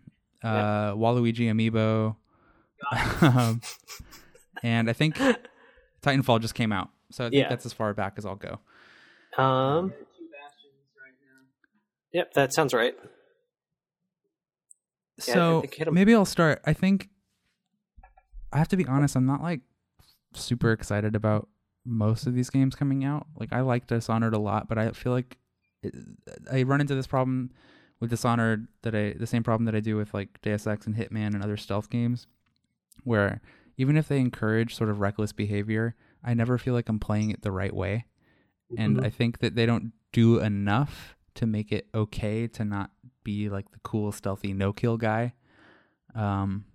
uh, 0.43 0.93
Waluigi 0.93 1.47
Amiibo, 1.51 2.15
um, 3.21 3.61
and 4.63 4.89
I 4.89 4.93
think 4.93 5.17
Titanfall 6.01 6.41
just 6.41 6.55
came 6.55 6.71
out. 6.71 6.89
So 7.11 7.25
I 7.25 7.29
think 7.29 7.43
Yeah. 7.43 7.49
that's 7.49 7.65
as 7.65 7.73
far 7.73 7.93
back 7.93 8.13
as 8.17 8.25
I'll 8.25 8.35
go. 8.35 8.59
um, 9.37 9.93
yep, 12.11 12.33
that 12.33 12.53
sounds 12.53 12.73
right. 12.73 12.95
So 15.19 15.61
think 15.61 15.75
hit 15.75 15.87
'em. 15.87 15.93
maybe 15.93 16.15
I'll 16.15 16.25
start. 16.25 16.61
I 16.65 16.73
think 16.73 17.09
I 18.51 18.57
have 18.57 18.67
to 18.69 18.77
be 18.77 18.85
honest. 18.85 19.15
I'm 19.15 19.25
not 19.25 19.41
like 19.41 19.61
super 20.33 20.71
excited 20.71 21.15
about 21.15 21.47
most 21.85 22.25
of 22.27 22.33
these 22.33 22.49
games 22.49 22.75
coming 22.75 23.03
out. 23.03 23.27
Like 23.39 23.53
I 23.53 23.61
like 23.61 23.87
Dishonored 23.87 24.33
a 24.33 24.39
lot, 24.39 24.67
but 24.67 24.77
I 24.77 24.91
feel 24.91 25.11
like 25.11 25.37
it, 25.83 25.93
I 26.51 26.63
run 26.63 26.81
into 26.81 26.95
this 26.95 27.07
problem 27.07 27.51
with 28.01 28.09
Dishonored 28.09 28.67
that 28.81 28.93
I 28.93 29.13
the 29.13 29.27
same 29.27 29.43
problem 29.43 29.65
that 29.65 29.75
I 29.75 29.79
do 29.79 29.95
with 29.95 30.13
like 30.13 30.41
Deus 30.41 30.67
Ex 30.67 30.85
and 30.85 30.95
Hitman 30.95 31.33
and 31.33 31.41
other 31.41 31.55
stealth 31.55 31.89
games, 31.89 32.27
where 33.05 33.39
even 33.77 33.95
if 33.95 34.09
they 34.09 34.19
encourage 34.19 34.75
sort 34.75 34.89
of 34.89 34.99
reckless 34.99 35.31
behavior, 35.31 35.95
I 36.21 36.33
never 36.33 36.57
feel 36.57 36.73
like 36.73 36.89
I'm 36.89 36.99
playing 36.99 37.29
it 37.29 37.41
the 37.41 37.51
right 37.51 37.73
way, 37.73 38.05
and 38.77 38.97
Mm-hmm. 38.97 39.05
I 39.05 39.09
think 39.09 39.39
that 39.39 39.55
they 39.55 39.65
don't 39.65 39.93
do 40.11 40.39
enough 40.39 41.15
to 41.35 41.45
make 41.45 41.71
it 41.71 41.87
okay 41.95 42.47
to 42.47 42.65
not 42.65 42.91
be 43.23 43.47
like 43.49 43.71
the 43.71 43.79
cool 43.83 44.11
stealthy 44.11 44.51
no 44.51 44.73
kill 44.73 44.97
guy. 44.97 45.33
Um, 46.15 46.65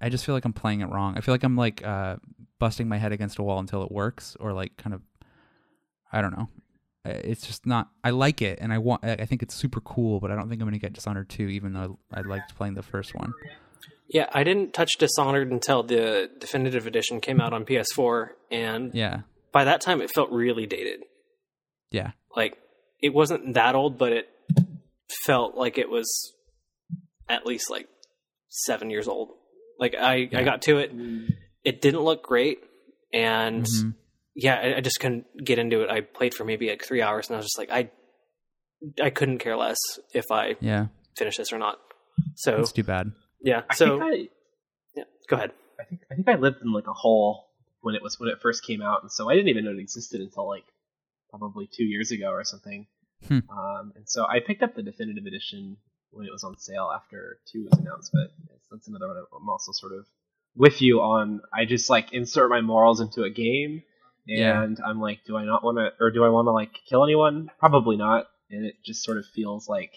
I 0.00 0.08
just 0.08 0.24
feel 0.26 0.34
like 0.34 0.44
I'm 0.44 0.52
playing 0.52 0.80
it 0.80 0.90
wrong. 0.90 1.16
I 1.16 1.20
feel 1.20 1.32
like 1.34 1.44
I'm 1.44 1.56
like 1.56 1.84
uh, 1.86 2.16
busting 2.58 2.88
my 2.88 2.98
head 2.98 3.12
against 3.12 3.38
a 3.38 3.42
wall 3.42 3.58
until 3.60 3.82
it 3.82 3.92
works, 3.92 4.36
or 4.40 4.52
like 4.52 4.76
kind 4.76 4.92
of, 4.94 5.02
I 6.12 6.20
don't 6.20 6.36
know. 6.36 6.48
It's 7.04 7.46
just 7.46 7.64
not. 7.66 7.88
I 8.04 8.10
like 8.10 8.42
it, 8.42 8.58
and 8.60 8.72
I 8.72 8.78
want. 8.78 9.04
I 9.04 9.24
think 9.24 9.42
it's 9.42 9.54
super 9.54 9.80
cool, 9.80 10.20
but 10.20 10.30
I 10.30 10.34
don't 10.36 10.48
think 10.48 10.60
I'm 10.60 10.66
gonna 10.66 10.78
get 10.78 10.92
Dishonored 10.92 11.28
two, 11.30 11.48
even 11.48 11.72
though 11.72 11.98
I 12.12 12.20
liked 12.20 12.54
playing 12.56 12.74
the 12.74 12.82
first 12.82 13.14
one. 13.14 13.32
Yeah, 14.08 14.28
I 14.32 14.44
didn't 14.44 14.74
touch 14.74 14.90
Dishonored 14.98 15.50
until 15.50 15.82
the 15.82 16.28
definitive 16.38 16.86
edition 16.86 17.20
came 17.20 17.40
out 17.40 17.52
on 17.54 17.64
PS4, 17.64 18.30
and 18.50 18.92
Yeah, 18.94 19.20
by 19.52 19.64
that 19.64 19.80
time 19.80 20.00
it 20.02 20.10
felt 20.14 20.30
really 20.30 20.66
dated. 20.66 21.00
yeah, 21.90 22.10
Like 22.36 22.58
it 23.00 23.14
wasn't 23.14 23.54
that 23.54 23.74
old, 23.74 23.96
but 23.96 24.12
it 24.12 24.28
felt 25.24 25.54
like 25.56 25.78
it 25.78 25.88
was 25.88 26.34
at 27.28 27.46
least 27.46 27.70
like 27.70 27.88
seven 28.48 28.90
years 28.90 29.08
old. 29.08 29.30
Like 29.78 29.94
I, 29.94 30.28
Yeah. 30.30 30.40
I 30.40 30.42
got 30.42 30.60
to 30.62 30.78
it, 30.78 30.92
it 31.64 31.80
didn't 31.80 32.00
look 32.00 32.22
great, 32.22 32.58
and 33.14 33.64
Mhm. 33.64 33.94
Yeah, 34.42 34.54
I, 34.54 34.76
I 34.76 34.80
just 34.80 35.00
couldn't 35.00 35.26
get 35.44 35.58
into 35.58 35.82
it. 35.82 35.90
I 35.90 36.00
played 36.00 36.34
for 36.34 36.44
maybe 36.44 36.68
like 36.70 36.84
three 36.84 37.02
hours, 37.02 37.28
and 37.28 37.36
I 37.36 37.38
was 37.38 37.46
just 37.46 37.58
like, 37.58 37.70
I, 37.70 37.90
I 39.02 39.10
couldn't 39.10 39.38
care 39.38 39.56
less 39.56 39.78
if 40.14 40.30
I 40.30 40.56
yeah. 40.60 40.86
finish 41.16 41.36
this 41.36 41.52
or 41.52 41.58
not. 41.58 41.78
So 42.36 42.56
That's 42.56 42.72
too 42.72 42.82
bad. 42.82 43.12
yeah, 43.42 43.62
I 43.68 43.74
so 43.74 43.98
think 43.98 44.02
I, 44.02 44.28
yeah, 44.96 45.04
go 45.28 45.36
ahead. 45.36 45.52
I 45.78 45.84
think 45.84 46.00
I 46.10 46.14
think 46.14 46.28
I 46.28 46.36
lived 46.36 46.58
in 46.62 46.72
like 46.72 46.86
a 46.86 46.92
hole 46.92 47.50
when 47.80 47.94
it 47.94 48.02
was 48.02 48.18
when 48.18 48.30
it 48.30 48.38
first 48.40 48.64
came 48.64 48.82
out, 48.82 49.02
and 49.02 49.12
so 49.12 49.28
I 49.30 49.34
didn't 49.34 49.48
even 49.48 49.64
know 49.64 49.72
it 49.72 49.78
existed 49.78 50.20
until 50.20 50.48
like 50.48 50.64
probably 51.28 51.68
two 51.70 51.84
years 51.84 52.10
ago 52.10 52.30
or 52.30 52.44
something. 52.44 52.86
Hmm. 53.28 53.40
Um, 53.50 53.92
and 53.94 54.08
so 54.08 54.26
I 54.26 54.40
picked 54.40 54.62
up 54.62 54.74
the 54.74 54.82
definitive 54.82 55.26
edition 55.26 55.76
when 56.10 56.26
it 56.26 56.32
was 56.32 56.44
on 56.44 56.58
sale 56.58 56.90
after 56.94 57.38
two 57.52 57.68
was 57.70 57.78
announced. 57.78 58.10
But 58.12 58.32
that's 58.70 58.88
another 58.88 59.06
one 59.06 59.16
I'm 59.36 59.48
also 59.48 59.72
sort 59.72 59.92
of 59.92 60.06
with 60.56 60.80
you 60.80 61.00
on. 61.00 61.42
I 61.52 61.66
just 61.66 61.90
like 61.90 62.12
insert 62.12 62.48
my 62.48 62.62
morals 62.62 63.00
into 63.00 63.22
a 63.22 63.30
game, 63.30 63.82
Yeah. 64.38 64.62
and 64.62 64.78
I'm 64.84 65.00
like, 65.00 65.24
do 65.26 65.36
I 65.36 65.44
not 65.44 65.62
want 65.64 65.78
to, 65.78 65.90
or 66.00 66.10
do 66.10 66.24
I 66.24 66.28
want 66.28 66.46
to 66.46 66.52
like 66.52 66.72
kill 66.88 67.04
anyone? 67.04 67.50
Probably 67.58 67.96
not. 67.96 68.26
And 68.50 68.64
it 68.66 68.74
just 68.84 69.02
sort 69.04 69.18
of 69.18 69.24
feels 69.34 69.68
like, 69.68 69.92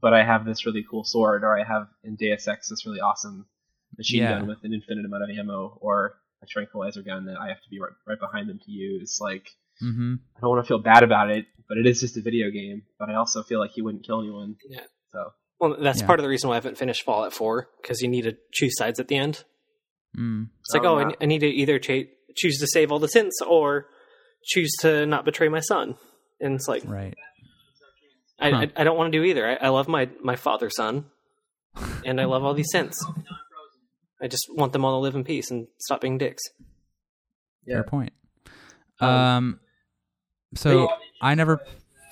but 0.00 0.12
I 0.14 0.22
have 0.24 0.44
this 0.44 0.66
really 0.66 0.84
cool 0.88 1.04
sword, 1.04 1.44
or 1.44 1.58
I 1.58 1.64
have 1.64 1.88
in 2.02 2.16
Deus 2.16 2.46
Ex 2.48 2.68
this 2.68 2.84
really 2.86 3.00
awesome 3.00 3.46
machine 3.96 4.22
Yeah. 4.22 4.38
gun 4.38 4.46
with 4.48 4.58
an 4.64 4.72
infinite 4.74 5.04
amount 5.04 5.22
of 5.24 5.30
ammo, 5.30 5.78
or 5.80 6.16
a 6.42 6.46
tranquilizer 6.46 7.02
gun 7.02 7.26
that 7.26 7.38
I 7.40 7.48
have 7.48 7.62
to 7.62 7.70
be 7.70 7.80
right, 7.80 7.92
right 8.06 8.20
behind 8.20 8.48
them 8.48 8.60
to 8.64 8.70
use. 8.70 9.18
Like, 9.20 9.48
Mm-hmm. 9.82 10.14
I 10.36 10.40
don't 10.40 10.50
want 10.50 10.64
to 10.64 10.68
feel 10.68 10.78
bad 10.78 11.02
about 11.02 11.30
it, 11.30 11.46
but 11.68 11.78
it 11.78 11.84
is 11.86 12.00
just 12.00 12.16
a 12.16 12.20
video 12.20 12.48
game. 12.50 12.82
But 12.96 13.08
I 13.10 13.16
also 13.16 13.42
feel 13.42 13.58
like 13.58 13.72
he 13.72 13.82
wouldn't 13.82 14.06
kill 14.06 14.20
anyone. 14.20 14.54
Yeah. 14.68 14.82
So 15.12 15.32
Well, 15.58 15.76
that's 15.80 16.00
Yeah. 16.00 16.06
part 16.06 16.20
of 16.20 16.22
the 16.22 16.28
reason 16.28 16.46
why 16.48 16.54
I 16.54 16.58
haven't 16.58 16.78
finished 16.78 17.02
Fallout 17.02 17.32
4 17.32 17.68
because 17.82 18.00
you 18.00 18.06
need 18.08 18.22
to 18.22 18.36
choose 18.52 18.76
sides 18.78 19.00
at 19.00 19.08
the 19.08 19.16
end. 19.16 19.42
Mm. 20.16 20.50
It's 20.60 20.72
like, 20.74 20.84
Oh, 20.84 20.94
oh, 20.94 20.98
I 20.98 21.00
yeah. 21.00 21.06
ne- 21.08 21.16
I 21.22 21.26
need 21.26 21.40
to 21.40 21.48
either 21.48 21.80
cha- 21.80 22.08
choose 22.36 22.58
to 22.58 22.66
save 22.66 22.90
all 22.92 22.98
the 22.98 23.06
synths 23.08 23.44
or 23.46 23.86
choose 24.44 24.72
to 24.80 25.06
not 25.06 25.24
betray 25.24 25.48
my 25.48 25.60
son. 25.60 25.96
And 26.40 26.54
it's 26.54 26.68
like, 26.68 26.82
Right. 26.86 27.14
I, 28.40 28.50
Huh. 28.50 28.56
I, 28.76 28.80
I 28.80 28.84
don't 28.84 28.96
want 28.98 29.12
to 29.12 29.18
do 29.18 29.24
either. 29.24 29.46
I, 29.46 29.66
I 29.66 29.68
love 29.68 29.86
my, 29.88 30.08
my 30.22 30.36
father 30.36 30.68
son, 30.68 31.06
and 32.04 32.20
I 32.20 32.24
love 32.24 32.42
all 32.44 32.52
these 32.54 32.72
synths. 32.74 32.96
I 34.20 34.26
just 34.28 34.46
want 34.52 34.72
them 34.72 34.84
all 34.84 34.98
to 34.98 35.02
live 35.02 35.14
in 35.14 35.24
peace 35.24 35.50
and 35.50 35.68
stop 35.78 36.00
being 36.00 36.18
dicks. 36.18 36.42
yeah, 37.66 37.76
Fair 37.76 37.84
point. 37.84 38.12
Um, 39.00 39.08
Um, 39.08 39.60
so 40.54 40.86
but- 40.88 40.98
I 41.20 41.34
never. 41.34 41.60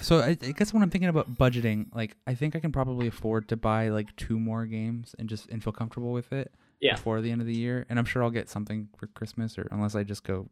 So 0.01 0.19
I, 0.19 0.31
I 0.31 0.35
guess 0.53 0.73
when 0.73 0.83
I'm 0.83 0.91
thinking 0.91 1.09
about 1.09 1.35
budgeting, 1.39 1.87
like 1.95 2.17
I 2.27 2.35
think 2.35 2.57
I 2.57 2.61
can 2.61 2.73
probably 2.73 3.07
afford 3.07 3.49
to 3.51 3.57
buy 3.57 3.89
like 3.91 4.15
two 4.17 4.39
more 4.39 4.67
games 4.67 5.15
and 5.19 5.29
just 5.29 5.49
and 5.49 5.63
feel 5.63 5.73
comfortable 5.73 6.13
with 6.13 6.33
it 6.33 6.51
Yeah. 6.83 6.97
before 6.97 7.21
the 7.23 7.31
end 7.31 7.41
of 7.41 7.47
the 7.47 7.57
year. 7.57 7.87
And 7.89 7.99
I'm 7.99 8.05
sure 8.05 8.23
I'll 8.23 8.31
get 8.31 8.51
something 8.51 8.89
for 8.99 9.07
Christmas, 9.07 9.57
or 9.57 9.67
unless 9.71 9.95
I 9.95 10.03
just 10.03 10.25
go 10.25 10.51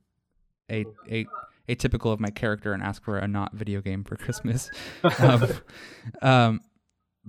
a 0.70 0.86
a 1.10 1.26
atypical 1.68 2.12
of 2.12 2.20
my 2.20 2.30
character 2.30 2.72
and 2.72 2.82
ask 2.82 3.02
for 3.04 3.18
a 3.18 3.28
not 3.28 3.52
video 3.52 3.80
game 3.82 4.02
for 4.04 4.16
Christmas. 4.16 4.70
um, 5.18 5.44
um, 6.22 6.60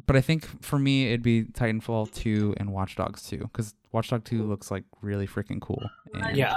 but 0.06 0.16
I 0.16 0.22
think 0.22 0.64
for 0.64 0.80
me 0.80 1.08
it'd 1.08 1.22
be 1.22 1.44
Titanfall 1.44 2.14
2 2.14 2.56
and 2.58 2.72
Watch 2.72 2.96
Dogs 2.96 3.24
2 3.28 3.38
because 3.40 3.76
Watch 3.92 4.10
Dog 4.10 4.24
2 4.24 4.44
looks 4.44 4.72
like 4.72 4.84
really 5.02 5.28
freaking 5.28 5.60
cool. 5.60 5.82
And 6.14 6.38
Yeah. 6.38 6.56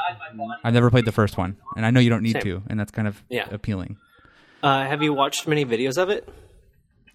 I've 0.62 0.72
never 0.74 0.90
played 0.90 1.05
the 1.05 1.12
first 1.12 1.36
one, 1.36 1.57
and 1.76 1.84
I 1.84 1.90
know 1.90 1.99
you 2.01 2.11
don't 2.11 2.22
need 2.22 2.34
Same. 2.34 2.42
to, 2.42 2.62
and 2.68 2.78
that's 2.78 2.92
kind 2.92 3.09
of 3.09 3.22
Yeah. 3.28 3.49
appealing. 3.51 3.97
Uh, 4.62 4.84
have 4.86 5.03
you 5.03 5.12
watched 5.12 5.47
many 5.49 5.64
videos 5.66 5.99
of 5.99 6.09
it? 6.11 6.28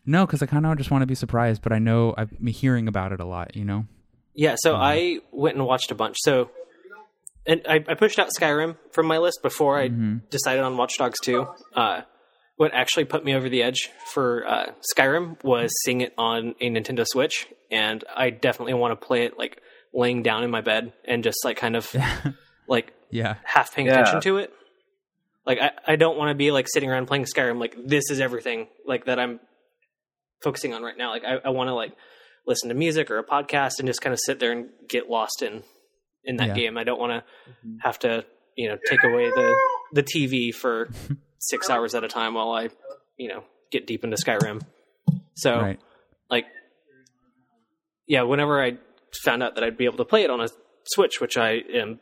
No, 0.06 0.26
because 0.26 0.42
I 0.44 0.46
kind 0.46 0.66
of 0.66 0.78
just 0.78 0.92
want 0.92 1.02
to 1.04 1.08
be 1.08 1.16
surprised, 1.16 1.62
but 1.62 1.72
I 1.72 1.80
know 1.80 2.14
I've 2.18 2.30
been 2.32 2.48
hearing 2.54 2.88
about 2.88 3.12
it 3.12 3.20
a 3.20 3.26
lot. 3.26 3.56
You 3.56 3.66
know? 3.66 3.86
Yeah, 4.40 4.56
so 4.58 4.74
Mm-hmm. 4.74 4.82
I 4.84 5.20
went 5.34 5.58
and 5.58 5.66
watched 5.68 5.92
a 5.92 5.96
bunch. 5.96 6.16
So, 6.20 6.50
and 7.46 7.62
I, 7.68 7.84
I 7.88 7.94
pushed 7.96 8.20
out 8.20 8.30
Skyrim 8.40 8.78
from 8.94 9.06
my 9.06 9.18
list 9.18 9.42
before 9.42 9.78
I 9.78 9.90
Mhm. 9.90 10.30
decided 10.30 10.64
on 10.64 10.78
Watch 10.78 10.98
Dogs 10.98 11.20
2. 11.22 11.46
Uh, 11.76 12.02
what 12.56 12.74
actually 12.74 13.04
put 13.06 13.26
me 13.26 13.34
over 13.36 13.50
the 13.50 13.62
edge 13.64 13.90
for 14.14 14.48
uh, 14.48 14.68
Skyrim 14.96 15.44
was 15.44 15.72
seeing 15.84 16.00
it 16.02 16.14
on 16.18 16.56
a 16.62 16.70
Nintendo 16.70 17.06
Switch, 17.06 17.48
and 17.70 18.04
I 18.16 18.30
definitely 18.30 18.76
want 18.76 18.92
to 19.00 19.06
play 19.08 19.26
it 19.26 19.38
like 19.38 19.62
laying 19.94 20.24
down 20.24 20.44
in 20.44 20.52
my 20.52 20.62
bed 20.62 20.94
and 21.06 21.22
just 21.24 21.38
like 21.44 21.58
kind 21.58 21.76
of 21.76 21.94
like 22.68 22.94
yeah, 23.10 23.36
half 23.44 23.74
paying 23.76 23.88
Yeah. 23.88 23.94
attention 24.00 24.22
to 24.22 24.38
it. 24.38 24.54
Like 25.46 25.60
I, 25.60 25.72
I 25.86 25.96
don't 25.98 26.18
want 26.18 26.30
to 26.30 26.36
be 26.36 26.52
like 26.52 26.68
sitting 26.70 26.90
around 26.90 27.08
playing 27.08 27.26
Skyrim 27.26 27.60
like 27.60 27.76
this 27.86 28.10
is 28.10 28.20
everything 28.22 28.68
like 28.86 29.06
that 29.06 29.20
I'm 29.20 29.40
focusing 30.42 30.74
on 30.74 30.84
right 30.84 30.98
now. 30.98 31.10
Like 31.10 31.24
I, 31.26 31.40
I 31.46 31.50
want 31.50 31.68
to 31.70 31.74
like 31.74 31.92
listen 32.50 32.68
to 32.68 32.76
music 32.76 33.10
or 33.10 33.18
a 33.20 33.24
podcast 33.24 33.80
and 33.80 33.88
just 33.88 34.02
kind 34.02 34.14
of 34.14 34.20
sit 34.20 34.40
there 34.40 34.52
and 34.52 34.68
get 34.90 35.10
lost 35.10 35.42
in 35.42 35.64
in 36.26 36.36
that 36.38 36.48
Yeah. 36.50 36.54
game. 36.56 36.78
I 36.78 36.84
don't 36.84 37.00
want 37.00 37.12
to 37.14 37.24
Mhm. 37.66 37.78
have 37.82 37.98
to 38.00 38.26
you 38.58 38.68
know 38.68 38.78
take 38.90 39.04
away 39.04 39.30
the 39.30 39.56
the 39.94 40.04
TV 40.04 40.52
for 40.54 40.90
six 41.38 41.70
hours 41.70 41.96
at 41.96 42.04
a 42.04 42.08
time 42.10 42.34
while 42.34 42.52
I 42.52 42.70
you 43.18 43.30
know 43.30 43.44
get 43.72 43.88
deep 43.88 44.04
into 44.04 44.18
Skyrim. 44.18 44.62
So 45.36 45.62
Right. 45.62 45.80
like 46.30 46.46
yeah 48.08 48.24
whenever 48.24 48.62
i 48.62 48.78
found 49.24 49.42
out 49.44 49.56
that 49.56 49.64
i'd 49.64 49.78
be 49.78 49.86
able 49.86 49.98
to 49.98 50.06
play 50.06 50.24
it 50.24 50.30
on 50.30 50.42
a 50.42 50.48
switch 50.84 51.22
which 51.22 51.38
i 51.38 51.52
am 51.74 52.00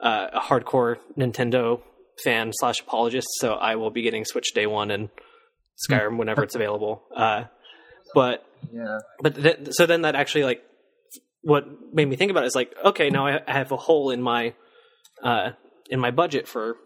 uh, 0.00 0.28
a 0.32 0.40
hardcore 0.40 0.98
nintendo 1.16 1.80
fan 2.22 2.52
slash 2.54 2.80
apologist 2.80 3.26
so 3.40 3.54
i 3.54 3.76
will 3.76 3.90
be 3.90 4.02
getting 4.02 4.24
switch 4.24 4.52
day 4.54 4.66
one 4.66 4.90
and 4.90 5.08
skyrim 5.88 6.16
whenever 6.18 6.42
it's 6.42 6.54
available 6.60 7.02
uh, 7.14 7.44
but 8.14 8.45
Yeah. 8.72 8.98
but 9.20 9.34
th- 9.36 9.58
so 9.70 9.86
then 9.86 10.02
that 10.02 10.14
actually 10.14 10.44
like 10.44 10.62
what 11.42 11.66
made 11.94 12.08
me 12.08 12.16
think 12.16 12.30
about 12.30 12.42
it 12.44 12.48
is 12.48 12.54
like 12.54 12.74
okay 12.84 13.08
now 13.10 13.26
i 13.26 13.40
I 13.46 13.52
have 13.52 13.70
a 13.72 13.76
hole 13.76 14.10
in 14.10 14.20
my 14.22 14.54
uh 15.22 15.50
in 15.88 16.00
my 16.00 16.10
budget 16.10 16.48
for 16.48 16.76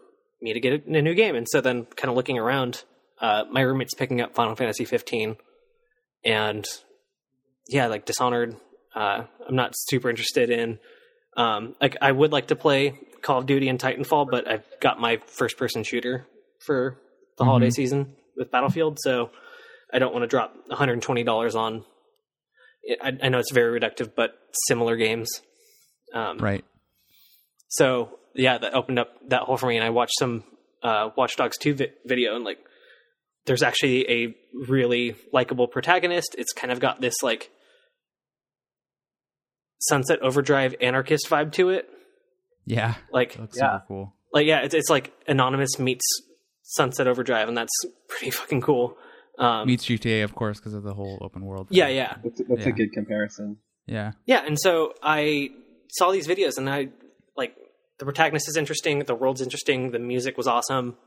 me 0.41 0.53
to 0.53 0.59
get 0.59 0.73
a, 0.87 0.97
a 0.97 1.01
new 1.01 1.13
game 1.15 1.35
and 1.35 1.47
so 1.49 1.59
then 1.61 1.85
kind 1.85 2.09
of 2.09 2.15
looking 2.15 2.37
around 2.37 2.83
uh 3.19 3.43
my 3.51 3.61
roommate's 3.61 3.93
picking 3.95 4.21
up 4.21 4.33
final 4.35 4.55
fantasy 4.55 4.85
15 4.85 5.35
and 6.23 6.65
yeah 7.67 7.87
like 7.87 8.05
dishonored 8.05 8.55
uh 8.95 9.23
i'm 9.47 9.55
not 9.55 9.73
super 9.75 10.09
interested 10.09 10.49
in 10.49 10.79
um 11.37 11.75
like 11.81 11.97
i 12.01 12.11
would 12.11 12.31
like 12.31 12.47
to 12.47 12.55
play 12.55 12.97
call 13.21 13.39
of 13.39 13.45
duty 13.45 13.69
and 13.69 13.79
titanfall 13.79 14.27
but 14.29 14.47
i've 14.47 14.65
got 14.79 14.99
my 14.99 15.17
first 15.27 15.57
person 15.57 15.83
shooter 15.83 16.25
for 16.59 16.97
the 17.37 17.45
holiday 17.45 17.67
Mhm. 17.67 17.73
season 17.73 18.15
with 18.37 18.51
battlefield 18.51 18.97
so 18.99 19.31
i 19.93 19.99
don't 19.99 20.13
want 20.13 20.23
to 20.23 20.27
drop 20.27 20.53
$120 20.69 21.55
on 21.55 21.83
I, 23.01 23.11
I 23.23 23.29
know 23.29 23.39
it's 23.39 23.51
very 23.51 23.79
reductive 23.79 24.11
but 24.15 24.31
similar 24.67 24.95
games 24.97 25.29
um 26.13 26.37
Right. 26.39 26.65
so 27.67 28.17
yeah, 28.33 28.57
that 28.59 28.73
opened 28.73 28.97
up 28.97 29.09
that 29.27 29.41
hole 29.41 29.57
for 29.57 29.67
me, 29.67 29.75
and 29.75 29.83
I 29.85 29.89
watched 29.89 30.13
some 30.17 30.45
uh, 30.81 31.09
Watch 31.17 31.35
Dogs 31.35 31.57
two 31.57 31.73
vi- 31.73 31.91
video, 32.05 32.33
and 32.37 32.45
like, 32.45 32.59
there's 33.45 33.61
actually 33.61 34.09
a 34.09 34.33
really 34.53 35.15
likable 35.33 35.67
protagonist. 35.67 36.33
It's 36.37 36.53
kind 36.53 36.71
of 36.71 36.79
got 36.79 37.01
this 37.01 37.15
like 37.21 37.49
Sunset 39.79 40.21
Overdrive 40.21 40.75
anarchist 40.79 41.27
vibe 41.29 41.51
to 41.53 41.69
it. 41.71 41.89
Yeah. 42.65 42.95
Like, 43.11 43.37
Looks 43.37 43.57
Yeah. 43.57 43.79
super 43.79 43.85
cool. 43.87 44.13
like 44.31 44.45
yeah, 44.47 44.61
it's 44.61 44.73
it's 44.73 44.89
like 44.89 45.11
Anonymous 45.27 45.77
meets 45.79 46.05
Sunset 46.61 47.07
Overdrive, 47.07 47.47
and 47.47 47.57
that's 47.57 47.73
pretty 48.07 48.29
fucking 48.31 48.61
cool. 48.61 48.95
Um, 49.39 49.67
Meets 49.67 49.85
GTA, 49.85 50.23
of 50.23 50.35
course, 50.35 50.59
because 50.59 50.73
of 50.73 50.83
the 50.83 50.93
whole 50.93 51.17
open 51.21 51.45
world. 51.45 51.67
yeah, 51.71 51.87
thing. 51.87 51.95
yeah. 51.95 52.15
That's, 52.23 52.41
that's 52.47 52.61
Yeah. 52.61 52.69
a 52.69 52.71
good 52.71 52.91
comparison. 52.93 53.57
Yeah. 53.87 54.11
Yeah, 54.25 54.43
and 54.45 54.57
so 54.59 54.93
I 55.01 55.49
saw 55.89 56.11
these 56.11 56.27
videos, 56.27 56.57
and 56.57 56.69
I 56.69 56.89
like 57.35 57.55
the 57.99 58.05
protagonist 58.05 58.47
is 58.47 58.55
interesting, 58.57 58.99
the 58.99 59.15
world's 59.15 59.41
interesting, 59.41 59.91
the 59.91 59.99
music 59.99 60.37
was 60.37 60.47
awesome. 60.47 60.97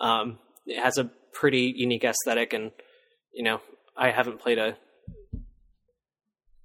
Um, 0.00 0.38
it 0.66 0.78
has 0.82 0.98
a 0.98 1.10
pretty 1.32 1.72
unique 1.76 2.04
aesthetic, 2.04 2.52
and 2.52 2.72
you 3.32 3.42
know, 3.44 3.60
I 3.96 4.10
haven't 4.10 4.40
played 4.40 4.58
a 4.58 4.76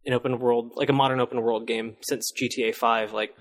an 0.06 0.14
open 0.14 0.40
world 0.40 0.72
like 0.76 0.90
a 0.90 0.94
modern 0.94 1.20
open 1.20 1.42
world 1.42 1.68
game 1.68 1.98
since 2.02 2.32
GTA 2.42 2.74
Five. 2.74 3.14
Like 3.14 3.36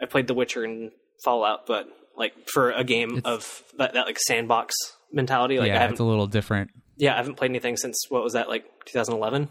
I 0.00 0.06
played 0.06 0.26
The 0.26 0.34
Witcher 0.34 0.64
and 0.64 0.90
Fallout, 1.24 1.66
but 1.66 1.86
like 2.16 2.32
for 2.52 2.70
a 2.72 2.84
game 2.84 3.18
It's- 3.18 3.24
of 3.24 3.62
that, 3.78 3.94
that 3.94 4.06
like 4.06 4.18
sandbox 4.18 4.74
mentality, 5.12 5.58
like 5.58 5.70
I 5.70 5.74
yeah, 5.74 5.78
haven't 5.80 5.94
it's 5.94 6.00
a 6.00 6.04
little 6.04 6.26
different. 6.26 6.70
Yeah 7.00 7.14
I 7.14 7.16
haven't 7.16 7.34
played 7.36 7.50
anything 7.50 7.76
since 7.76 8.04
what 8.08 8.22
was 8.22 8.34
that 8.34 8.48
like 8.48 8.64
2011. 8.86 9.48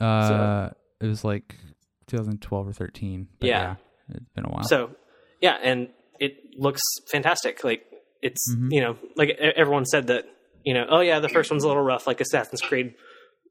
Uh, 0.00 0.70
it 1.00 1.06
was 1.06 1.24
like 1.24 1.56
2012 2.08 2.68
or 2.68 2.72
13. 2.72 3.28
Yeah. 3.40 3.48
yeah. 3.48 3.74
It's 4.16 4.28
been 4.34 4.44
a 4.44 4.48
while. 4.48 4.64
So, 4.64 4.90
yeah, 5.40 5.56
and 5.62 5.88
it 6.18 6.36
looks 6.56 6.82
fantastic. 7.10 7.62
Like 7.64 7.84
it's 8.20 8.54
Mhm. 8.54 8.68
you 8.72 8.80
know, 8.80 8.96
like 9.16 9.30
everyone 9.30 9.84
said 9.84 10.06
that 10.08 10.24
you 10.64 10.74
know, 10.74 10.86
oh 10.88 11.00
yeah, 11.00 11.18
the 11.18 11.28
first 11.28 11.50
one's 11.50 11.64
a 11.64 11.68
little 11.68 11.82
rough, 11.82 12.06
like 12.06 12.20
Assassin's 12.20 12.60
Creed. 12.60 12.94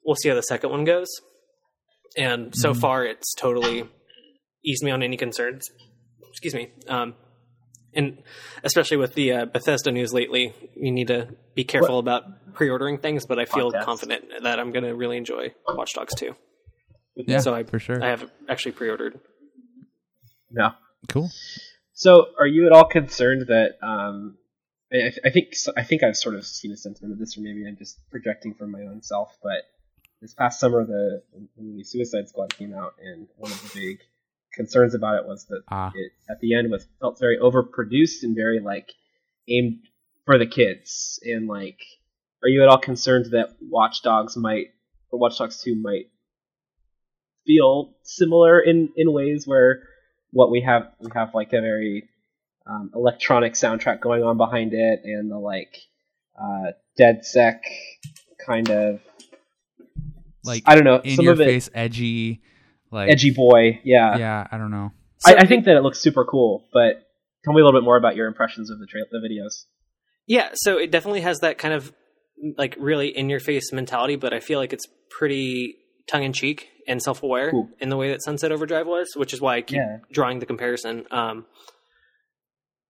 We'll 0.05 0.15
see 0.15 0.29
how 0.29 0.35
the 0.35 0.41
second 0.43 0.69
one 0.71 0.83
goes. 0.85 1.09
And 2.17 2.55
so 2.55 2.73
Mhm. 2.73 2.79
far, 2.81 3.05
it's 3.05 3.33
totally 3.35 3.83
eased 4.63 4.83
me 4.83 4.91
on 4.91 5.03
any 5.03 5.17
concerns. 5.17 5.69
Excuse 6.29 6.53
me. 6.55 6.71
Um, 6.87 7.15
and 7.93 8.21
especially 8.63 8.97
with 8.97 9.13
the 9.15 9.31
uh, 9.33 9.45
Bethesda 9.45 9.91
news 9.91 10.13
lately, 10.13 10.53
you 10.75 10.91
need 10.91 11.07
to 11.07 11.29
be 11.55 11.63
careful 11.63 11.99
about 11.99 12.53
pre-ordering 12.53 12.97
things. 12.99 13.25
But 13.25 13.39
I 13.39 13.45
feel 13.45 13.71
Podcast. 13.71 13.83
confident 13.85 14.25
that 14.43 14.59
I'm 14.59 14.71
going 14.71 14.85
to 14.85 14.95
really 14.95 15.17
enjoy 15.17 15.53
Watch 15.67 15.93
Dogs 15.93 16.13
2. 16.15 16.35
yeah, 17.15 17.39
so 17.39 17.53
I- 17.53 17.63
for 17.63 17.79
sure. 17.79 18.03
I 18.03 18.07
have 18.09 18.29
actually 18.49 18.73
pre-ordered. 18.73 19.19
No. 20.51 20.71
cool. 21.07 21.29
So, 21.93 22.27
are 22.39 22.47
you 22.47 22.65
at 22.65 22.71
all 22.73 22.85
concerned 22.85 23.47
that? 23.47 23.75
Um, 23.81 24.37
I, 24.91 25.11
I 25.23 25.29
think 25.29 25.53
I 25.77 25.83
think 25.83 26.03
I've 26.03 26.17
sort 26.17 26.35
of 26.35 26.45
seen 26.45 26.71
a 26.71 26.77
sentiment 26.77 27.13
of 27.13 27.19
this, 27.19 27.37
or 27.37 27.41
maybe 27.41 27.65
I'm 27.67 27.77
just 27.77 27.97
projecting 28.09 28.53
from 28.55 28.71
my 28.71 28.81
own 28.81 29.01
self. 29.01 29.37
But 29.41 29.61
this 30.21 30.33
past 30.33 30.59
summer, 30.59 30.83
the, 30.85 31.21
the 31.33 31.61
movie 31.61 31.83
Suicide 31.83 32.27
Squad 32.27 32.57
came 32.57 32.73
out, 32.73 32.95
and 33.01 33.27
one 33.37 33.51
of 33.51 33.61
the 33.63 33.79
big 33.79 33.99
concerns 34.53 34.93
about 34.93 35.19
it 35.19 35.25
was 35.25 35.45
that 35.45 35.61
Ah, 35.69 35.91
it 35.95 36.11
at 36.29 36.39
the 36.39 36.55
end 36.55 36.71
was 36.71 36.87
felt 36.99 37.19
very 37.19 37.37
overproduced 37.37 38.23
and 38.23 38.35
very 38.35 38.59
like 38.59 38.91
aimed 39.47 39.79
for 40.25 40.37
the 40.37 40.45
kids. 40.45 41.19
And 41.23 41.47
like, 41.47 41.79
are 42.43 42.49
you 42.49 42.61
at 42.63 42.69
all 42.69 42.79
concerned 42.79 43.27
that 43.31 43.55
Watch 43.61 44.01
Dogs 44.01 44.35
might, 44.37 44.67
or 45.09 45.19
Watch 45.19 45.37
Dogs 45.37 45.61
Two 45.61 45.75
might 45.75 46.09
feel 47.45 47.93
similar 48.03 48.59
in 48.59 48.89
in 48.95 49.11
ways 49.11 49.47
where 49.47 49.83
what 50.31 50.51
we 50.51 50.61
have 50.61 50.91
we 50.99 51.09
have 51.13 51.33
like 51.33 51.53
a 51.53 51.61
very 51.61 52.09
um, 52.67 52.91
electronic 52.93 53.53
soundtrack 53.53 53.99
going 53.99 54.23
on 54.23 54.37
behind 54.37 54.73
it 54.73 55.01
and 55.03 55.31
the 55.31 55.37
like 55.37 55.75
uh, 56.39 56.71
DedSec 56.99 57.59
kind 58.45 58.69
of 58.69 59.01
like 60.43 60.63
I 60.65 60.75
don't 60.75 60.83
know 60.83 61.01
in 61.03 61.15
some 61.17 61.25
your 61.25 61.35
face, 61.35 61.69
edgy, 61.73 62.41
like 62.91 63.09
edgy 63.09 63.31
boy 63.31 63.79
yeah, 63.83 64.17
Yeah, 64.17 64.47
I 64.51 64.57
don't 64.57 64.71
know. 64.71 64.91
I, 65.25 65.35
I 65.35 65.45
think 65.45 65.65
that 65.65 65.75
it 65.77 65.81
looks 65.81 65.99
super 65.99 66.25
cool 66.25 66.65
but 66.73 67.03
tell 67.45 67.53
me 67.53 67.61
a 67.61 67.65
little 67.65 67.79
bit 67.79 67.85
more 67.85 67.97
about 67.97 68.15
your 68.15 68.27
impressions 68.27 68.69
of 68.71 68.79
the 68.79 68.85
tra- 68.87 69.01
the 69.11 69.17
videos 69.19 69.65
Yeah, 70.27 70.49
so 70.53 70.77
it 70.77 70.91
definitely 70.91 71.21
has 71.21 71.39
that 71.39 71.57
kind 71.57 71.73
of 71.73 71.91
like 72.57 72.75
really 72.79 73.15
in 73.15 73.29
your 73.29 73.39
face 73.39 73.71
mentality, 73.71 74.15
but 74.15 74.33
I 74.33 74.39
feel 74.39 74.57
like 74.59 74.73
it's 74.73 74.85
pretty 75.11 75.75
tongue 76.09 76.23
in 76.23 76.33
cheek 76.33 76.69
and 76.87 76.99
self 77.01 77.21
aware 77.21 77.51
Cool. 77.51 77.69
in 77.79 77.89
the 77.89 77.97
way 77.97 78.09
that 78.09 78.23
Sunset 78.23 78.51
Overdrive 78.51 78.87
was, 78.87 79.09
which 79.15 79.31
is 79.33 79.39
why 79.39 79.57
I 79.57 79.61
keep 79.61 79.77
Yeah. 79.77 79.97
drawing 80.11 80.39
the 80.39 80.47
comparison. 80.47 81.05
Um, 81.11 81.45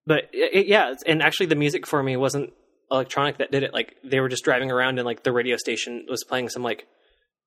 but 0.06 0.24
it, 0.32 0.54
it- 0.54 0.66
yeah, 0.66 0.94
and 1.06 1.22
actually 1.22 1.46
the 1.46 1.54
music 1.54 1.86
for 1.86 2.02
me 2.02 2.16
wasn't 2.16 2.52
electronic 2.90 3.38
that 3.38 3.50
did 3.50 3.62
it. 3.62 3.72
Like 3.72 3.94
they 4.04 4.20
were 4.20 4.28
just 4.28 4.44
driving 4.44 4.70
around 4.70 4.98
and 4.98 5.06
like 5.06 5.22
the 5.22 5.32
radio 5.32 5.56
station 5.56 6.06
was 6.08 6.24
playing 6.24 6.48
some 6.48 6.62
like 6.62 6.86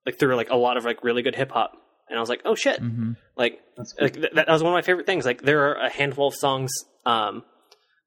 like 0.05 0.19
through 0.19 0.35
like 0.35 0.49
a 0.51 0.55
lot 0.55 0.77
of 0.77 0.85
like 0.85 1.03
really 1.03 1.21
good 1.23 1.35
hip 1.35 1.51
hop, 1.51 1.71
and 2.09 2.17
I 2.17 2.19
was 2.19 2.29
like, 2.29 2.41
oh 2.45 2.55
shit, 2.55 2.79
hmm 2.79 3.13
like 3.37 3.59
cool. 3.75 3.85
like 3.99 4.13
th- 4.13 4.31
that 4.33 4.47
was 4.47 4.63
one 4.63 4.71
of 4.73 4.77
my 4.77 4.81
favorite 4.81 5.05
things. 5.05 5.25
Like 5.25 5.41
there 5.41 5.69
are 5.69 5.75
a 5.75 5.89
handful 5.89 6.27
of 6.27 6.35
songs, 6.35 6.71
um, 7.05 7.43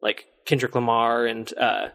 like 0.01 0.26
Kendrick 0.46 0.74
Lamar 0.74 1.26
and 1.26 1.53
uh, 1.59 1.88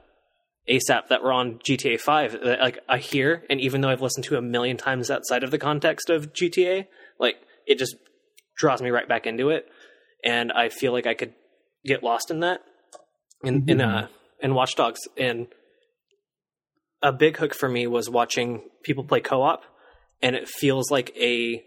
ASAP 0.70 1.08
that 1.10 1.24
were 1.24 1.32
on 1.32 1.60
GTA 1.60 2.00
Five 2.00 2.34
that 2.44 2.60
like 2.60 2.80
I 2.88 3.00
hear, 3.00 3.44
and 3.50 3.60
even 3.60 3.82
though 3.82 3.90
I've 3.90 4.02
listened 4.02 4.26
to 4.26 4.38
a 4.38 4.42
million 4.42 4.78
times 4.78 5.10
outside 5.10 5.44
of 5.44 5.52
the 5.52 5.58
context 5.58 6.10
of 6.10 6.34
GTA, 6.34 6.88
like 7.20 7.38
it 7.66 7.78
just 7.78 7.96
draws 8.56 8.82
me 8.82 8.92
right 8.92 9.08
back 9.08 9.26
into 9.26 9.50
it, 9.50 9.66
and 10.24 10.52
I 10.52 10.70
feel 10.70 10.92
like 10.92 11.08
I 11.08 11.16
could 11.16 11.34
get 11.86 12.04
lost 12.04 12.30
in 12.30 12.42
that, 12.42 12.62
in 13.44 13.68
in 13.68 13.82
uh 13.82 14.08
in 14.40 14.54
Watch 14.54 14.76
Dogs, 14.76 15.00
and 15.18 15.48
a 17.02 17.12
big 17.12 17.38
hook 17.38 17.54
for 17.54 17.68
me 17.68 17.88
was 17.88 18.10
watching 18.10 18.62
people 18.84 19.04
play 19.04 19.22
co-op, 19.22 19.64
and 20.22 20.36
it 20.36 20.48
feels 20.48 20.92
like 20.92 21.16
a 21.18 21.64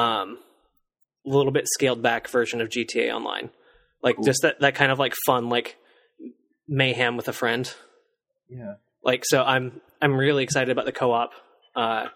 um 0.00 0.38
little 1.24 1.52
bit 1.52 1.66
scaled 1.68 2.02
back 2.02 2.28
version 2.28 2.60
of 2.60 2.68
GTA 2.68 3.12
Online. 3.14 3.50
Like 4.02 4.16
Cool. 4.16 4.24
just 4.24 4.40
that, 4.42 4.60
that 4.60 4.74
kind 4.74 4.90
of 4.90 4.98
like 4.98 5.14
fun, 5.26 5.48
like 5.48 5.76
mayhem 6.66 7.16
with 7.16 7.28
a 7.28 7.32
friend. 7.32 7.72
yeah 8.48 8.74
Like 9.02 9.22
so 9.24 9.42
I'm 9.42 9.80
I'm 10.00 10.14
really 10.16 10.42
excited 10.44 10.70
about 10.70 10.86
the 10.86 10.92
co 10.92 11.12
op. 11.12 11.32
Uh 11.76 12.06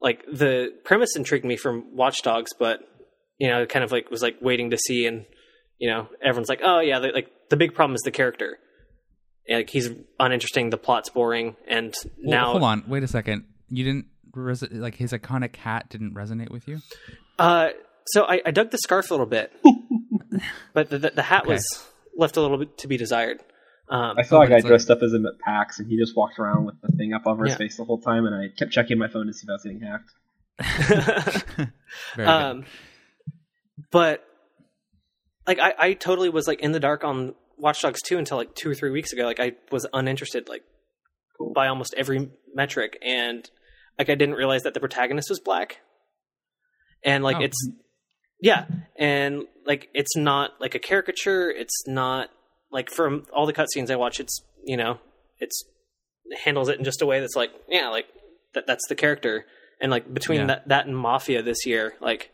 like 0.00 0.24
the 0.32 0.72
premise 0.84 1.16
intrigued 1.16 1.44
me 1.44 1.56
from 1.56 1.96
Watch 1.96 2.22
Dogs, 2.22 2.52
but 2.58 2.80
you 3.38 3.48
know, 3.48 3.66
kind 3.66 3.84
of 3.84 3.92
like 3.92 4.10
was 4.10 4.22
like 4.22 4.36
waiting 4.40 4.70
to 4.70 4.78
see 4.78 5.06
and 5.06 5.24
you 5.78 5.88
know, 5.90 6.08
everyone's 6.22 6.48
like, 6.48 6.60
Oh 6.64 6.80
yeah, 6.80 6.98
like 6.98 7.30
the 7.50 7.56
big 7.56 7.74
problem 7.74 7.94
is 7.94 8.02
the 8.02 8.10
character. 8.10 8.58
And, 9.48 9.58
like 9.60 9.70
he's 9.70 9.88
uninteresting, 10.18 10.70
the 10.70 10.76
plot's 10.76 11.08
boring, 11.08 11.56
and 11.68 11.94
Well, 12.22 12.38
now 12.38 12.50
hold 12.50 12.64
on, 12.64 12.84
wait 12.88 13.02
a 13.04 13.08
second. 13.08 13.44
You 13.70 13.84
didn't 13.84 14.06
res- 14.34 14.70
like 14.70 14.94
his 14.96 15.12
iconic 15.12 15.56
hat 15.56 15.88
didn't 15.90 16.14
resonate 16.14 16.50
with 16.50 16.66
you. 16.68 16.80
Uh, 17.38 17.68
so 18.06 18.24
I, 18.24 18.40
I 18.46 18.50
dug 18.50 18.70
the 18.70 18.78
scarf 18.78 19.10
a 19.10 19.14
little 19.14 19.26
bit, 19.26 19.52
but 20.74 20.90
the, 20.90 20.98
the, 20.98 21.10
the 21.10 21.22
hat 21.22 21.42
Okay. 21.42 21.54
was 21.54 21.86
left 22.16 22.36
a 22.36 22.40
little 22.40 22.58
bit 22.58 22.78
to 22.78 22.88
be 22.88 22.96
desired. 22.96 23.40
Um, 23.90 24.16
I 24.18 24.22
saw 24.22 24.36
a 24.36 24.40
but 24.40 24.48
guy 24.50 24.54
it's 24.56 24.64
like- 24.64 24.70
dressed 24.70 24.90
up 24.90 25.02
as 25.02 25.12
him 25.14 25.24
at 25.26 25.38
PAX, 25.38 25.78
and 25.78 25.88
he 25.88 25.96
just 25.96 26.16
walked 26.16 26.38
around 26.38 26.64
with 26.66 26.80
the 26.82 26.88
thing 26.96 27.12
up 27.14 27.22
over 27.26 27.44
his 27.46 27.54
face 27.56 27.76
the 27.76 27.84
whole 27.84 28.00
time, 28.00 28.26
and 28.26 28.34
I 28.34 28.48
kept 28.56 28.70
checking 28.72 28.98
my 28.98 29.08
phone 29.08 29.26
to 29.28 29.32
see 29.32 29.44
if 29.46 29.50
I 29.50 29.52
was 29.52 29.62
getting 29.62 29.80
hacked. 29.80 31.70
Um, 32.18 32.64
but 33.90 34.24
like 35.46 35.58
I, 35.58 35.74
I 35.78 35.92
totally 35.94 36.28
was 36.28 36.46
like 36.46 36.60
in 36.60 36.72
the 36.72 36.80
dark 36.80 37.04
on 37.04 37.34
Watch 37.56 37.80
Dogs 37.82 38.00
2 38.02 38.18
until 38.18 38.36
like 38.36 38.54
two 38.54 38.70
or 38.70 38.74
three 38.74 38.90
weeks 38.90 39.12
ago. 39.12 39.24
Like 39.24 39.40
I 39.40 39.52
was 39.70 39.86
uninterested 39.92 40.48
like 40.48 40.62
Cool. 41.38 41.52
by 41.54 41.68
almost 41.68 41.94
every 41.96 42.30
metric, 42.54 42.98
and 43.02 43.48
like 43.98 44.08
I 44.08 44.14
didn't 44.14 44.36
realize 44.36 44.62
that 44.62 44.74
the 44.74 44.80
protagonist 44.80 45.28
was 45.30 45.40
black, 45.40 45.78
and 47.04 47.22
like 47.24 47.36
Oh. 47.38 47.42
it's 47.42 47.68
yeah, 48.40 48.66
and 48.96 49.44
like 49.66 49.88
it's 49.94 50.16
not 50.16 50.52
like 50.60 50.74
a 50.74 50.78
caricature. 50.78 51.50
It's 51.50 51.84
not 51.86 52.30
like 52.70 52.90
from 52.90 53.26
all 53.32 53.46
the 53.46 53.52
cutscenes 53.52 53.90
I 53.90 53.96
watch. 53.96 54.20
It's 54.20 54.42
you 54.64 54.76
know 54.76 54.98
it's 55.38 55.62
it 56.26 56.38
handles 56.40 56.68
it 56.68 56.78
in 56.78 56.84
just 56.84 57.02
a 57.02 57.06
way 57.06 57.20
that's 57.20 57.36
like 57.36 57.50
yeah 57.68 57.88
like 57.88 58.06
that 58.54 58.66
that's 58.66 58.86
the 58.88 58.94
character 58.94 59.46
and 59.80 59.90
like 59.90 60.12
between 60.12 60.40
Yeah. 60.40 60.46
that 60.46 60.68
that 60.68 60.86
and 60.86 60.96
mafia 60.96 61.42
this 61.42 61.64
year 61.64 61.94
like 62.00 62.30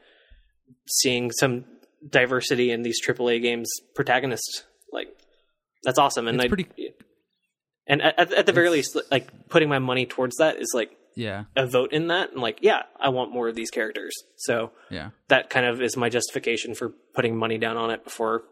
seeing 0.89 1.31
some 1.31 1.65
diversity 2.09 2.71
in 2.71 2.83
these 2.83 3.01
AAA 3.07 3.41
games 3.43 3.71
protagonists 3.95 4.65
like 4.93 5.09
that's 5.85 5.99
awesome 5.99 6.27
and 6.29 6.37
It's 6.39 6.45
I 6.47 6.49
pretty- 6.49 6.69
and 7.87 8.03
at, 8.03 8.33
at 8.33 8.47
the 8.47 8.53
very 8.53 8.71
least 8.71 8.97
like 9.11 9.49
putting 9.49 9.69
my 9.69 9.79
money 9.79 10.07
towards 10.07 10.37
that 10.37 10.57
is 10.57 10.73
like 10.75 10.91
yeah, 11.17 11.45
a 11.57 11.67
vote 11.67 11.93
in 11.93 12.09
that 12.09 12.33
and 12.33 12.41
like 12.43 12.59
yeah 12.62 12.83
I 13.01 13.09
want 13.11 13.33
more 13.33 13.49
of 13.49 13.55
these 13.55 13.71
characters. 13.71 14.12
So 14.37 14.73
yeah, 14.91 15.11
that 15.29 15.51
kind 15.51 15.67
of 15.67 15.81
is 15.81 15.97
my 15.97 16.09
justification 16.09 16.75
for 16.75 16.93
putting 17.15 17.37
money 17.37 17.59
down 17.59 17.77
on 17.77 17.91
it 17.91 18.05
before 18.05 18.43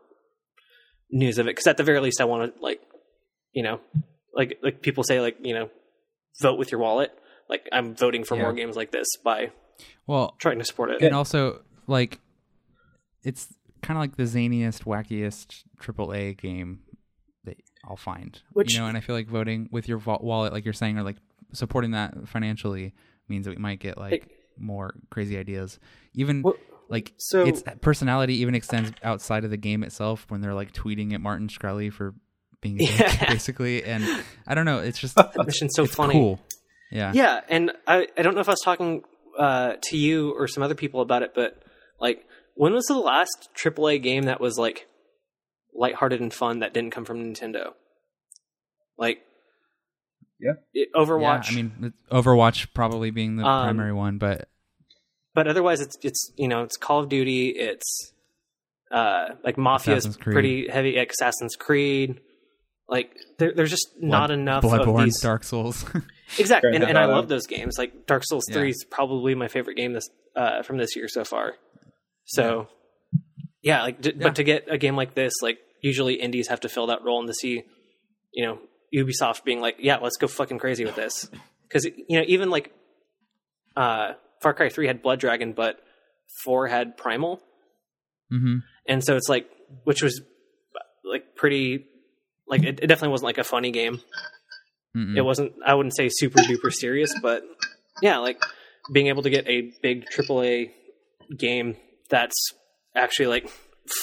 news 1.11 1.39
of 1.39 1.47
it. 1.47 1.51
Because 1.51 1.67
at 1.67 1.77
the 1.77 1.85
very 1.85 2.01
least 2.01 2.21
i 2.21 2.25
want 2.25 2.55
to 2.57 2.63
like 2.63 2.81
you 3.53 3.63
know 3.63 3.81
like 4.35 4.59
like 4.63 4.81
people 4.83 5.05
say 5.05 5.21
like 5.21 5.37
you 5.43 5.55
know 5.55 5.69
vote 6.41 6.59
with 6.59 6.71
your 6.73 6.81
wallet. 6.81 7.11
Like 7.49 7.69
i'm 7.73 7.95
voting 7.95 8.25
for 8.25 8.37
Yeah. 8.37 8.43
more 8.43 8.53
games 8.55 8.77
like 8.77 8.93
this 8.93 9.09
by 9.23 9.51
Well, 10.07 10.35
trying 10.39 10.59
to 10.59 10.65
support 10.65 10.91
it. 10.91 11.03
and 11.03 11.15
also 11.15 11.63
like 11.87 12.19
it's 13.25 13.49
kind 13.83 13.99
of 13.99 14.03
like 14.03 14.17
the 14.17 14.23
zaniest, 14.25 14.85
wackiest 14.85 15.65
AAA 15.81 16.39
game 16.39 16.81
that 17.45 17.57
I'll 17.85 17.97
find. 17.97 18.41
Which- 18.53 18.75
you 18.75 18.81
know, 18.81 18.87
and 18.87 18.97
I 18.97 19.01
feel 19.01 19.15
like 19.17 19.29
voting 19.29 19.69
with 19.73 19.89
your 19.89 19.99
wallet, 19.99 20.53
like 20.53 20.65
you're 20.65 20.73
saying, 20.73 20.97
or 20.99 21.03
like 21.03 21.17
supporting 21.53 21.93
that 21.93 22.29
financially 22.29 22.95
means 23.29 23.47
that 23.47 23.53
we 23.53 23.61
might 23.63 23.79
get 23.81 23.99
like 23.99 24.29
more 24.59 24.95
crazy 25.11 25.39
ideas. 25.39 25.79
Even 26.15 26.43
Well, 26.43 26.55
like 26.89 27.13
so- 27.17 27.45
its 27.47 27.63
personality 27.81 28.37
even 28.37 28.55
extends 28.55 28.93
outside 29.03 29.45
of 29.45 29.51
the 29.51 29.57
game 29.57 29.83
itself 29.83 30.27
when 30.29 30.41
they're 30.41 30.55
like 30.55 30.73
tweeting 30.73 31.13
at 31.15 31.21
Martin 31.21 31.49
Shkreli 31.49 31.93
for 31.93 32.15
being 32.61 32.81
a 32.83 32.87
dick, 32.87 33.21
basically. 33.29 33.83
And 33.85 34.05
I 34.47 34.55
don't 34.55 34.65
know, 34.67 34.79
it's 34.81 34.99
just 34.99 35.15
that 35.17 35.35
mission's 35.47 35.75
so 35.75 35.85
it's 35.85 35.95
funny 35.95 36.13
cool. 36.15 36.41
Yeah. 36.93 37.13
yeah 37.15 37.41
and 37.49 37.73
i 37.87 38.07
i 38.19 38.23
don't 38.23 38.35
know 38.35 38.43
if 38.43 38.49
i 38.49 38.53
was 38.53 38.61
talking 38.61 39.03
uh 39.39 39.77
to 39.85 39.97
you 39.97 40.33
or 40.37 40.47
some 40.47 40.63
other 40.63 40.75
people 40.75 41.01
about 41.01 41.23
it 41.23 41.33
but 41.35 41.57
like 41.99 42.23
when 42.55 42.75
was 42.75 42.85
the 42.85 42.99
last 42.99 43.49
aaa 43.57 44.03
game 44.03 44.25
that 44.25 44.43
was 44.43 44.59
like 44.59 44.87
lighthearted 45.75 46.21
and 46.21 46.35
fun 46.35 46.59
that 46.59 46.75
didn't 46.75 46.91
come 46.91 47.07
from 47.07 47.17
nintendo 47.19 47.71
like 48.99 49.23
Yeah. 50.43 50.53
it, 50.75 50.89
Yeah, 50.95 51.01
overwatch 51.01 51.53
I 51.53 51.55
mean, 51.55 51.93
Overwatch 52.11 52.75
probably 52.75 53.11
being 53.11 53.37
the 53.37 53.45
Um, 53.45 53.65
primary 53.65 53.93
one, 53.93 54.19
but 54.19 54.49
but 55.35 55.47
otherwise 55.49 55.81
it's 55.81 55.97
it's 56.03 56.33
you 56.37 56.49
know 56.49 56.63
it's 56.65 56.77
Call 56.77 57.01
of 57.01 57.09
Duty, 57.09 57.51
it's 57.51 58.13
uh 58.91 59.29
like 59.45 59.57
Mafia 59.57 59.97
is 59.97 60.17
pretty 60.17 60.69
heavy, 60.69 60.97
like 60.97 61.13
Assassin's 61.13 61.57
Creed. 61.57 62.21
Like 62.89 63.17
there, 63.39 63.53
there's 63.55 63.71
just 63.71 63.89
not 64.01 64.27
Blood- 64.29 64.31
enough 64.39 64.65
of 64.65 64.97
these 65.05 65.21
Dark 65.21 65.45
Souls. 65.45 65.85
exactly, 66.39 66.75
and, 66.75 66.85
and 66.85 66.99
I 66.99 67.07
love 67.07 67.29
those 67.29 67.47
games. 67.47 67.79
Like 67.79 68.07
Dark 68.07 68.25
Souls 68.25 68.45
Yeah. 68.49 68.55
Three 68.57 68.71
is 68.71 68.85
probably 68.91 69.35
my 69.35 69.49
favorite 69.49 69.77
game 69.77 69.93
this 69.95 70.09
uh, 70.37 70.63
from 70.63 70.77
this 70.77 70.95
year 70.97 71.09
so 71.09 71.25
far. 71.25 71.55
So 72.25 72.69
yeah, 73.63 73.83
like 73.83 74.01
d- 74.03 74.13
Yeah. 74.17 74.23
but 74.25 74.35
to 74.37 74.45
get 74.45 74.67
a 74.69 74.77
game 74.77 74.97
like 74.97 75.15
this, 75.15 75.33
like 75.41 75.59
usually 75.81 76.15
indies 76.15 76.49
have 76.49 76.61
to 76.61 76.69
fill 76.69 76.89
that 76.89 77.03
role, 77.03 77.21
and 77.21 77.29
to 77.29 77.35
see 77.35 77.63
you 78.35 78.45
know 78.47 78.59
Ubisoft 78.95 79.45
being 79.45 79.61
like, 79.61 79.77
yeah, 79.79 79.97
let's 79.97 80.17
go 80.17 80.27
fucking 80.29 80.59
crazy 80.59 80.85
with 80.85 80.97
this, 80.97 81.31
because 81.69 81.85
you 81.85 82.19
know 82.19 82.25
even 82.27 82.51
like 82.51 82.73
uh, 83.77 84.13
Far 84.41 84.55
Cry 84.55 84.69
Three 84.69 84.87
had 84.87 85.03
Blood 85.03 85.21
Dragon, 85.21 85.53
but 85.53 85.79
Four 86.45 86.67
had 86.67 86.97
Primal, 86.97 87.41
hmm 88.31 88.59
and 88.87 89.05
so 89.05 89.17
it's 89.17 89.29
like 89.29 89.49
which 89.85 90.03
was 90.03 90.21
like 91.05 91.37
pretty 91.37 91.87
like 92.49 92.63
it, 92.65 92.81
it 92.83 92.87
definitely 92.89 93.09
wasn't 93.11 93.27
like 93.27 93.39
a 93.39 93.45
funny 93.45 93.71
game. 93.71 94.01
Mm-mm. 94.95 95.17
it 95.17 95.23
wasn't 95.23 95.53
i 95.65 95.73
wouldn't 95.73 95.97
say 95.97 96.11
super 96.13 96.43
duper 96.43 96.71
serious 96.71 97.15
but 97.23 97.43
yeah 98.03 98.19
like 98.19 98.39
being 98.93 99.07
able 99.07 99.23
to 99.23 99.31
get 99.31 99.49
a 99.49 99.73
big 99.83 100.05
aaa 100.11 100.71
game 101.39 101.77
that's 102.11 102.37
actually 102.95 103.29
like 103.29 103.49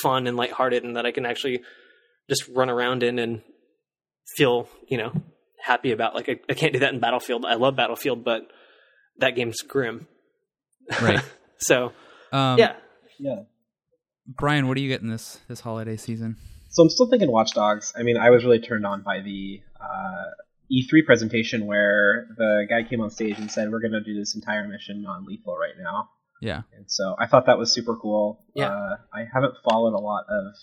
fun 0.02 0.26
and 0.26 0.36
lighthearted 0.36 0.84
and 0.84 0.96
that 0.96 1.06
i 1.06 1.12
can 1.12 1.28
actually 1.28 1.62
just 2.28 2.48
run 2.56 2.72
around 2.72 3.04
in 3.04 3.20
and 3.20 3.44
feel 4.36 4.68
you 4.88 4.98
know 4.98 5.12
happy 5.62 5.92
about 5.92 6.16
like 6.16 6.30
i, 6.30 6.40
I 6.50 6.54
can't 6.54 6.74
do 6.74 6.80
that 6.80 6.94
in 6.94 7.00
battlefield 7.00 7.46
i 7.46 7.56
love 7.56 7.76
battlefield 7.76 8.24
but 8.24 8.44
that 9.18 9.36
game's 9.36 9.62
grim 9.62 10.08
Right. 11.02 11.22
so 11.60 11.92
Um, 12.32 12.58
yeah 12.58 12.76
Yeah. 13.20 13.44
Brian, 14.28 14.68
what 14.68 14.78
are 14.78 14.80
you 14.80 14.90
getting 14.90 15.10
this 15.10 15.40
this 15.48 15.60
holiday 15.60 15.98
season? 15.98 16.36
So 16.70 16.84
I'm 16.84 16.90
still 16.90 17.08
thinking 17.10 17.32
Watch 17.32 17.54
Dogs. 17.54 17.94
I 17.98 18.04
mean, 18.04 18.16
I 18.18 18.30
was 18.30 18.44
really 18.44 18.60
turned 18.60 18.86
on 18.86 19.02
by 19.02 19.22
the 19.22 19.62
uh, 19.82 20.26
E3 20.72 21.04
presentation 21.06 21.66
where 21.66 22.28
the 22.38 22.66
guy 22.70 22.88
came 22.88 23.02
on 23.02 23.10
stage 23.10 23.40
and 23.40 23.52
said, 23.52 23.72
"We're 23.72 23.80
going 23.82 23.94
to 23.94 24.04
do 24.04 24.14
this 24.14 24.36
entire 24.36 24.68
mission 24.68 25.02
non-lethal 25.02 25.58
right 25.58 25.74
now." 25.82 26.10
Yeah. 26.42 26.62
And 26.78 26.86
so 26.88 27.16
I 27.20 27.26
thought 27.26 27.48
that 27.48 27.58
was 27.58 27.74
super 27.74 27.96
cool. 27.96 28.46
Yeah. 28.56 28.70
Uh, 28.72 28.98
I 29.12 29.26
haven't 29.34 29.56
followed 29.68 29.96
a 29.96 30.02
lot 30.02 30.26
of 30.30 30.54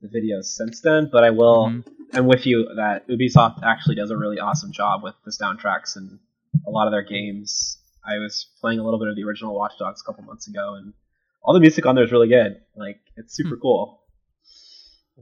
the 0.00 0.08
videos 0.08 0.44
since 0.44 0.80
then, 0.80 1.08
but 1.10 1.24
I 1.24 1.30
will. 1.30 1.66
Mhm. 1.66 1.84
I'm 2.12 2.26
with 2.26 2.44
you 2.44 2.74
that 2.74 3.06
Ubisoft 3.08 3.62
actually 3.62 3.94
does 3.94 4.10
a 4.10 4.16
really 4.16 4.40
awesome 4.40 4.72
job 4.72 5.02
with 5.02 5.14
the 5.24 5.30
soundtracks 5.30 5.96
and 5.96 6.18
a 6.66 6.70
lot 6.70 6.88
of 6.88 6.92
their 6.92 7.02
games. 7.04 7.78
I 8.04 8.18
was 8.18 8.46
playing 8.60 8.80
a 8.80 8.84
little 8.84 8.98
bit 8.98 9.08
of 9.08 9.14
the 9.14 9.22
original 9.24 9.54
Watch 9.54 9.74
Dogs 9.78 10.02
a 10.02 10.04
couple 10.04 10.24
months 10.24 10.48
ago, 10.48 10.74
and 10.74 10.92
all 11.42 11.54
the 11.54 11.60
music 11.60 11.86
on 11.86 11.94
there 11.94 12.04
is 12.04 12.10
really 12.12 12.28
good. 12.28 12.60
Like 12.76 13.00
it's 13.16 13.34
super 13.34 13.56
cool. 13.56 14.00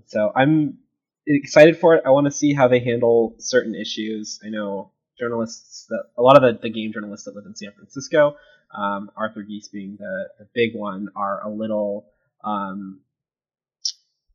So 0.07 0.33
I'm 0.35 0.79
excited 1.27 1.77
for 1.79 1.95
it. 1.95 2.05
I 2.07 2.11
want 2.11 2.27
to 2.27 2.31
see 2.31 2.55
how 2.55 2.69
they 2.69 2.81
handle 2.81 3.35
certain 3.39 3.75
issues. 3.75 4.41
I 4.45 4.49
know 4.49 4.93
journalists 5.19 5.87
that 5.91 6.05
a 6.17 6.23
lot 6.23 6.37
of 6.37 6.43
the, 6.43 6.61
the 6.63 6.71
game 6.71 6.93
journalists 6.93 7.27
that 7.27 7.35
live 7.35 7.45
in 7.47 7.55
San 7.55 7.73
Francisco, 7.73 8.37
um, 8.75 9.11
Arthur 9.17 9.43
Gies 9.43 9.69
being 9.69 9.97
the, 9.99 10.29
the 10.39 10.47
big 10.55 10.75
one, 10.75 11.09
are 11.17 11.45
a 11.45 11.51
little 11.51 12.07
um, 12.45 13.01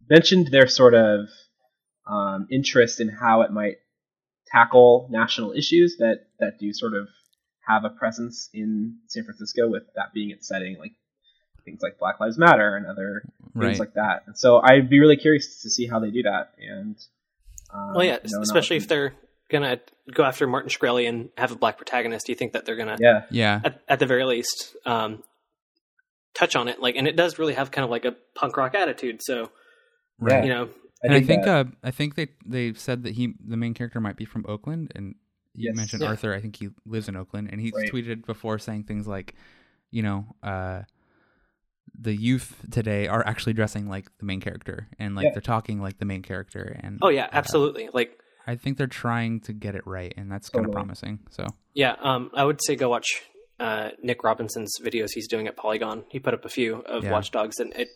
mentioned 0.10 0.48
their 0.48 0.68
sort 0.68 0.94
of 0.94 1.28
um, 2.08 2.48
interest 2.52 3.00
in 3.00 3.10
how 3.10 3.42
it 3.42 3.52
might 3.52 3.78
tackle 4.48 5.08
national 5.10 5.54
issues 5.54 5.98
that 5.98 6.28
that 6.40 6.60
do 6.60 6.74
sort 6.74 6.94
of 6.94 7.08
have 7.68 7.86
a 7.86 7.90
presence 7.90 8.50
in 8.54 8.98
San 9.08 9.24
Francisco, 9.24 9.70
with 9.70 9.84
that 9.96 10.14
being 10.14 10.32
its 10.32 10.48
setting, 10.48 10.78
like 10.78 10.92
things 11.64 11.80
like 11.82 11.98
Black 11.98 12.20
Lives 12.20 12.38
Matter 12.38 12.76
and 12.76 12.86
other 12.86 13.24
Right. 13.56 13.68
things 13.70 13.80
like 13.80 13.94
that. 13.94 14.24
And 14.26 14.38
so 14.38 14.60
I'd 14.62 14.90
be 14.90 15.00
really 15.00 15.16
curious 15.16 15.62
to 15.62 15.70
see 15.70 15.86
how 15.88 16.00
they 16.00 16.10
do 16.10 16.24
that. 16.24 16.54
And 16.60 16.98
um, 17.74 17.94
well 17.96 18.04
yeah 18.04 18.18
you 18.24 18.36
know, 18.36 18.42
especially 18.42 18.78
not- 18.78 18.84
if 18.84 18.88
they're 18.90 19.14
gonna 19.50 19.80
go 20.12 20.24
after 20.24 20.48
martin 20.48 20.70
shkreli 20.70 21.08
and 21.08 21.30
have 21.38 21.52
a 21.52 21.56
black 21.56 21.78
protagonist 21.78 22.26
do 22.26 22.32
you 22.32 22.36
think 22.36 22.54
that 22.54 22.66
they're 22.66 22.76
gonna 22.76 22.98
yeah, 23.00 23.24
Yeah. 23.30 23.62
at, 23.64 23.82
at 23.88 24.00
the 24.00 24.06
very 24.08 24.26
least 24.26 24.76
um, 24.86 25.22
touch 26.34 26.56
on 26.56 26.68
it 26.68 26.82
like 26.82 26.96
and 26.96 27.08
it 27.08 27.16
does 27.16 27.38
really 27.38 27.54
have 27.54 27.70
kind 27.70 27.86
of 27.86 27.92
like 27.92 28.06
a 28.06 28.16
punk 28.36 28.58
rock 28.58 28.74
attitude 28.74 29.22
so 29.22 29.52
Right. 30.20 30.44
you 30.46 30.50
know 30.50 30.70
and 31.02 31.14
I 31.14 31.22
think 31.22 31.44
that- 31.44 31.66
uh, 31.68 31.70
I 31.84 31.92
think 31.92 32.16
they 32.16 32.28
they 32.46 32.74
said 32.74 33.04
that 33.04 33.16
he 33.16 33.34
the 33.46 33.58
main 33.58 33.74
character 33.74 34.00
might 34.00 34.16
be 34.16 34.26
from 34.26 34.46
Oakland, 34.48 34.92
and 34.96 35.16
you 35.54 35.68
Yes. 35.70 35.76
mentioned 35.76 36.02
Yeah. 36.02 36.10
Arthur. 36.10 36.34
I 36.34 36.40
think 36.40 36.56
he 36.56 36.70
lives 36.86 37.08
in 37.10 37.16
Oakland, 37.16 37.50
and 37.52 37.60
he's 37.60 37.74
Right. 37.74 37.92
tweeted 37.92 38.26
before 38.26 38.58
saying 38.58 38.84
things 38.86 39.06
like, 39.08 39.36
you 39.92 40.02
know, 40.02 40.36
uh, 40.42 40.84
the 42.00 42.16
youth 42.16 42.66
today 42.72 43.08
are 43.08 43.26
actually 43.28 43.54
dressing 43.54 43.88
like 43.88 44.08
the 44.18 44.26
main 44.26 44.40
character, 44.40 44.88
and 44.98 45.16
like 45.16 45.26
Yeah. 45.26 45.32
they're 45.34 45.42
talking 45.42 45.82
like 45.82 45.98
the 46.00 46.06
main 46.06 46.22
character, 46.22 46.78
and 46.82 47.00
oh 47.02 47.10
yeah 47.10 47.26
uh, 47.26 47.30
absolutely 47.34 47.90
like 47.94 48.18
I 48.48 48.56
think 48.56 48.78
they're 48.78 48.88
trying 48.88 49.40
to 49.42 49.54
get 49.54 49.76
it 49.76 49.86
right, 49.86 50.14
and 50.18 50.32
that's 50.32 50.50
kind 50.50 50.66
of 50.66 50.72
promising. 50.72 51.20
So 51.30 51.48
yeah 51.74 51.96
um, 52.02 52.30
i 52.36 52.44
would 52.46 52.60
say 52.64 52.76
go 52.76 52.88
watch 52.90 53.08
uh, 53.60 53.90
nick 54.02 54.24
robinson's 54.24 54.72
videos 54.82 55.10
he's 55.14 55.28
doing 55.28 55.48
at 55.48 55.56
polygon 55.58 56.04
he 56.10 56.20
put 56.20 56.34
up 56.34 56.46
a 56.46 56.50
few 56.50 56.78
of 56.82 57.04
Yeah. 57.04 57.12
watch 57.12 57.32
dogs 57.32 57.60
and 57.60 57.74
it 57.74 57.88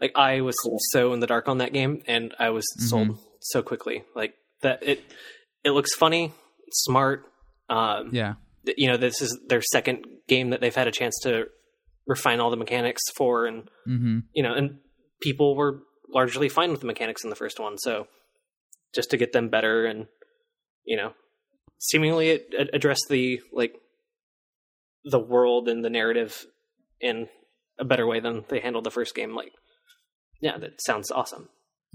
like 0.00 0.12
i 0.16 0.40
was 0.40 0.56
Cool. 0.62 0.78
so 0.90 1.12
in 1.12 1.20
the 1.20 1.26
dark 1.26 1.48
on 1.48 1.58
that 1.58 1.72
game 1.72 2.02
and 2.06 2.34
i 2.38 2.50
was 2.50 2.64
Mm-hmm. 2.76 2.86
sold 2.86 3.18
so 3.40 3.62
quickly 3.62 4.04
like 4.14 4.34
that 4.62 4.82
it 4.82 5.02
it 5.64 5.70
looks 5.70 5.94
funny 5.94 6.32
smart 6.72 7.24
um, 7.70 8.10
yeah, 8.12 8.34
you 8.78 8.88
know 8.88 8.96
this 8.96 9.20
is 9.20 9.38
their 9.46 9.60
second 9.60 10.06
game 10.26 10.50
that 10.50 10.60
they've 10.62 10.74
had 10.74 10.88
a 10.88 10.92
chance 10.92 11.18
to 11.22 11.44
refine 12.06 12.40
all 12.40 12.50
the 12.50 12.56
mechanics 12.56 13.02
for 13.14 13.44
and 13.46 13.68
mm-hmm. 13.86 14.20
you 14.32 14.42
know 14.42 14.54
and 14.54 14.78
people 15.20 15.54
were 15.54 15.82
largely 16.12 16.48
fine 16.48 16.70
with 16.70 16.80
the 16.80 16.86
mechanics 16.86 17.22
in 17.24 17.30
the 17.30 17.36
first 17.36 17.60
one 17.60 17.76
so 17.76 18.06
just 18.94 19.10
to 19.10 19.18
get 19.18 19.32
them 19.32 19.48
better 19.50 19.84
and 19.84 20.06
you 20.84 20.96
know 20.96 21.12
seemingly 21.78 22.30
it, 22.30 22.46
it 22.52 22.70
addressed 22.72 23.06
the 23.10 23.40
like 23.52 23.74
the 25.04 25.18
world 25.20 25.68
and 25.68 25.84
the 25.84 25.90
narrative 25.90 26.46
in 27.00 27.28
a 27.78 27.84
better 27.84 28.06
way 28.06 28.20
than 28.20 28.44
they 28.48 28.60
handled 28.60 28.84
the 28.84 28.90
first 28.90 29.14
game 29.14 29.34
like 29.34 29.52
yeah 30.40 30.56
that 30.58 30.80
sounds 30.80 31.10
awesome 31.10 31.48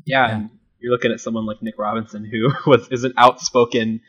Yeah, 0.06 0.28
Yeah. 0.28 0.36
and 0.36 0.50
you're 0.80 0.92
looking 0.92 1.12
at 1.12 1.20
someone 1.22 1.46
like 1.46 1.62
Nick 1.62 1.78
Robinson, 1.78 2.26
who 2.26 2.50
was 2.70 2.88
is 2.90 3.04
an 3.04 3.14
outspoken 3.18 4.02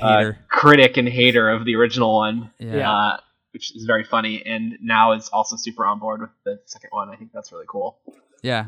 uh, 0.00 0.16
Hater. 0.18 0.38
critic 0.48 0.96
and 0.96 1.06
hater 1.08 1.50
of 1.50 1.64
the 1.66 1.74
original 1.76 2.14
one, 2.16 2.50
yeah. 2.58 2.90
uh, 2.90 3.16
which 3.52 3.76
is 3.76 3.84
very 3.84 4.04
funny, 4.04 4.42
and 4.46 4.78
now 4.80 5.12
is 5.12 5.28
also 5.28 5.56
super 5.56 5.84
on 5.84 5.98
board 5.98 6.22
with 6.22 6.30
the 6.46 6.58
second 6.64 6.88
one. 6.92 7.10
I 7.10 7.16
think 7.16 7.30
that's 7.34 7.52
really 7.52 7.66
cool. 7.68 7.98
Yeah. 8.42 8.66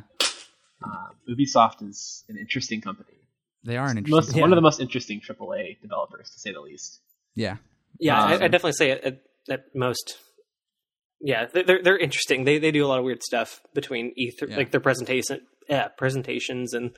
Uh, 0.84 1.08
Ubisoft 1.30 1.82
is 1.88 2.24
an 2.28 2.36
interesting 2.36 2.82
company. 2.82 3.08
They 3.64 3.78
are 3.78 3.86
an 3.88 3.94
Most, 3.96 4.06
interesting. 4.28 4.40
One 4.42 4.52
of 4.52 4.56
the 4.56 4.60
most 4.60 4.80
interesting 4.80 5.22
AAA 5.26 5.80
developers, 5.80 6.28
to 6.32 6.38
say 6.38 6.52
the 6.52 6.60
least. 6.60 7.00
Yeah. 7.34 7.56
yeah 7.98 8.22
I, 8.22 8.32
I 8.32 8.34
Um, 8.34 8.40
definitely 8.50 8.72
say 8.72 8.90
at, 8.90 9.04
at, 9.04 9.22
at 9.48 9.64
most 9.74 10.18
yeah 11.30 11.46
they're- 11.46 11.64
they're 11.64 11.82
they're 11.82 11.98
interesting 11.98 12.44
they 12.44 12.58
they 12.58 12.70
do 12.70 12.84
a 12.84 12.88
lot 12.88 12.98
of 12.98 13.04
weird 13.04 13.22
stuff 13.22 13.60
between 13.74 14.12
ether 14.16 14.46
Yeah. 14.48 14.56
like 14.58 14.70
their 14.70 14.80
presentation 14.80 15.40
yeah 15.68 15.88
presentations 15.88 16.74
and 16.74 16.92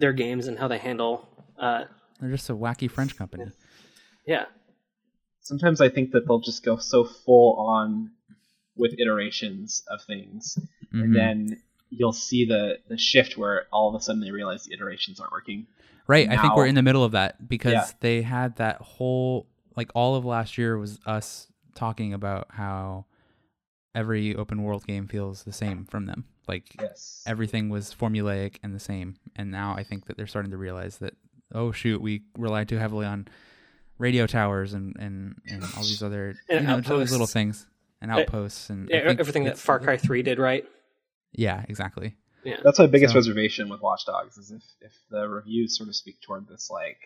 their 0.00 0.12
games 0.12 0.46
and 0.48 0.58
how 0.58 0.68
they 0.68 0.78
handle 0.78 1.28
uh 1.58 1.84
They're 2.20 2.30
just 2.30 2.50
a 2.50 2.54
wacky 2.56 2.90
French 2.90 3.16
company. 3.16 3.46
yeah 4.26 4.46
Sometimes 5.40 5.80
I 5.82 5.90
think 5.90 6.12
that 6.12 6.22
they'll 6.26 6.40
just 6.40 6.64
go 6.64 6.76
so 6.78 7.04
full 7.04 7.56
on 7.58 8.12
with 8.76 8.98
iterations 8.98 9.82
of 9.90 10.00
things, 10.02 10.58
Mhm. 10.92 11.02
and 11.02 11.14
then 11.14 11.62
you'll 11.90 12.14
see 12.14 12.46
the 12.46 12.78
the 12.88 12.96
shift 12.96 13.36
where 13.36 13.66
all 13.70 13.88
of 13.90 13.94
a 13.94 14.02
sudden 14.02 14.22
they 14.22 14.30
realize 14.30 14.64
the 14.64 14.72
iterations 14.72 15.20
aren't 15.20 15.32
working. 15.32 15.66
Right. 16.06 16.28
I 16.30 16.40
think 16.40 16.56
we're 16.56 16.66
in 16.66 16.74
the 16.74 16.82
middle 16.82 17.04
of 17.04 17.12
that 17.12 17.46
because 17.46 17.72
Yeah. 17.74 17.90
they 18.00 18.22
had 18.22 18.56
that 18.56 18.78
whole 18.80 19.46
like 19.76 19.90
all 19.94 20.16
of 20.16 20.24
last 20.24 20.56
year 20.56 20.78
was 20.78 20.98
us 21.06 21.46
talking 21.74 22.14
about 22.14 22.46
how 22.52 23.04
every 23.94 24.34
open 24.36 24.62
world 24.62 24.86
game 24.86 25.06
feels 25.08 25.44
the 25.44 25.52
same 25.52 25.84
from 25.86 26.06
them. 26.06 26.24
Like 26.48 26.74
Yes. 26.80 27.22
everything 27.26 27.68
was 27.68 27.94
formulaic 27.94 28.56
and 28.62 28.74
the 28.74 28.80
same. 28.80 29.16
And 29.36 29.50
now 29.50 29.74
I 29.76 29.82
think 29.84 30.06
that 30.06 30.16
they're 30.16 30.26
starting 30.26 30.50
to 30.50 30.56
realize 30.58 30.98
that 30.98 31.14
oh 31.54 31.72
shoot, 31.72 32.00
we 32.00 32.22
relied 32.36 32.68
too 32.68 32.76
heavily 32.78 33.06
on 33.06 33.28
radio 33.98 34.26
towers 34.26 34.74
and 34.74 34.96
and, 34.98 35.36
and 35.48 35.62
all 35.76 35.82
these 35.82 36.02
other 36.02 36.34
And 36.48 36.62
you 36.62 36.66
know 36.66 36.76
just 36.78 36.88
those 36.88 37.10
little 37.12 37.26
things 37.26 37.66
and 38.02 38.10
Uh, 38.10 38.16
outposts 38.18 38.68
and 38.70 38.88
I 38.92 38.96
Yeah, 38.96 39.06
think 39.08 39.20
everything 39.20 39.44
that 39.44 39.56
Far 39.58 39.78
Cry 39.80 39.96
Three 39.96 40.22
did 40.22 40.38
right. 40.38 40.64
Yeah, 41.32 41.64
exactly. 41.68 42.16
Yeah, 42.44 42.58
That's 42.62 42.78
my 42.78 42.86
biggest 42.86 43.12
So- 43.12 43.18
reservation 43.18 43.68
with 43.70 43.80
Watch 43.80 44.04
Dogs 44.06 44.36
is 44.36 44.50
if 44.50 44.62
if 44.80 44.92
the 45.10 45.28
reviews 45.28 45.76
sort 45.78 45.88
of 45.88 45.96
speak 45.96 46.20
toward 46.20 46.46
this 46.48 46.68
like 46.70 46.98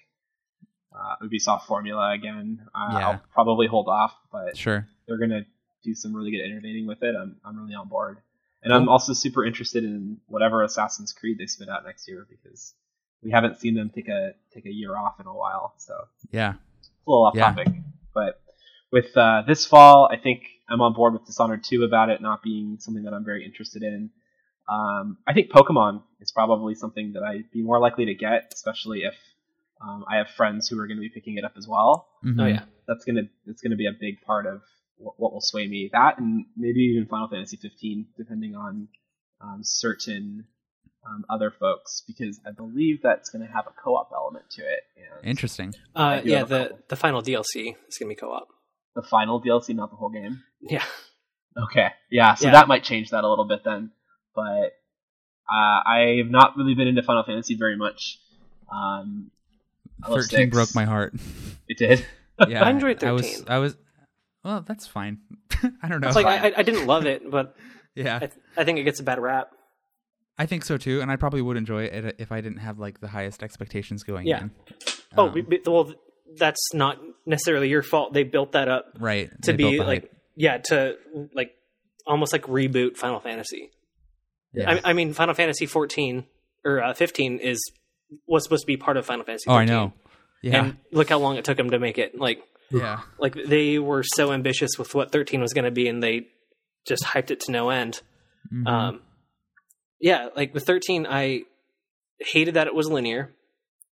uh, 0.93 1.17
Ubisoft 1.23 1.63
formula 1.67 2.13
again. 2.13 2.67
Uh, 2.75 2.89
Yeah. 2.93 3.09
I'll 3.09 3.23
probably 3.33 3.67
hold 3.67 3.89
off, 3.89 4.15
but 4.33 4.57
Sure. 4.57 4.89
they're 5.07 5.19
gonna 5.19 5.45
do 5.83 5.95
some 5.95 6.15
really 6.15 6.31
good 6.31 6.45
innovating 6.45 6.87
with 6.87 7.03
it. 7.03 7.15
I'm 7.15 7.37
I'm 7.45 7.57
really 7.59 7.75
on 7.75 7.89
board, 7.89 8.19
and 8.63 8.73
I'm 8.73 8.89
also 8.89 9.13
super 9.13 9.45
interested 9.45 9.85
in 9.85 10.19
whatever 10.27 10.63
Assassin's 10.63 11.13
Creed 11.13 11.39
they 11.39 11.47
spit 11.47 11.69
out 11.69 11.85
next 11.85 12.09
year 12.09 12.27
because 12.29 12.75
we 13.23 13.31
haven't 13.31 13.59
seen 13.59 13.75
them 13.75 13.91
take 13.95 14.09
a 14.09 14.33
take 14.53 14.67
a 14.67 14.73
year 14.73 14.97
off 14.97 15.21
in 15.21 15.27
a 15.27 15.35
while. 15.35 15.75
So 15.79 15.95
Yeah. 16.31 16.55
it's 16.81 16.89
a 17.07 17.11
little 17.11 17.25
off 17.27 17.35
Yeah. 17.35 17.51
topic, 17.55 17.69
but 18.15 18.41
with 18.91 19.17
uh, 19.17 19.43
this 19.47 19.67
fall, 19.67 20.09
I 20.11 20.17
think 20.17 20.43
I'm 20.69 20.81
on 20.81 20.93
board 20.95 21.13
with 21.13 21.25
Dishonored 21.27 21.63
2 21.65 21.85
about 21.85 22.11
it 22.11 22.21
not 22.23 22.43
being 22.43 22.79
something 22.79 23.05
that 23.05 23.13
I'm 23.15 23.25
very 23.25 23.45
interested 23.45 23.83
in. 23.83 24.11
Um, 24.69 25.19
I 25.27 25.33
think 25.33 25.51
Pokemon 25.51 26.03
is 26.21 26.31
probably 26.31 26.75
something 26.75 27.13
that 27.15 27.23
I'd 27.23 27.51
be 27.51 27.63
more 27.63 27.79
likely 27.81 28.05
to 28.07 28.15
get, 28.15 28.51
especially 28.53 29.03
if 29.05 29.15
um, 29.81 30.05
I 30.09 30.17
have 30.17 30.29
friends 30.37 30.69
who 30.69 30.79
are 30.79 30.87
going 30.87 30.99
to 30.99 31.01
be 31.03 31.09
picking 31.09 31.39
it 31.39 31.45
up 31.45 31.53
as 31.57 31.67
well. 31.67 32.09
Mhm. 32.25 32.43
oh 32.43 32.47
yeah, 32.47 32.65
That's 32.87 33.05
gonna 33.05 33.29
that's 33.47 33.63
gonna 33.63 33.77
be 33.77 33.87
a 33.87 33.93
big 33.93 34.21
part 34.23 34.47
of 34.47 34.63
what, 34.99 35.15
what 35.19 35.33
will 35.33 35.41
sway 35.41 35.67
me. 35.67 35.89
That 35.93 36.19
and 36.19 36.47
maybe 36.57 36.81
even 36.81 37.07
Final 37.09 37.29
Fantasy 37.29 37.57
15, 37.57 38.07
depending 38.17 38.55
on 38.55 38.89
um, 39.41 39.61
certain 39.63 40.45
um, 41.07 41.25
other 41.31 41.51
folks, 41.51 42.03
because 42.07 42.41
I 42.47 42.51
believe 42.51 43.01
that's 43.03 43.31
going 43.31 43.47
to 43.47 43.53
have 43.53 43.67
a 43.67 43.73
co-op 43.83 44.11
element 44.15 44.51
to 44.53 44.63
it. 44.63 44.81
And 44.97 45.29
Interesting. 45.31 45.75
uh, 45.97 46.21
yeah. 46.25 46.45
The 46.45 46.77
the 46.89 46.97
final 46.97 47.23
DLC 47.23 47.75
is 47.89 47.99
gonna 47.99 48.09
be 48.11 48.15
co-op. 48.15 48.49
the 48.95 49.03
final 49.03 49.41
DLC, 49.43 49.75
not 49.75 49.91
the 49.91 49.97
whole 49.97 50.11
game. 50.11 50.43
Yeah, 50.61 50.85
Okay, 51.57 51.89
yeah, 52.11 52.35
so 52.35 52.47
Yeah. 52.47 52.53
that 52.53 52.69
might 52.69 52.83
change 52.85 53.11
that 53.11 53.25
a 53.25 53.29
little 53.29 53.47
bit 53.47 53.63
then. 53.65 53.91
But 54.35 54.73
uh, 55.51 55.81
I 55.87 56.17
have 56.19 56.31
not 56.31 56.57
really 56.57 56.75
been 56.75 56.89
into 56.89 57.03
Final 57.03 57.23
Fantasy 57.25 57.55
very 57.57 57.77
much. 57.77 58.19
Um, 58.73 59.31
13 60.07 60.23
six. 60.29 60.51
broke 60.53 60.75
my 60.75 60.85
heart. 60.85 61.15
It 61.69 61.79
did. 61.79 62.05
yeah. 62.49 62.65
I 62.65 62.71
enjoyed 62.71 63.03
I 63.03 63.13
was 63.13 63.45
I 63.49 63.59
was 63.59 63.77
well, 64.45 64.65
that's 64.67 64.87
fine. 64.87 65.19
I 65.83 65.89
don't 65.89 66.01
know. 66.01 66.09
it's 66.09 66.17
like 66.17 66.27
I, 66.27 66.53
I- 66.57 66.63
didn't 66.63 66.87
love 66.87 67.07
it, 67.07 67.31
but 67.31 67.57
yeah. 67.95 68.17
I, 68.17 68.19
th- 68.21 68.33
I 68.57 68.65
think 68.65 68.79
it 68.79 68.85
gets 68.85 69.01
a 69.01 69.03
bad 69.05 69.19
rap. 69.21 69.51
I 70.39 70.47
think 70.47 70.65
so 70.65 70.77
too, 70.77 71.01
and 71.01 71.11
I 71.11 71.17
probably 71.17 71.43
would 71.43 71.57
enjoy 71.57 71.85
it 71.85 72.17
if 72.19 72.31
I 72.31 72.41
didn't 72.41 72.59
have 72.59 72.79
like 72.79 73.01
the 73.01 73.09
highest 73.09 73.43
expectations 73.43 74.05
going 74.05 74.27
Yeah. 74.27 74.43
in. 74.43 74.51
Oh, 75.17 75.27
Um, 75.29 75.35
we- 75.35 75.43
we- 75.43 75.63
well, 75.67 75.93
that's 76.37 76.73
not 76.75 76.99
necessarily 77.27 77.69
your 77.69 77.83
fault. 77.83 78.13
They 78.13 78.23
built 78.23 78.53
that 78.53 78.69
up 78.69 78.87
right. 79.01 79.31
to 79.43 79.53
be 79.55 79.79
like 79.79 79.87
hype. 80.03 80.13
yeah 80.37 80.59
to 80.67 80.97
like 81.35 81.55
almost 82.07 82.33
like 82.33 82.43
reboot 82.43 82.97
Final 82.97 83.19
Fantasy. 83.21 83.71
Yeah. 84.53 84.79
I, 84.85 84.91
I 84.91 84.93
mean, 84.93 85.13
Final 85.13 85.35
Fantasy 85.35 85.67
14 85.67 86.25
or 86.65 86.83
uh, 86.83 86.95
15 86.95 87.39
is 87.41 87.61
was 88.27 88.45
supposed 88.45 88.63
to 88.63 88.67
be 88.67 88.77
part 88.77 88.97
of 88.97 89.05
Final 89.07 89.25
Fantasy. 89.25 89.45
oh, 89.49 89.55
I 89.55 89.65
know. 89.65 89.93
Yeah. 90.43 90.65
And 90.65 90.77
look 90.93 91.09
how 91.09 91.19
long 91.19 91.37
it 91.37 91.45
took 91.45 91.57
them 91.57 91.71
to 91.71 91.79
make 91.79 91.99
it. 91.99 92.19
Like, 92.19 92.41
yeah. 92.71 93.01
like 93.19 93.35
they 93.47 93.79
were 93.79 94.03
so 94.03 94.33
ambitious 94.33 94.73
with 94.79 94.95
what 94.95 95.11
13 95.13 95.41
was 95.41 95.53
going 95.55 95.65
to 95.65 95.71
be, 95.71 95.89
and 95.89 96.03
they 96.03 96.27
just 96.87 97.05
hyped 97.05 97.31
it 97.31 97.41
to 97.41 97.53
no 97.53 97.71
end. 97.71 98.01
Mhm. 98.53 98.67
Um, 98.67 99.01
yeah, 100.01 100.29
like 100.37 100.55
with 100.55 100.65
13, 100.65 101.07
I 101.09 101.43
hated 102.21 102.55
that 102.55 102.67
it 102.67 102.75
was 102.75 102.89
linear, 102.89 103.35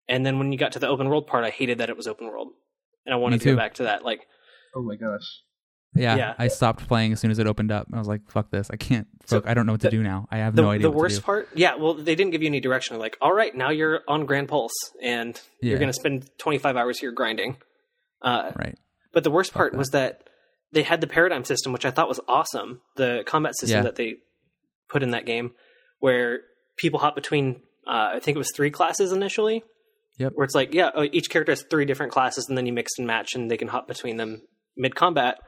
and 0.08 0.24
then 0.24 0.38
when 0.38 0.52
you 0.52 0.58
got 0.58 0.72
to 0.72 0.78
the 0.78 0.88
open 0.88 1.08
world 1.08 1.26
part, 1.26 1.44
I 1.44 1.50
hated 1.50 1.78
that 1.78 1.90
it 1.90 1.96
was 1.96 2.06
open 2.06 2.26
world, 2.28 2.48
and 3.04 3.12
I 3.14 3.16
wanted 3.18 3.40
to 3.42 3.50
go 3.52 3.56
back 3.56 3.74
to 3.74 3.84
that. 3.84 4.04
Like, 4.04 4.26
Oh 4.74 4.82
my 4.82 4.96
gosh. 4.96 5.22
yeah. 5.94 6.16
yeah. 6.16 6.34
I 6.38 6.48
stopped 6.48 6.86
playing 6.86 7.12
as 7.12 7.20
soon 7.20 7.30
as 7.30 7.38
it 7.38 7.46
opened 7.46 7.72
up. 7.72 7.86
I 7.92 7.98
was 7.98 8.06
like, 8.08 8.20
"Fuck 8.30 8.50
this! 8.50 8.68
I 8.70 8.76
can't. 8.76 9.06
So, 9.26 9.42
I 9.44 9.54
don't 9.54 9.66
know 9.66 9.72
what 9.72 9.80
to 9.82 9.86
the- 9.88 9.90
do 9.96 10.02
now. 10.02 10.28
I 10.30 10.38
have 10.38 10.54
the, 10.54 10.62
no 10.62 10.70
idea." 10.70 10.82
the 10.82 10.90
what 10.90 10.94
to 10.94 10.98
worst 10.98 11.16
do. 11.16 11.22
part, 11.22 11.48
yeah. 11.54 11.74
Well, 11.76 11.94
they 11.94 12.14
didn't 12.14 12.30
give 12.32 12.42
you 12.42 12.48
any 12.48 12.60
direction. 12.60 12.94
They're 12.94 13.00
like, 13.00 13.16
all 13.20 13.32
right, 13.32 13.54
now 13.56 13.70
you're 13.70 14.00
on 14.06 14.26
Gran 14.26 14.46
Pulse, 14.46 14.72
and 15.02 15.40
Yeah. 15.62 15.70
you're 15.70 15.78
going 15.78 15.88
to 15.88 15.94
spend 15.94 16.30
25 16.38 16.76
hours 16.76 16.98
here 17.00 17.10
grinding. 17.12 17.56
Uh, 18.22 18.52
Right. 18.56 18.78
But 19.12 19.24
the 19.24 19.30
worst 19.30 19.54
part 19.54 19.72
that. 19.72 19.78
was 19.78 19.90
that 19.90 20.28
they 20.72 20.82
had 20.82 21.00
the 21.00 21.06
paradigm 21.06 21.44
system, 21.44 21.72
which 21.72 21.86
I 21.86 21.90
thought 21.90 22.08
was 22.08 22.20
awesome. 22.28 22.80
The 22.96 23.22
combat 23.26 23.56
system 23.56 23.78
Yeah. 23.78 23.82
that 23.84 23.96
they 23.96 24.16
put 24.88 25.02
in 25.02 25.10
that 25.12 25.24
game, 25.26 25.52
where 26.00 26.40
people 26.76 27.00
hop 27.00 27.14
between, 27.14 27.62
uh, 27.86 28.10
I 28.14 28.20
think 28.20 28.34
it 28.34 28.38
was 28.38 28.52
three 28.54 28.70
classes 28.70 29.12
initially. 29.12 29.64
Yep. 30.18 30.32
Where 30.34 30.44
it's 30.44 30.54
like, 30.54 30.72
yeah, 30.74 30.90
oh, 30.94 31.06
each 31.12 31.28
character 31.30 31.52
has 31.52 31.62
three 31.62 31.84
different 31.84 32.12
classes, 32.12 32.46
and 32.48 32.56
then 32.56 32.66
you 32.66 32.72
mix 32.72 32.92
and 32.98 33.06
match, 33.06 33.34
and 33.34 33.50
they 33.50 33.56
can 33.58 33.68
hop 33.68 33.86
between 33.86 34.16
them 34.16 34.42
mid 34.76 34.94
combat. 34.94 35.38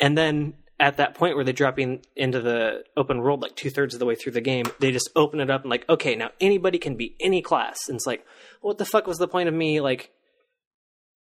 And 0.00 0.16
then 0.16 0.54
at 0.80 0.96
that 0.98 1.14
point 1.14 1.34
where 1.36 1.44
they 1.44 1.52
drop 1.52 1.78
in 1.78 2.00
into 2.16 2.40
the 2.40 2.82
open 2.96 3.20
world, 3.20 3.40
like 3.40 3.56
two 3.56 3.70
thirds 3.70 3.94
of 3.94 4.00
the 4.00 4.06
way 4.06 4.14
through 4.14 4.32
the 4.32 4.40
game, 4.40 4.66
they 4.80 4.90
just 4.90 5.10
open 5.16 5.40
it 5.40 5.48
up 5.50 5.62
and 5.62 5.70
like, 5.70 5.88
okay, 5.88 6.14
now 6.16 6.30
anybody 6.40 6.78
can 6.78 6.96
be 6.96 7.14
any 7.20 7.40
class. 7.40 7.78
And 7.88 7.96
it's 7.96 8.06
like, 8.06 8.24
what 8.60 8.78
the 8.78 8.84
fuck 8.84 9.06
was 9.06 9.18
the 9.18 9.28
point 9.28 9.48
of 9.48 9.54
me 9.54 9.80
like, 9.80 10.10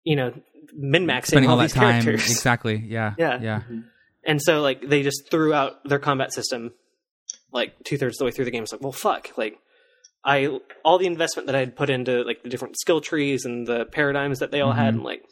you 0.04 0.16
know, 0.16 0.34
min 0.74 1.06
maxing 1.06 1.26
Spending 1.28 1.50
all, 1.50 1.56
all 1.56 1.58
that 1.60 1.64
these 1.66 1.74
time. 1.74 2.04
characters? 2.04 2.30
Exactly. 2.32 2.84
Yeah. 2.88 3.14
Yeah. 3.18 3.40
Yeah. 3.42 3.62
And 4.26 4.42
so 4.42 4.62
like 4.62 4.88
they 4.88 5.02
just 5.04 5.30
threw 5.32 5.54
out 5.54 5.84
their 5.88 6.00
combat 6.00 6.32
system 6.34 6.72
like 7.52 7.74
two 7.84 7.98
thirds 7.98 8.16
of 8.16 8.20
the 8.20 8.26
way 8.26 8.32
through 8.32 8.46
the 8.46 8.52
game. 8.52 8.64
It's 8.64 8.72
like, 8.72 8.82
well, 8.82 8.92
fuck, 8.92 9.38
like. 9.38 9.58
I 10.24 10.60
all 10.86 11.00
the 11.00 11.08
investment 11.08 11.48
that 11.48 11.56
I 11.56 11.60
had 11.62 11.76
put 11.76 11.90
into 11.90 12.22
like 12.22 12.44
the 12.44 12.50
different 12.50 12.78
skill 12.80 13.02
trees 13.02 13.44
and 13.44 13.66
the 13.66 13.86
paradigms 13.86 14.38
that 14.38 14.52
they 14.52 14.62
all 14.62 14.72
had, 14.72 14.94
Mhm. 14.94 14.98
and 14.98 15.04
like, 15.04 15.24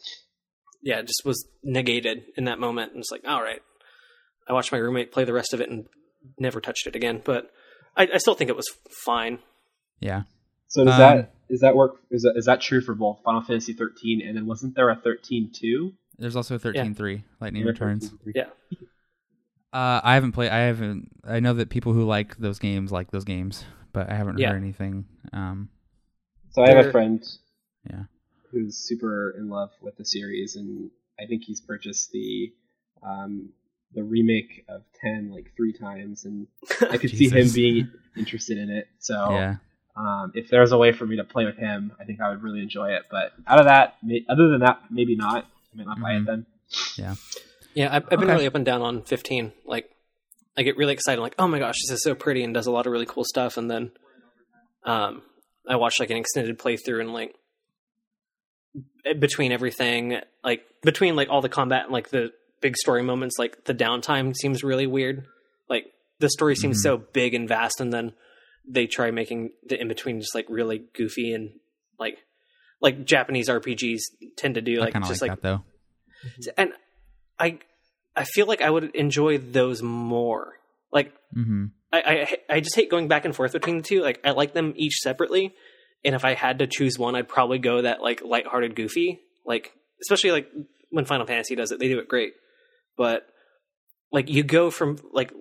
yeah, 0.82 0.98
it 0.98 1.06
just 1.06 1.22
was 1.24 1.46
negated 1.62 2.24
in 2.36 2.46
that 2.46 2.58
moment. 2.58 2.90
And 2.90 2.98
it's 2.98 3.12
like, 3.12 3.22
all 3.24 3.40
right, 3.40 3.62
I 4.48 4.52
watched 4.52 4.72
my 4.72 4.78
roommate 4.78 5.12
play 5.12 5.22
the 5.22 5.32
rest 5.32 5.54
of 5.54 5.60
it 5.60 5.70
and 5.70 5.86
never 6.40 6.60
touched 6.60 6.88
it 6.88 6.96
again. 6.96 7.22
But 7.24 7.52
I, 7.96 8.08
I 8.14 8.18
still 8.18 8.34
think 8.34 8.50
it 8.50 8.56
was 8.56 8.66
fine. 9.06 9.38
Yeah. 10.00 10.22
So 10.66 10.84
does 10.84 10.94
Um, 10.94 10.98
that 10.98 11.34
is 11.50 11.60
that 11.60 11.74
work? 11.76 11.96
Is 12.10 12.22
that, 12.22 12.32
is 12.36 12.46
that 12.46 12.60
true 12.62 12.80
for 12.80 12.94
both 12.94 13.20
Final 13.24 13.42
Fantasy 13.42 13.72
13 13.74 14.22
and 14.26 14.36
then 14.36 14.46
wasn't 14.46 14.74
there 14.74 14.88
a 14.88 14.96
13 14.96 15.50
too? 15.52 15.92
There's 16.18 16.36
also 16.36 16.54
a 16.54 16.58
13 16.58 16.94
three. 16.94 17.24
Lightning 17.40 17.64
Or 17.64 17.66
Returns. 17.66 18.10
13.3? 18.10 18.32
Yeah. 18.34 18.44
Uh, 19.72 20.00
I 20.02 20.14
haven't 20.14 20.32
played. 20.32 20.50
I 20.50 20.60
haven't. 20.60 21.10
I 21.24 21.40
know 21.40 21.54
that 21.54 21.70
people 21.70 21.92
who 21.92 22.04
like 22.04 22.36
those 22.38 22.58
games 22.58 22.90
like 22.90 23.10
those 23.10 23.24
games, 23.24 23.64
but 23.92 24.10
I 24.10 24.14
haven't 24.14 24.38
Yeah. 24.38 24.48
heard 24.50 24.56
anything. 24.56 25.04
Um, 25.32 25.68
So 26.50 26.62
I 26.64 26.70
have 26.70 26.86
a 26.86 26.90
friend 26.90 27.22
yeah. 27.88 28.04
who's 28.50 28.76
super 28.76 29.30
in 29.38 29.48
love 29.48 29.70
with 29.80 29.96
the 29.96 30.04
series, 30.04 30.56
and 30.56 30.90
I 31.20 31.26
think 31.26 31.44
he's 31.44 31.60
purchased 31.60 32.10
the 32.10 32.52
um, 33.02 33.50
the 33.94 34.02
remake 34.02 34.64
of 34.68 34.82
10 35.00 35.30
like 35.32 35.52
three 35.56 35.72
times, 35.72 36.24
and 36.24 36.46
I 36.90 36.96
could 36.98 37.10
see 37.10 37.28
him 37.28 37.48
being 37.54 37.90
interested 38.16 38.58
in 38.58 38.70
it. 38.70 38.88
So 38.98 39.14
Yeah. 39.30 39.56
Um, 39.96 40.32
if 40.34 40.48
there's 40.48 40.72
a 40.72 40.78
way 40.78 40.92
for 40.92 41.06
me 41.06 41.16
to 41.16 41.24
play 41.24 41.44
with 41.44 41.56
him, 41.56 41.92
I 42.00 42.04
think 42.04 42.20
I 42.20 42.30
would 42.30 42.42
really 42.42 42.60
enjoy 42.60 42.90
it. 42.92 43.02
But 43.10 43.32
out 43.46 43.58
of 43.58 43.66
that, 43.66 43.96
may, 44.02 44.24
other 44.28 44.48
than 44.48 44.60
that, 44.60 44.80
maybe 44.90 45.16
not. 45.16 45.44
I 45.72 45.76
might 45.76 45.86
not 45.86 46.00
buy 46.00 46.12
it 46.14 46.20
Mhm. 46.22 46.26
then. 46.26 46.46
Yeah, 47.74 47.88
I've, 47.94 48.04
I've 48.04 48.10
been 48.10 48.24
Okay. 48.24 48.32
really 48.32 48.46
up 48.46 48.54
and 48.54 48.64
down 48.64 48.82
on 48.82 49.02
15. 49.02 49.52
Like, 49.64 49.90
I 50.56 50.62
get 50.62 50.76
really 50.76 50.92
excited, 50.92 51.20
like, 51.20 51.34
oh 51.38 51.46
my 51.48 51.58
gosh, 51.58 51.76
this 51.86 51.96
is 51.98 52.02
so 52.02 52.14
pretty 52.14 52.42
and 52.42 52.52
does 52.54 52.66
a 52.66 52.70
lot 52.72 52.86
of 52.86 52.92
really 52.92 53.06
cool 53.06 53.24
stuff. 53.24 53.56
And 53.56 53.70
then, 53.70 53.90
um, 54.84 55.22
I 55.68 55.76
watched 55.76 56.00
like 56.00 56.10
an 56.10 56.16
extended 56.16 56.58
playthrough 56.58 57.00
and 57.00 57.12
like 57.12 57.34
between 59.18 59.52
everything, 59.52 60.20
like 60.44 60.64
between 60.82 61.16
like 61.16 61.28
all 61.28 61.40
the 61.42 61.48
combat 61.48 61.84
and 61.84 61.92
like 61.92 62.10
the 62.10 62.32
big 62.60 62.76
story 62.76 63.02
moments, 63.02 63.38
like 63.38 63.64
the 63.64 63.74
downtime 63.74 64.34
seems 64.36 64.62
really 64.62 64.86
weird. 64.86 65.26
Like 65.68 65.92
the 66.18 66.28
story 66.30 66.54
seems 66.56 66.78
Mhm. 66.78 66.82
so 66.82 66.96
big 66.98 67.34
and 67.34 67.48
vast, 67.48 67.80
and 67.80 67.92
then 67.92 68.12
they 68.68 68.86
try 68.86 69.10
making 69.10 69.50
the 69.66 69.80
in 69.80 69.88
between 69.88 70.20
just 70.20 70.34
like 70.34 70.46
really 70.48 70.82
goofy 70.94 71.32
and 71.32 71.50
like 71.98 72.18
like 72.80 73.04
Japanese 73.04 73.48
RPGs 73.48 74.00
tend 74.36 74.54
to 74.54 74.60
do, 74.60 74.80
I 74.80 74.84
like 74.84 74.92
kind 74.92 75.04
of 75.04 75.08
just 75.08 75.22
like, 75.22 75.30
like 75.30 75.42
that 75.42 75.60
though. 76.44 76.52
and 76.56 76.72
I 77.38 77.58
I 78.16 78.24
feel 78.24 78.46
like 78.46 78.62
I 78.62 78.70
would 78.70 78.94
enjoy 78.94 79.38
those 79.38 79.82
more. 79.82 80.54
Like 80.92 81.12
mm-hmm. 81.36 81.66
I, 81.92 82.02
I 82.50 82.54
I 82.56 82.60
just 82.60 82.74
hate 82.74 82.90
going 82.90 83.08
back 83.08 83.24
and 83.24 83.34
forth 83.34 83.52
between 83.52 83.78
the 83.78 83.82
two. 83.82 84.02
Like 84.02 84.20
I 84.24 84.30
like 84.30 84.54
them 84.54 84.72
each 84.76 84.98
separately, 84.98 85.54
and 86.04 86.14
if 86.14 86.24
I 86.24 86.34
had 86.34 86.58
to 86.60 86.66
choose 86.66 86.98
one, 86.98 87.14
I'd 87.14 87.28
probably 87.28 87.58
go 87.58 87.82
that 87.82 88.00
like 88.00 88.22
lighthearted, 88.22 88.74
goofy. 88.74 89.20
Like 89.44 89.72
especially 90.02 90.32
like 90.32 90.48
when 90.90 91.04
Final 91.04 91.26
Fantasy 91.26 91.54
does 91.54 91.72
it, 91.72 91.78
they 91.78 91.88
do 91.88 91.98
it 91.98 92.08
great. 92.08 92.32
But 92.96 93.26
like 94.12 94.28
you 94.28 94.42
go 94.42 94.70
from 94.70 94.98
like 95.12 95.32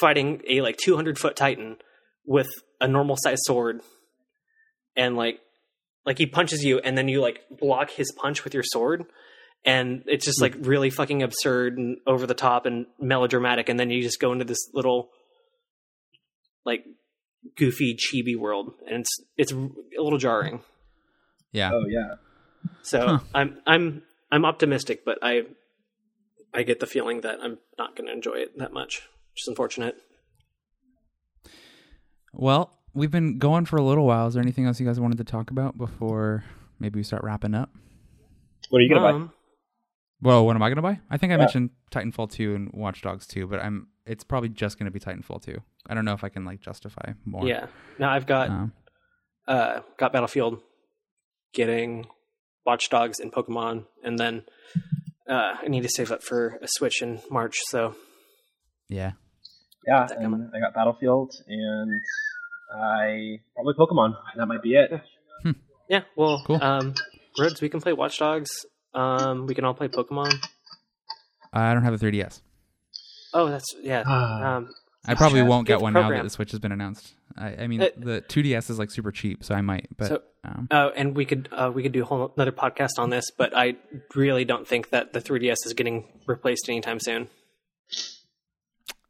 fighting 0.00 0.42
a 0.46 0.60
like 0.60 0.76
200 0.76 1.18
foot 1.18 1.36
titan 1.36 1.76
with 2.28 2.46
a 2.80 2.86
normal 2.86 3.16
sized 3.18 3.42
sword, 3.46 3.80
and 4.94 5.16
like 5.16 5.40
like 6.06 6.18
he 6.18 6.26
punches 6.26 6.62
you, 6.62 6.78
and 6.78 6.96
then 6.96 7.08
you 7.08 7.20
like 7.20 7.40
block 7.50 7.90
his 7.90 8.12
punch 8.12 8.44
with 8.44 8.54
your 8.54 8.62
sword. 8.62 9.04
And 9.64 10.04
it's 10.06 10.24
just 10.24 10.40
like 10.40 10.54
really 10.60 10.88
fucking 10.90 11.22
absurd 11.22 11.78
and 11.78 11.96
over 12.06 12.26
the 12.26 12.34
top 12.34 12.64
and 12.64 12.86
melodramatic, 13.00 13.68
and 13.68 13.78
then 13.80 13.90
you 13.90 14.02
just 14.02 14.20
go 14.20 14.30
into 14.32 14.44
this 14.44 14.70
little 14.72 15.08
like 16.64 16.84
goofy 17.56 17.96
chibi 17.96 18.36
world 18.36 18.74
and 18.86 19.00
it's 19.00 19.20
it's 19.36 19.52
a 19.52 19.68
little 20.02 20.18
jarring 20.18 20.60
Yeah. 21.52 21.70
Oh 21.72 21.84
yeah. 21.88 22.14
so 22.82 22.98
Huh. 23.06 23.18
i'm 23.34 23.58
i'm 23.66 24.02
i'm 24.30 24.44
optimistic 24.44 25.04
but 25.04 25.18
i 25.22 25.42
i 26.52 26.62
get 26.64 26.80
the 26.80 26.86
feeling 26.86 27.20
that 27.22 27.38
i'm 27.42 27.58
not 27.78 27.96
going 27.96 28.06
to 28.08 28.12
enjoy 28.12 28.34
it 28.34 28.58
that 28.58 28.72
much 28.72 29.02
which 29.32 29.42
is 29.44 29.48
unfortunate 29.48 29.96
Well, 32.32 32.78
we've 32.94 33.10
been 33.10 33.38
going 33.38 33.64
for 33.64 33.76
a 33.76 33.82
little 33.82 34.06
while. 34.06 34.26
Is 34.26 34.34
there 34.34 34.42
anything 34.42 34.66
else 34.66 34.78
you 34.80 34.86
guys 34.86 35.00
wanted 35.00 35.18
to 35.18 35.24
talk 35.24 35.50
about 35.50 35.76
before 35.78 36.44
maybe 36.78 36.98
we 36.98 37.02
start 37.02 37.22
wrapping 37.24 37.54
up? 37.54 37.70
What 38.70 38.78
are 38.78 38.82
you 38.82 38.88
gonna 38.94 39.00
buy? 39.00 39.10
Um, 39.12 39.32
Well, 40.20 40.44
what 40.44 40.56
am 40.56 40.62
I 40.62 40.68
gonna 40.68 40.82
buy? 40.82 41.00
I 41.10 41.16
think 41.16 41.30
I 41.32 41.36
Yeah. 41.36 41.40
mentioned 41.42 41.70
Titanfall 41.92 42.30
2 42.30 42.54
and 42.54 42.70
Watch 42.72 43.02
Dogs 43.02 43.26
2, 43.26 43.46
but 43.46 43.60
I'm 43.60 43.88
it's 44.04 44.24
probably 44.24 44.48
just 44.48 44.78
gonna 44.78 44.90
be 44.90 44.98
Titanfall 45.00 45.42
2. 45.42 45.56
I 45.86 45.94
don't 45.94 46.04
know 46.04 46.12
if 46.14 46.24
I 46.24 46.28
can 46.28 46.44
like 46.44 46.60
justify 46.60 47.12
more. 47.24 47.46
yeah 47.46 47.66
now 47.98 48.10
i've 48.10 48.26
got 48.26 48.48
Um, 48.50 48.72
uh 49.46 49.80
got 49.96 50.12
battlefield 50.12 50.60
getting 51.54 52.06
watch 52.66 52.90
dogs 52.90 53.20
and 53.20 53.32
pokemon 53.32 53.86
and 54.04 54.18
then 54.18 54.42
uh 55.28 55.54
i 55.62 55.68
need 55.68 55.82
to 55.82 55.88
save 55.88 56.10
up 56.12 56.22
for 56.22 56.58
a 56.60 56.68
switch 56.68 57.00
in 57.00 57.20
march 57.30 57.58
so 57.68 57.94
yeah. 58.88 59.12
Yeah, 59.88 60.06
that 60.06 60.18
and? 60.18 60.50
I 60.54 60.60
got 60.60 60.74
Battlefield 60.74 61.34
and 61.48 62.00
I 62.74 63.40
probably 63.54 63.74
Pokemon. 63.74 64.16
That 64.36 64.46
might 64.46 64.62
be 64.62 64.74
it. 64.74 64.90
yeah 65.88 66.02
well 66.16 66.42
Cool. 66.46 66.62
um 66.62 66.94
Rhodes 67.38 67.60
we 67.62 67.68
can 67.70 67.80
play 67.80 67.92
watch 67.94 68.18
dogs 68.18 68.66
um 68.94 69.46
we 69.46 69.54
can 69.54 69.64
all 69.64 69.72
play 69.74 69.88
pokemon 69.88 70.34
I 71.52 71.72
don't 71.72 71.84
have 71.84 71.94
a 71.94 71.98
3DS. 71.98 72.40
oh 73.32 73.48
that's 73.48 73.74
yeah 73.82 74.00
um 74.02 74.68
I 75.06 75.14
probably 75.14 75.42
won't 75.50 75.66
get 75.66 75.76
Good 75.78 75.82
one 75.84 75.92
now 75.94 76.10
that 76.10 76.22
the 76.22 76.28
Switch 76.30 76.50
has 76.50 76.60
been 76.60 76.72
announced. 76.72 77.14
I, 77.36 77.54
I 77.62 77.66
mean, 77.66 77.80
Uh, 77.80 77.88
the 77.96 78.20
2DS 78.28 78.68
is 78.68 78.78
like 78.78 78.90
super 78.90 79.10
cheap, 79.12 79.42
so 79.44 79.54
I 79.54 79.62
might. 79.62 79.86
But 79.96 80.08
So- 80.08 80.22
um, 80.44 80.68
Oh, 80.70 80.90
and 80.94 81.16
we 81.16 81.24
could 81.24 81.48
uh, 81.52 81.70
we 81.74 81.82
could 81.82 81.92
do 81.92 82.02
a 82.02 82.04
whole 82.04 82.32
another 82.36 82.52
podcast 82.52 82.98
on 82.98 83.08
this, 83.08 83.30
but 83.30 83.56
I 83.56 83.76
really 84.14 84.44
don't 84.44 84.66
think 84.68 84.90
that 84.90 85.12
the 85.14 85.20
3DS 85.20 85.64
is 85.64 85.72
getting 85.72 86.04
replaced 86.26 86.68
anytime 86.68 87.00
soon. 87.00 87.28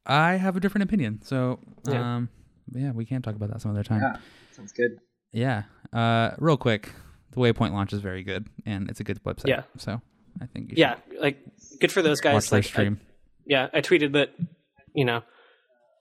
I 0.09 0.37
have 0.37 0.57
a 0.57 0.61
different 0.61 0.85
opinion. 0.85 1.21
So, 1.23 1.61
Yeah. 1.89 2.17
um, 2.17 2.29
yeah, 2.73 2.93
we 2.93 3.05
can 3.05 3.23
talk 3.23 3.35
about 3.35 3.51
that 3.51 3.61
some 3.61 3.71
other 3.71 3.85
time. 3.85 4.01
Yeah, 4.01 4.17
sounds 4.53 4.73
good. 4.73 4.99
Yeah. 5.33 5.65
Uh, 5.93 6.31
real 6.39 6.57
quick, 6.57 6.93
the 7.33 7.37
Waypoint 7.41 7.73
launch 7.73 7.93
is 7.93 8.01
very 8.01 8.23
good, 8.23 8.47
and 8.67 8.89
it's 8.91 9.01
a 9.01 9.05
good 9.05 9.23
website. 9.25 9.49
Yeah. 9.49 9.63
So 9.77 10.01
I 10.41 10.47
think 10.47 10.71
you 10.71 10.77
should 10.77 10.79
Yeah, 10.79 10.95
like 11.21 11.39
good 11.81 11.93
for 11.93 12.03
those 12.03 12.21
guys. 12.21 12.35
watch 12.35 12.51
their 12.51 12.59
like, 12.59 12.67
I- 12.67 12.69
stream. 12.69 13.01
yeah, 13.47 13.69
I 13.73 13.81
tweeted 13.81 14.13
that. 14.13 14.31
You 14.95 15.05
know, 15.05 15.23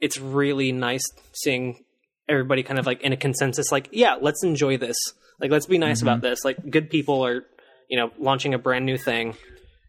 it's 0.01 0.17
really 0.19 0.71
nice 0.71 1.03
seeing 1.33 1.83
everybody 2.29 2.63
kind 2.63 2.79
of 2.79 2.85
like 2.85 3.01
in 3.01 3.13
a 3.13 3.17
consensus. 3.17 3.71
Like, 3.71 3.89
yeah, 3.91 4.15
let's 4.19 4.43
enjoy 4.43 4.77
this. 4.77 4.97
Like, 5.39 5.51
let's 5.51 5.65
be 5.67 5.77
nice 5.77 5.99
Mm-hmm. 5.99 6.07
about 6.07 6.21
this. 6.21 6.43
Like, 6.43 6.57
good 6.69 6.89
people 6.89 7.23
are, 7.25 7.43
you 7.89 7.97
know, 7.97 8.11
launching 8.17 8.53
a 8.53 8.57
brand 8.57 8.85
new 8.85 8.97
thing, 8.97 9.35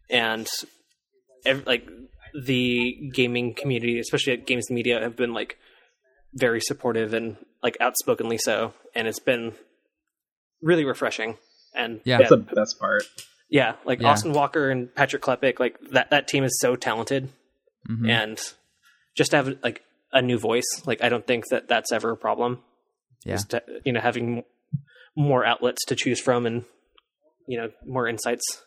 and 0.09 0.47
ev- 1.45 1.65
like 1.65 1.87
the 2.33 3.09
gaming 3.13 3.53
community, 3.53 3.99
especially 3.99 4.33
at 4.33 4.45
games 4.45 4.69
media, 4.69 4.99
have 4.99 5.15
been 5.15 5.33
like 5.33 5.57
very 6.33 6.61
supportive 6.61 7.13
and 7.13 7.37
like 7.63 7.77
outspokenly 7.81 8.37
so, 8.37 8.73
and 8.95 9.07
it's 9.07 9.19
been 9.19 9.53
really 10.61 10.85
refreshing. 10.85 11.37
And 11.75 12.01
Yeah. 12.03 12.17
That's 12.17 12.29
the 12.29 12.37
best 12.37 12.79
part. 12.79 13.03
yeah, 13.49 13.75
like 13.85 14.01
Yeah. 14.01 14.09
Austin 14.09 14.33
Walker 14.33 14.69
and 14.69 14.93
Patrick 14.93 15.21
Klepek, 15.21 15.59
like 15.59 15.79
that 15.91 16.09
that 16.11 16.27
team 16.27 16.43
is 16.43 16.57
so 16.59 16.75
talented, 16.75 17.29
Mhm. 17.89 18.09
and 18.09 18.53
just 19.15 19.31
to 19.31 19.37
have 19.37 19.57
like 19.63 19.83
a 20.11 20.21
new 20.21 20.37
voice, 20.37 20.65
like 20.85 21.03
I 21.03 21.09
don't 21.09 21.25
think 21.25 21.47
that 21.49 21.67
that's 21.67 21.91
ever 21.91 22.11
a 22.11 22.17
problem. 22.17 22.63
Yeah. 23.25 23.33
Just 23.33 23.49
to, 23.51 23.63
you 23.85 23.91
know, 23.93 23.99
having 24.01 24.43
more 25.15 25.43
outlets 25.45 25.83
to 25.85 25.95
choose 25.95 26.21
from 26.21 26.45
and 26.45 26.65
you 27.47 27.57
know 27.57 27.71
more 27.85 28.07
insights 28.07 28.63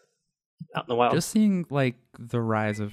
out 0.75 0.85
in 0.85 0.89
the 0.89 0.97
wild. 0.97 1.15
Just 1.15 1.31
seeing 1.31 1.65
like 1.71 1.95
the 2.19 2.41
rise 2.41 2.81
of 2.81 2.93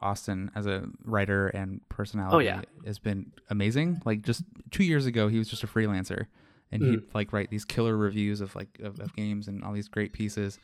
Austin 0.00 0.50
as 0.54 0.66
a 0.66 0.84
writer 1.04 1.48
and 1.48 1.80
personality 1.88 2.36
Oh, 2.36 2.38
yeah. 2.38 2.62
has 2.86 2.98
been 2.98 3.32
amazing. 3.50 4.00
Like 4.04 4.22
just 4.22 4.42
two 4.70 4.84
years 4.84 5.06
ago, 5.06 5.28
he 5.28 5.38
was 5.38 5.48
just 5.48 5.64
a 5.64 5.66
freelancer, 5.66 6.26
and 6.70 6.82
Mm. 6.82 6.90
he'd 6.90 7.14
like 7.14 7.32
write 7.32 7.50
these 7.50 7.64
killer 7.64 7.96
reviews 7.96 8.40
of 8.40 8.54
like 8.54 8.78
of, 8.80 9.00
of 9.00 9.14
games 9.16 9.48
and 9.48 9.64
all 9.64 9.72
these 9.72 9.88
great 9.88 10.12
pieces, 10.12 10.58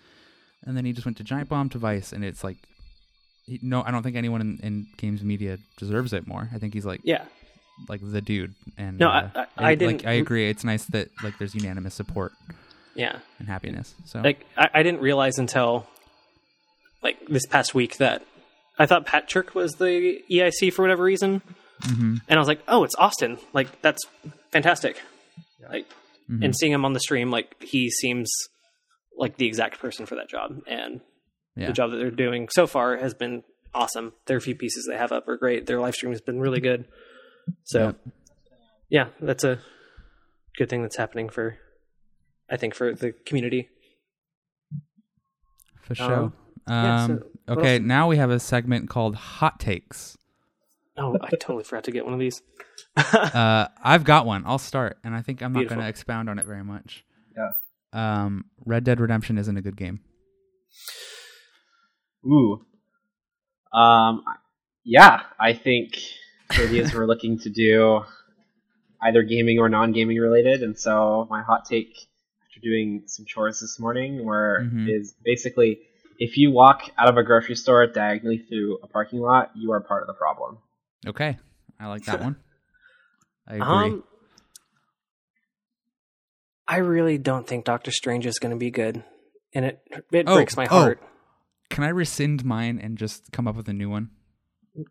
and 0.64 0.76
then 0.76 0.85
he 0.85 0.93
just 0.93 1.05
went 1.05 1.16
to 1.16 1.24
Giant 1.24 1.49
Bomb 1.49 1.68
to 1.70 1.78
Vice, 1.78 2.12
and 2.12 2.24
it's 2.24 2.45
like, 2.45 2.57
he, 3.47 3.59
no, 3.62 3.82
I 3.85 3.91
don't 3.91 4.03
think 4.03 4.16
anyone 4.16 4.41
in, 4.41 4.59
in 4.62 4.87
games 4.99 5.22
media 5.24 5.59
deserves 5.78 6.12
it 6.12 6.26
more. 6.26 6.49
I 6.55 6.59
think 6.59 6.72
he's 6.72 6.87
like 6.87 7.01
yeah, 7.03 7.24
like 7.89 8.01
the 8.03 8.20
dude, 8.20 8.55
and 8.78 8.99
No, 8.99 9.09
I- 9.09 9.18
uh, 9.35 9.47
I- 9.59 9.70
I 9.70 9.74
didn't- 9.74 10.07
I 10.07 10.12
agree. 10.12 10.49
It's 10.49 10.62
nice 10.64 10.85
that 10.87 11.09
like 11.24 11.39
there's 11.39 11.55
unanimous 11.57 11.95
support 11.95 12.32
yeah. 12.95 13.18
and 13.41 13.49
happiness. 13.49 13.95
So 14.05 14.20
Like 14.20 14.47
I, 14.57 14.68
I 14.74 14.82
didn't 14.85 15.01
realize 15.01 15.39
until 15.39 15.87
like 17.03 17.26
this 17.26 17.47
past 17.47 17.74
week 17.74 17.97
that 17.99 18.22
I 18.78 18.86
thought 18.86 19.06
Patrick 19.06 19.54
was 19.54 19.72
the 19.74 20.20
EIC 20.30 20.72
for 20.72 20.82
whatever 20.82 21.02
reason, 21.04 21.42
Mhm. 21.82 22.20
and 22.28 22.36
I 22.36 22.38
was 22.38 22.48
like, 22.48 22.60
oh, 22.68 22.84
it's 22.84 22.94
Austin. 22.96 23.38
Like 23.52 23.80
that's 23.82 24.02
fantastic. 24.50 25.00
Like 25.68 25.86
Mhm. 26.30 26.44
and 26.44 26.56
seeing 26.56 26.72
him 26.72 26.84
on 26.84 26.92
the 26.92 27.00
stream, 27.00 27.30
like 27.30 27.62
he 27.62 27.90
seems 27.90 28.30
like 29.16 29.36
the 29.36 29.46
exact 29.46 29.78
person 29.78 30.06
for 30.06 30.16
that 30.16 30.28
job, 30.28 30.60
and 30.66 31.00
yeah, 31.56 31.66
the 31.68 31.72
job 31.72 31.90
that 31.92 31.98
they're 31.98 32.10
doing 32.10 32.48
so 32.50 32.66
far 32.66 32.96
has 32.96 33.14
been 33.14 33.44
awesome. 33.74 34.12
Their 34.26 34.40
few 34.40 34.54
pieces 34.54 34.86
they 34.88 34.96
have 34.96 35.12
up 35.12 35.28
are 35.28 35.36
great. 35.36 35.66
Their 35.66 35.80
live 35.80 35.94
stream 35.94 36.12
has 36.12 36.20
been 36.20 36.40
really 36.40 36.60
good. 36.60 36.86
So, 37.64 37.86
Yep. 37.86 37.96
yeah, 38.88 39.08
that's 39.20 39.44
a 39.44 39.58
good 40.56 40.68
thing 40.68 40.82
that's 40.82 40.96
happening 40.96 41.28
for, 41.28 41.58
I 42.50 42.56
think, 42.56 42.74
for 42.74 42.92
the 42.94 43.12
community. 43.12 43.68
for 45.82 45.94
sure. 45.94 46.32
yeah, 46.68 47.04
Um, 47.04 47.08
so 47.08 47.14
what 47.16 47.34
okay, 47.49 47.76
else? 47.76 47.84
now 47.84 48.09
we 48.09 48.16
have 48.16 48.30
a 48.30 48.40
segment 48.40 48.88
called 48.88 49.14
Hot 49.16 49.59
Takes. 49.61 50.16
Oh, 50.97 51.16
I 51.20 51.30
totally 51.30 51.64
forgot 51.64 51.84
to 51.84 51.90
get 51.90 52.05
one 52.05 52.14
of 52.14 52.20
these. 52.20 52.40
Uh, 52.97 53.66
I've 53.82 54.05
got 54.05 54.26
one. 54.26 54.45
I'll 54.47 54.59
start, 54.59 54.99
and 55.03 55.14
I 55.14 55.22
think 55.22 55.42
I'm 55.42 55.53
not 55.53 55.66
going 55.68 55.80
to 55.80 55.88
expound 55.88 56.30
on 56.30 56.38
it 56.38 56.47
very 56.47 56.62
much. 56.62 57.05
Yeah. 57.36 57.53
Um, 57.92 58.45
Red 58.64 58.84
Dead 58.84 59.01
Redemption 59.01 59.36
isn't 59.38 59.57
a 59.57 59.62
good 59.62 59.76
game. 59.76 60.01
Ooh. 62.26 62.64
Um. 63.72 64.22
Yeah, 64.86 65.22
I 65.40 65.55
think 65.55 65.97
the 66.51 66.64
ideas 66.64 66.95
we're 66.95 67.07
looking 67.07 67.38
to 67.40 67.51
do 67.51 68.03
either 69.03 69.22
gaming 69.22 69.59
or 69.59 69.68
non-gaming 69.68 70.18
related, 70.18 70.62
and 70.62 70.78
so 70.78 71.26
my 71.30 71.42
hot 71.42 71.64
take 71.64 71.95
after 72.47 72.61
doing 72.62 73.03
some 73.07 73.24
chores 73.26 73.61
this 73.61 73.80
morning, 73.80 74.24
where 74.24 74.61
Mhm. 74.62 74.88
is 74.88 75.14
basically 75.24 75.80
if 76.18 76.36
you 76.36 76.50
walk 76.52 76.90
out 76.98 77.08
of 77.08 77.16
a 77.16 77.22
grocery 77.22 77.54
store 77.56 77.86
diagonally 77.86 78.38
through 78.38 78.78
a 78.82 78.86
parking 78.86 79.20
lot, 79.20 79.50
you 79.54 79.72
are 79.72 79.80
part 79.80 80.02
of 80.02 80.06
the 80.06 80.14
problem. 80.14 80.58
Okay, 81.06 81.36
I 81.80 81.86
like 81.88 82.04
that 82.04 82.20
one. 82.22 82.36
I 83.46 83.54
agree. 83.54 83.66
Um, 83.66 84.04
I 86.66 86.78
really 86.78 87.18
don't 87.18 87.46
think 87.46 87.64
Doctor 87.64 87.90
Strange 87.90 88.26
is 88.26 88.38
going 88.38 88.50
to 88.52 88.56
be 88.58 88.70
good, 88.70 89.02
and 89.54 89.64
it 89.66 89.82
it 90.12 90.24
Oh, 90.26 90.34
breaks 90.36 90.56
my 90.56 90.66
oh. 90.66 90.80
heart. 90.80 91.02
Can 91.70 91.84
I 91.84 91.88
rescind 91.88 92.44
mine 92.44 92.78
and 92.82 92.96
just 92.96 93.32
come 93.32 93.46
up 93.48 93.56
with 93.56 93.68
a 93.68 93.72
new 93.72 93.90
one? 93.90 94.10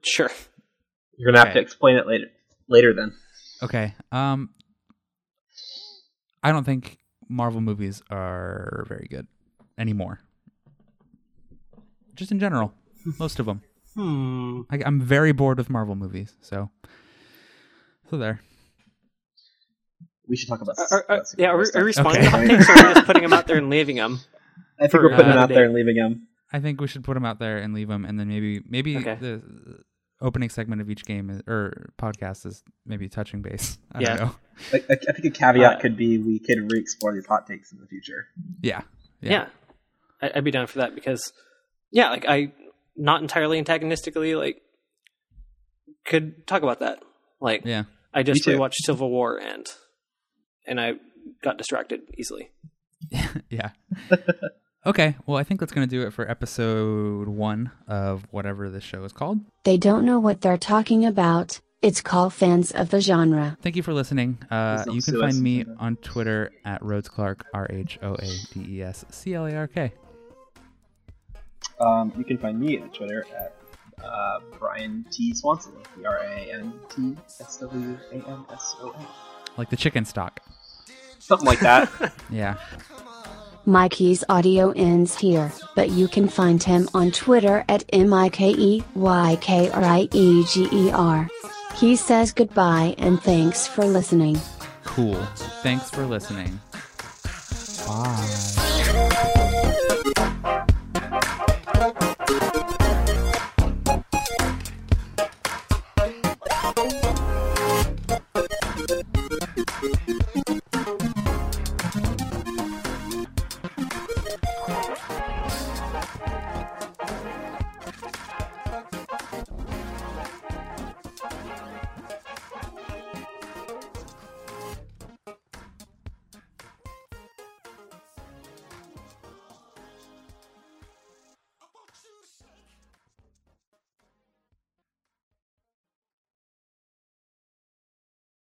Sure. 0.04 0.30
You're 1.18 1.32
gonna 1.32 1.46
have 1.46 1.54
to 1.54 1.60
explain 1.62 1.98
it 1.98 2.08
later. 2.08 2.26
Later, 2.68 2.94
then. 2.94 3.14
Okay. 3.62 3.94
Um 4.12 4.50
I 6.44 6.52
don't 6.52 6.64
think 6.64 6.98
Marvel 7.30 7.62
movies 7.62 8.02
are 8.10 8.86
very 8.88 9.08
good 9.10 9.28
anymore. 9.78 10.20
Just 12.16 12.32
in 12.32 12.40
general, 12.40 12.74
most 13.20 13.40
of 13.40 13.46
them. 13.46 13.62
Hmm. 13.96 14.62
I, 14.70 14.82
I'm 14.86 15.00
very 15.02 15.32
bored 15.32 15.58
with 15.58 15.70
Marvel 15.70 15.96
movies, 15.96 16.36
so 16.42 16.70
so 18.10 18.18
there. 18.18 18.40
We 20.28 20.38
should 20.38 20.48
talk 20.50 20.62
about. 20.62 20.76
Are, 20.92 21.06
are, 21.10 21.16
about 21.20 21.26
yeah, 21.38 21.48
are, 21.50 21.58
we- 21.58 21.66
are 21.76 21.80
we 21.82 21.84
responding 21.84 22.22
Okay. 22.28 22.48
to 22.48 22.58
hot 22.58 22.58
takes, 22.58 22.70
or 22.70 22.72
are 22.74 22.88
we 22.88 22.94
just 22.94 23.06
putting 23.06 23.24
them 23.24 23.34
out 23.34 23.48
there 23.48 23.58
and 23.58 23.70
leaving 23.70 23.98
them? 23.98 24.20
I 24.80 24.84
think 24.84 24.92
for, 24.92 25.04
we're 25.04 25.16
putting 25.16 25.32
uh, 25.32 25.36
it 25.36 25.38
out 25.38 25.50
there 25.50 25.66
and 25.66 25.74
leaving 25.74 25.96
them. 25.96 26.28
I 26.52 26.60
think 26.60 26.80
we 26.80 26.88
should 26.88 27.04
put 27.04 27.16
them 27.16 27.26
out 27.26 27.40
there 27.40 27.58
and 27.58 27.74
leave 27.74 27.88
them, 27.88 28.06
and 28.06 28.20
then 28.20 28.28
maybe 28.30 28.62
maybe 28.68 28.98
Okay. 28.98 29.16
the 29.16 29.42
opening 30.22 30.50
segment 30.50 30.82
of 30.82 30.90
each 30.90 31.04
game 31.06 31.30
is, 31.30 31.42
or 31.48 31.90
podcast 32.00 32.46
is 32.46 32.64
maybe 32.86 33.10
touching 33.10 33.42
base. 33.42 33.78
I 33.92 34.00
Yeah. 34.02 34.16
don't 34.16 34.26
know. 34.28 34.36
Like, 34.72 34.86
I 34.90 34.94
I 34.94 35.12
think 35.14 35.26
a 35.26 35.30
caveat 35.32 35.78
Uh, 35.78 35.80
could 35.80 35.98
be 35.98 36.18
we 36.20 36.40
could 36.40 36.72
re-explore 36.72 37.14
these 37.14 37.26
hot 37.26 37.46
takes 37.48 37.72
in 37.74 37.80
the 37.80 37.88
future. 37.88 38.28
Yeah. 38.62 38.82
Yeah, 39.22 39.48
I, 40.22 40.32
I'd 40.36 40.44
be 40.44 40.52
down 40.52 40.68
for 40.68 40.80
that 40.80 40.96
because, 40.96 41.32
yeah, 41.94 42.10
like 42.10 42.26
I 42.28 42.52
not 42.98 43.22
entirely 43.22 43.58
antagonistically 43.60 44.36
like 44.36 44.62
could 46.06 46.46
talk 46.46 46.64
about 46.64 46.80
that. 46.82 47.00
Like 47.40 47.62
Yeah. 47.64 47.84
I 48.14 48.24
just 48.24 48.46
Me 48.46 48.54
rewatched 48.54 48.76
Civil 48.84 49.10
War 49.10 49.40
and 49.40 49.66
and 50.68 50.82
I 50.82 50.94
got 51.44 51.58
distracted 51.58 52.02
easily. 52.18 52.52
yeah. 53.50 53.70
okay. 54.86 55.16
Well, 55.26 55.38
I 55.38 55.44
think 55.44 55.60
that's 55.60 55.72
going 55.72 55.88
to 55.88 55.96
do 55.96 56.06
it 56.06 56.12
for 56.12 56.30
episode 56.30 57.28
one 57.28 57.72
of 57.88 58.26
whatever 58.32 58.70
this 58.70 58.84
show 58.84 59.04
is 59.04 59.14
called. 59.14 59.40
They 59.64 59.78
don't 59.78 60.06
know 60.06 60.20
what 60.20 60.42
they're 60.42 60.58
talking 60.58 61.06
about. 61.06 61.60
It's 61.82 62.02
called 62.02 62.34
fans 62.34 62.72
of 62.72 62.92
the 62.92 63.02
genre. 63.02 63.58
Thank 63.62 63.76
you 63.76 63.84
for 63.84 63.94
listening. 63.94 64.38
Uh, 64.50 64.84
you 64.88 64.94
can 64.94 65.02
sue 65.02 65.24
us. 65.24 65.34
find 65.34 65.44
me 65.44 65.66
on 65.80 65.98
Twitter 65.98 66.52
at 66.64 66.82
Rhodes 66.82 67.10
Clark, 67.10 67.46
R 67.54 67.68
H 67.70 68.00
O 68.02 68.16
A 68.16 68.28
D 68.54 68.78
E 68.78 68.84
S 68.84 69.04
C 69.10 69.34
L 69.34 69.46
A 69.46 69.54
R 69.54 69.68
K. 69.68 69.92
Um, 71.80 72.14
you 72.18 72.24
can 72.24 72.38
find 72.38 72.60
me 72.60 72.80
on 72.80 72.90
Twitter 72.90 73.26
at 73.36 73.56
uh, 74.04 74.40
Brian 74.60 75.06
T 75.12 75.34
Swanson, 75.34 75.74
B 75.98 76.06
R 76.06 76.18
A 76.18 76.52
N 76.54 76.74
T 76.90 77.16
S 77.40 77.58
W 77.58 77.98
A 78.12 78.16
N 78.16 78.46
S 78.52 78.76
O 78.82 78.92
N, 78.98 79.06
Like 79.58 79.70
the 79.70 79.78
chicken 79.78 80.06
stock. 80.06 80.40
something 81.20 81.46
like 81.48 81.60
that. 81.62 81.90
Yeah. 82.30 82.58
Mikey's 83.66 84.26
audio 84.28 84.72
ends 84.72 85.18
here, 85.18 85.50
but 85.74 85.90
you 85.90 86.10
can 86.10 86.28
find 86.28 86.62
him 86.62 86.90
on 86.94 87.12
Twitter 87.12 87.64
at 87.70 87.86
M 87.94 88.14
I 88.14 88.28
K 88.30 88.50
E 88.52 88.84
Y 88.94 89.38
K 89.40 89.70
R 89.70 89.84
I 89.84 90.10
E 90.12 90.44
G 90.46 90.68
E 90.72 90.92
R. 90.92 91.30
He 91.76 91.96
says 91.96 92.34
goodbye 92.34 92.94
and 92.98 93.22
thanks 93.24 93.66
for 93.68 93.86
listening. 93.86 94.38
Cool. 94.84 95.16
Thanks 95.64 95.90
for 95.90 96.06
listening. 96.06 96.60
Bye. 97.88 98.53